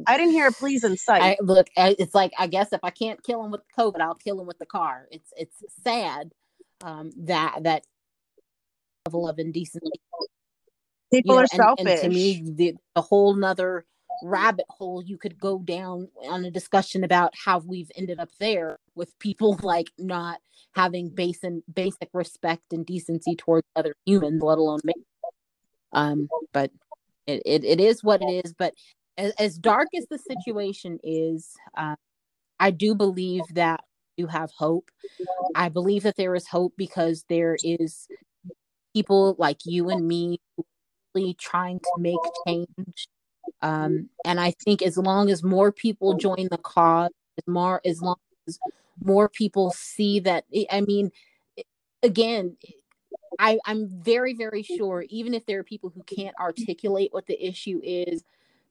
I 0.06 0.16
didn't 0.16 0.32
hear 0.32 0.48
a 0.48 0.52
please 0.52 0.82
in 0.82 0.96
sight. 0.96 1.22
I, 1.22 1.36
look, 1.40 1.68
it's 1.76 2.14
like, 2.14 2.32
I 2.38 2.46
guess 2.46 2.72
if 2.72 2.80
I 2.82 2.90
can't 2.90 3.22
kill 3.22 3.44
him 3.44 3.50
with 3.50 3.60
COVID, 3.78 4.00
I'll 4.00 4.14
kill 4.14 4.40
him 4.40 4.46
with 4.46 4.58
the 4.58 4.66
car. 4.66 5.06
It's, 5.10 5.32
it's 5.36 5.62
sad 5.84 6.32
um, 6.82 7.12
that, 7.26 7.62
that 7.62 7.84
level 9.06 9.28
of 9.28 9.38
indecency 9.38 10.00
People 11.12 11.34
you 11.34 11.36
know, 11.36 11.38
are 11.38 11.42
and, 11.42 11.50
selfish. 11.50 11.86
and 11.86 12.00
to 12.02 12.08
me, 12.08 12.42
the, 12.54 12.74
the 12.94 13.02
whole 13.02 13.34
nother 13.34 13.84
rabbit 14.22 14.64
hole 14.70 15.02
you 15.04 15.18
could 15.18 15.38
go 15.38 15.58
down 15.58 16.08
on 16.28 16.44
a 16.44 16.50
discussion 16.50 17.04
about 17.04 17.32
how 17.36 17.58
we've 17.58 17.90
ended 17.96 18.18
up 18.18 18.30
there 18.38 18.78
with 18.94 19.16
people 19.18 19.58
like 19.62 19.88
not 19.98 20.40
having 20.74 21.08
basic 21.08 21.52
basic 21.72 22.08
respect 22.12 22.72
and 22.72 22.86
decency 22.86 23.36
towards 23.36 23.66
other 23.76 23.94
humans, 24.04 24.42
let 24.42 24.58
alone 24.58 24.80
me. 24.84 24.94
Um, 25.92 26.28
but 26.52 26.70
it, 27.26 27.42
it, 27.46 27.64
it 27.64 27.80
is 27.80 28.02
what 28.02 28.22
it 28.22 28.42
is. 28.44 28.54
But 28.54 28.74
as, 29.16 29.32
as 29.38 29.58
dark 29.58 29.88
as 29.96 30.06
the 30.10 30.18
situation 30.18 30.98
is, 31.02 31.50
uh, 31.76 31.96
I 32.58 32.70
do 32.70 32.94
believe 32.94 33.42
that 33.54 33.80
you 34.16 34.26
have 34.26 34.50
hope. 34.56 34.90
I 35.54 35.68
believe 35.68 36.02
that 36.04 36.16
there 36.16 36.34
is 36.34 36.46
hope 36.46 36.74
because 36.76 37.24
there 37.28 37.56
is 37.62 38.08
people 38.94 39.34
like 39.38 39.58
you 39.64 39.90
and 39.90 40.06
me 40.06 40.40
really 40.56 40.66
trying 41.38 41.78
to 41.78 41.92
make 41.98 42.18
change. 42.46 43.08
Um, 43.62 44.08
and 44.24 44.40
I 44.40 44.52
think 44.64 44.82
as 44.82 44.96
long 44.96 45.30
as 45.30 45.42
more 45.42 45.72
people 45.72 46.14
join 46.14 46.48
the 46.50 46.58
cause, 46.58 47.10
as 47.38 47.46
more 47.46 47.80
as 47.84 48.00
long 48.02 48.16
as 48.48 48.58
more 49.02 49.28
people 49.28 49.70
see 49.70 50.20
that, 50.20 50.44
I 50.70 50.80
mean, 50.80 51.10
again, 52.02 52.56
I, 53.38 53.58
I'm 53.64 53.88
very, 53.88 54.34
very 54.34 54.62
sure, 54.62 55.04
even 55.08 55.34
if 55.34 55.46
there 55.46 55.58
are 55.58 55.64
people 55.64 55.90
who 55.90 56.02
can't 56.02 56.36
articulate 56.38 57.12
what 57.12 57.26
the 57.26 57.42
issue 57.44 57.80
is, 57.82 58.24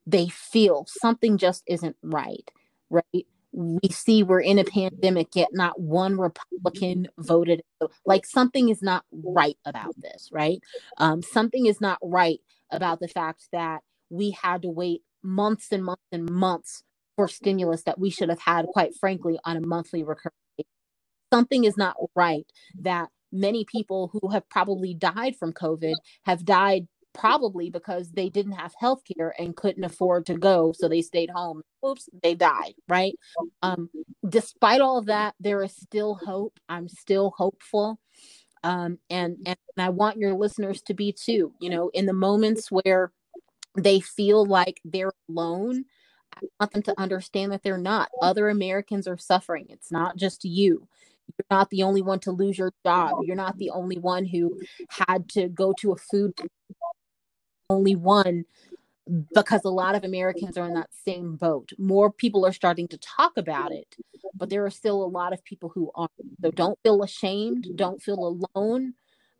they 0.06 0.28
feel 0.28 0.86
something 0.88 1.38
just 1.38 1.62
isn't 1.66 1.96
right, 2.02 2.50
right? 2.90 3.26
We 3.56 3.88
see 3.88 4.24
we're 4.24 4.40
in 4.40 4.58
a 4.58 4.64
pandemic, 4.64 5.28
yet 5.34 5.50
not 5.52 5.80
one 5.80 6.18
Republican 6.18 7.06
voted. 7.18 7.62
Like 8.04 8.26
something 8.26 8.68
is 8.68 8.82
not 8.82 9.04
right 9.12 9.56
about 9.64 9.94
this, 9.96 10.28
right? 10.32 10.60
Um, 10.98 11.22
something 11.22 11.66
is 11.66 11.80
not 11.80 11.98
right 12.02 12.40
about 12.72 12.98
the 12.98 13.08
fact 13.08 13.46
that 13.52 13.82
we 14.10 14.32
had 14.32 14.62
to 14.62 14.68
wait 14.70 15.02
months 15.22 15.68
and 15.70 15.84
months 15.84 16.02
and 16.10 16.28
months 16.28 16.82
for 17.16 17.28
stimulus 17.28 17.84
that 17.84 17.98
we 17.98 18.10
should 18.10 18.28
have 18.28 18.40
had, 18.40 18.66
quite 18.66 18.94
frankly, 18.98 19.38
on 19.44 19.56
a 19.56 19.60
monthly 19.60 20.02
recurring. 20.02 20.32
Something 21.32 21.64
is 21.64 21.76
not 21.76 21.96
right 22.16 22.46
that 22.80 23.08
many 23.32 23.64
people 23.64 24.10
who 24.12 24.30
have 24.30 24.48
probably 24.48 24.94
died 24.94 25.36
from 25.36 25.52
COVID 25.52 25.94
have 26.24 26.44
died 26.44 26.86
probably 27.14 27.70
because 27.70 28.10
they 28.10 28.28
didn't 28.28 28.52
have 28.52 28.74
health 28.78 29.02
care 29.04 29.34
and 29.38 29.56
couldn't 29.56 29.84
afford 29.84 30.26
to 30.26 30.34
go 30.34 30.72
so 30.72 30.88
they 30.88 31.00
stayed 31.00 31.30
home. 31.30 31.62
Oops 31.86 32.08
they 32.22 32.34
died 32.34 32.74
right? 32.88 33.14
Um 33.62 33.88
despite 34.28 34.80
all 34.80 34.98
of 34.98 35.06
that 35.06 35.34
there 35.40 35.62
is 35.62 35.74
still 35.74 36.16
hope. 36.16 36.58
I'm 36.68 36.88
still 36.88 37.32
hopeful. 37.36 37.98
Um 38.62 38.98
and 39.08 39.36
and 39.46 39.56
i 39.78 39.88
want 39.90 40.18
your 40.18 40.34
listeners 40.34 40.82
to 40.82 40.94
be 40.94 41.12
too 41.12 41.52
you 41.60 41.70
know 41.70 41.90
in 41.94 42.06
the 42.06 42.12
moments 42.12 42.70
where 42.70 43.12
they 43.76 44.00
feel 44.00 44.46
like 44.46 44.80
they're 44.84 45.12
alone 45.28 45.84
i 46.36 46.40
want 46.60 46.72
them 46.72 46.82
to 46.82 47.00
understand 47.00 47.52
that 47.52 47.62
they're 47.62 47.78
not. 47.78 48.08
Other 48.22 48.48
americans 48.48 49.06
are 49.06 49.18
suffering. 49.18 49.66
It's 49.68 49.92
not 49.92 50.16
just 50.16 50.44
you. 50.44 50.88
You're 51.38 51.58
not 51.58 51.70
the 51.70 51.82
only 51.82 52.02
one 52.02 52.20
to 52.20 52.30
lose 52.30 52.58
your 52.58 52.72
job. 52.84 53.20
You're 53.22 53.36
not 53.36 53.58
the 53.58 53.70
only 53.70 53.98
one 53.98 54.24
who 54.24 54.60
had 54.88 55.28
to 55.30 55.48
go 55.48 55.72
to 55.80 55.92
a 55.92 55.96
food 55.96 56.34
only 57.70 57.94
one 57.94 58.44
because 59.34 59.64
a 59.64 59.70
lot 59.70 59.94
of 59.94 60.04
Americans 60.04 60.56
are 60.56 60.66
in 60.66 60.74
that 60.74 60.90
same 61.04 61.36
boat. 61.36 61.70
More 61.78 62.10
people 62.10 62.46
are 62.46 62.52
starting 62.52 62.88
to 62.88 62.98
talk 62.98 63.32
about 63.36 63.72
it, 63.72 63.96
but 64.34 64.48
there 64.48 64.64
are 64.64 64.70
still 64.70 65.02
a 65.02 65.06
lot 65.06 65.32
of 65.32 65.44
people 65.44 65.68
who 65.68 65.90
aren't. 65.94 66.10
So 66.42 66.50
don't 66.50 66.78
feel 66.82 67.02
ashamed, 67.02 67.68
don't 67.76 68.02
feel 68.02 68.38
alone 68.54 68.94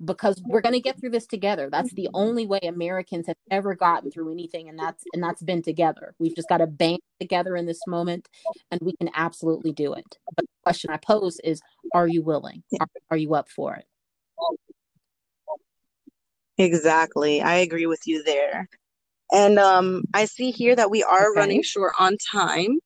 because 0.04 0.42
we're 0.44 0.60
going 0.60 0.74
to 0.74 0.80
get 0.80 1.00
through 1.00 1.10
this 1.10 1.26
together. 1.26 1.70
That's 1.70 1.92
the 1.94 2.08
only 2.12 2.46
way 2.46 2.60
Americans 2.62 3.26
have 3.26 3.36
ever 3.50 3.74
gotten 3.74 4.10
through 4.10 4.32
anything 4.32 4.68
and 4.68 4.78
that's 4.78 5.04
and 5.14 5.22
that's 5.22 5.42
been 5.42 5.62
together. 5.62 6.14
We've 6.18 6.34
just 6.34 6.48
got 6.48 6.58
to 6.58 6.66
band 6.66 7.00
together 7.20 7.56
in 7.56 7.66
this 7.66 7.80
moment 7.86 8.28
and 8.70 8.80
we 8.82 8.94
can 8.96 9.10
absolutely 9.14 9.72
do 9.72 9.94
it. 9.94 10.18
But 10.36 10.44
the 10.44 10.62
question 10.62 10.90
I 10.90 10.98
pose 10.98 11.40
is 11.42 11.62
are 11.94 12.08
you 12.08 12.22
willing? 12.22 12.62
Are, 12.80 12.88
are 13.12 13.16
you 13.16 13.34
up 13.34 13.48
for 13.48 13.76
it? 13.76 13.86
Exactly. 16.58 17.42
I 17.42 17.56
agree 17.56 17.86
with 17.86 18.00
you 18.06 18.22
there. 18.22 18.68
And 19.32 19.58
um, 19.58 20.02
I 20.14 20.26
see 20.26 20.50
here 20.50 20.76
that 20.76 20.90
we 20.90 21.02
are 21.02 21.30
Okay. 21.30 21.38
running 21.40 21.62
short 21.62 21.94
on 21.98 22.16
time. 22.32 22.78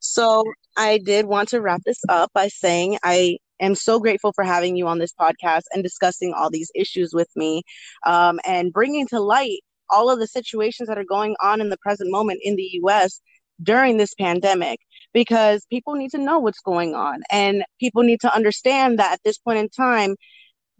So 0.00 0.44
I 0.76 0.98
did 0.98 1.26
want 1.26 1.48
to 1.50 1.60
wrap 1.60 1.82
this 1.84 2.00
up 2.08 2.30
by 2.34 2.48
saying 2.48 2.98
I 3.02 3.38
am 3.60 3.74
so 3.74 3.98
grateful 3.98 4.32
for 4.32 4.44
having 4.44 4.76
you 4.76 4.86
on 4.86 4.98
this 4.98 5.12
podcast 5.18 5.62
and 5.72 5.82
discussing 5.82 6.32
all 6.34 6.50
these 6.50 6.70
issues 6.74 7.12
with 7.14 7.28
me 7.36 7.62
um, 8.06 8.38
and 8.46 8.72
bringing 8.72 9.06
to 9.08 9.20
light 9.20 9.60
all 9.90 10.10
of 10.10 10.18
the 10.18 10.26
situations 10.26 10.88
that 10.88 10.98
are 10.98 11.04
going 11.04 11.34
on 11.42 11.60
in 11.60 11.70
the 11.70 11.78
present 11.78 12.10
moment 12.10 12.40
in 12.42 12.56
the 12.56 12.68
US 12.82 13.20
during 13.62 13.96
this 13.96 14.14
pandemic 14.14 14.80
because 15.12 15.64
people 15.70 15.94
need 15.94 16.10
to 16.10 16.18
know 16.18 16.38
what's 16.38 16.60
going 16.60 16.94
on 16.94 17.20
and 17.30 17.64
people 17.80 18.02
need 18.02 18.20
to 18.20 18.34
understand 18.34 18.98
that 18.98 19.12
at 19.12 19.20
this 19.24 19.38
point 19.38 19.58
in 19.58 19.68
time 19.68 20.14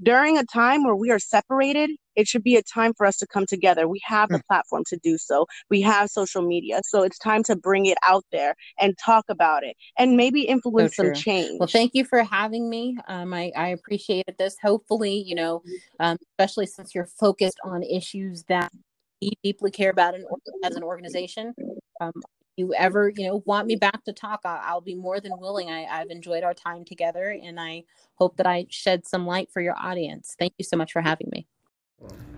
during 0.03 0.39
a 0.39 0.45
time 0.45 0.85
where 0.85 0.97
we 0.97 1.11
are 1.11 1.19
separated, 1.19 1.91
it 2.15 2.27
should 2.27 2.43
be 2.43 2.57
a 2.57 2.63
time 2.63 2.93
for 2.97 3.07
us 3.07 3.19
to 3.19 3.27
come 3.27 3.47
together. 3.47 3.87
We 3.89 4.01
have 4.05 4.29
the 4.29 4.43
platform 4.49 4.85
to 4.89 4.99
do 5.03 5.19
so. 5.19 5.47
We 5.71 5.83
have 5.83 6.09
social 6.09 6.43
media. 6.43 6.81
So 6.85 7.03
it's 7.03 7.19
time 7.19 7.43
to 7.45 7.57
bring 7.57 7.87
it 7.87 7.99
out 8.07 8.25
there 8.33 8.55
and 8.79 8.97
talk 9.05 9.25
about 9.29 9.65
it 9.65 9.77
and 9.99 10.17
maybe 10.17 10.43
influence 10.43 10.97
some 10.97 11.13
change. 11.13 11.59
Well, 11.61 11.69
thank 11.69 11.95
you 11.95 12.05
for 12.05 12.23
having 12.23 12.69
me. 12.71 12.97
Um, 13.07 13.35
I, 13.35 13.53
I 13.57 13.69
appreciated 13.69 14.37
this. 14.39 14.57
Hopefully, 14.63 15.23
you 15.27 15.35
know, 15.35 15.63
um, 16.01 16.17
especially 16.33 16.67
since 16.67 16.95
you're 16.95 17.07
focused 17.07 17.59
on 17.65 17.83
issues 17.83 18.45
that 18.45 18.73
we 19.21 19.33
deeply 19.43 19.71
care 19.71 19.91
about 19.91 20.15
as 20.65 20.77
an 20.77 20.83
organization. 20.83 21.55
Um, 22.01 22.13
you 22.57 22.75
ever, 22.75 23.13
you 23.15 23.27
know, 23.27 23.43
want 23.47 23.67
me 23.67 23.77
back 23.77 24.05
to 24.05 24.13
talk, 24.13 24.41
I'll, 24.45 24.81
be 24.81 24.95
more 24.95 25.21
than 25.21 25.39
willing. 25.39 25.71
I, 25.71 25.85
I've 25.85 26.11
enjoyed 26.11 26.45
our 26.45 26.55
time 26.55 26.85
together 26.85 27.39
and 27.43 27.61
I 27.61 27.85
hope 28.15 28.37
that 28.37 28.47
I 28.47 28.67
shed 28.71 29.07
some 29.07 29.27
light 29.27 29.51
for 29.53 29.61
your 29.61 29.77
audience. 29.79 30.35
Thank 30.39 30.55
you 30.59 30.65
so 30.65 30.77
much 30.77 30.93
for 30.93 31.03
having 31.03 31.29
me. 31.33 31.47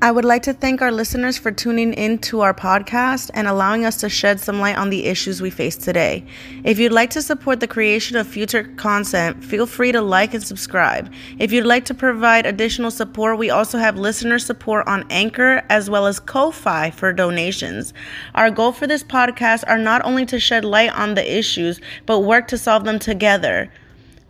I 0.00 0.12
would 0.12 0.24
like 0.24 0.44
to 0.44 0.52
thank 0.52 0.80
our 0.80 0.92
listeners 0.92 1.36
for 1.36 1.50
tuning 1.50 1.92
in 1.92 2.18
to 2.18 2.42
our 2.42 2.54
podcast 2.54 3.32
and 3.34 3.48
allowing 3.48 3.84
us 3.84 3.96
to 3.96 4.08
shed 4.08 4.38
some 4.38 4.60
light 4.60 4.78
on 4.78 4.90
the 4.90 5.06
issues 5.06 5.42
we 5.42 5.50
face 5.50 5.76
today. 5.76 6.24
If 6.62 6.78
you'd 6.78 6.92
like 6.92 7.10
to 7.10 7.22
support 7.22 7.58
the 7.58 7.66
creation 7.66 8.16
of 8.16 8.28
future 8.28 8.62
content, 8.76 9.42
feel 9.42 9.66
free 9.66 9.90
to 9.90 10.00
like 10.00 10.34
and 10.34 10.42
subscribe. 10.42 11.12
If 11.40 11.50
you'd 11.50 11.66
like 11.66 11.84
to 11.86 11.94
provide 11.94 12.46
additional 12.46 12.92
support, 12.92 13.38
we 13.38 13.50
also 13.50 13.76
have 13.78 13.98
listener 13.98 14.38
support 14.38 14.86
on 14.86 15.04
Anchor 15.10 15.64
as 15.68 15.90
well 15.90 16.06
as 16.06 16.20
Ko-Fi 16.20 16.92
for 16.92 17.12
donations. 17.12 17.92
Our 18.36 18.52
goal 18.52 18.70
for 18.70 18.86
this 18.86 19.02
podcast 19.02 19.64
are 19.66 19.78
not 19.78 20.04
only 20.04 20.24
to 20.26 20.38
shed 20.38 20.64
light 20.64 20.92
on 20.92 21.16
the 21.16 21.38
issues, 21.38 21.80
but 22.06 22.20
work 22.20 22.46
to 22.48 22.56
solve 22.56 22.84
them 22.84 23.00
together. 23.00 23.68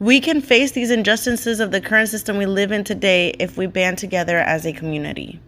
We 0.01 0.21
can 0.21 0.41
face 0.41 0.71
these 0.71 0.93
injustices 0.93 1.59
of 1.59 1.73
the 1.73 1.81
current 1.81 2.09
system 2.09 2.37
we 2.37 2.47
live 2.47 2.71
in 2.71 2.85
today 2.85 3.31
if 3.41 3.57
we 3.57 3.67
band 3.67 3.99
together 3.99 4.39
as 4.39 4.65
a 4.65 4.73
community. 4.73 5.41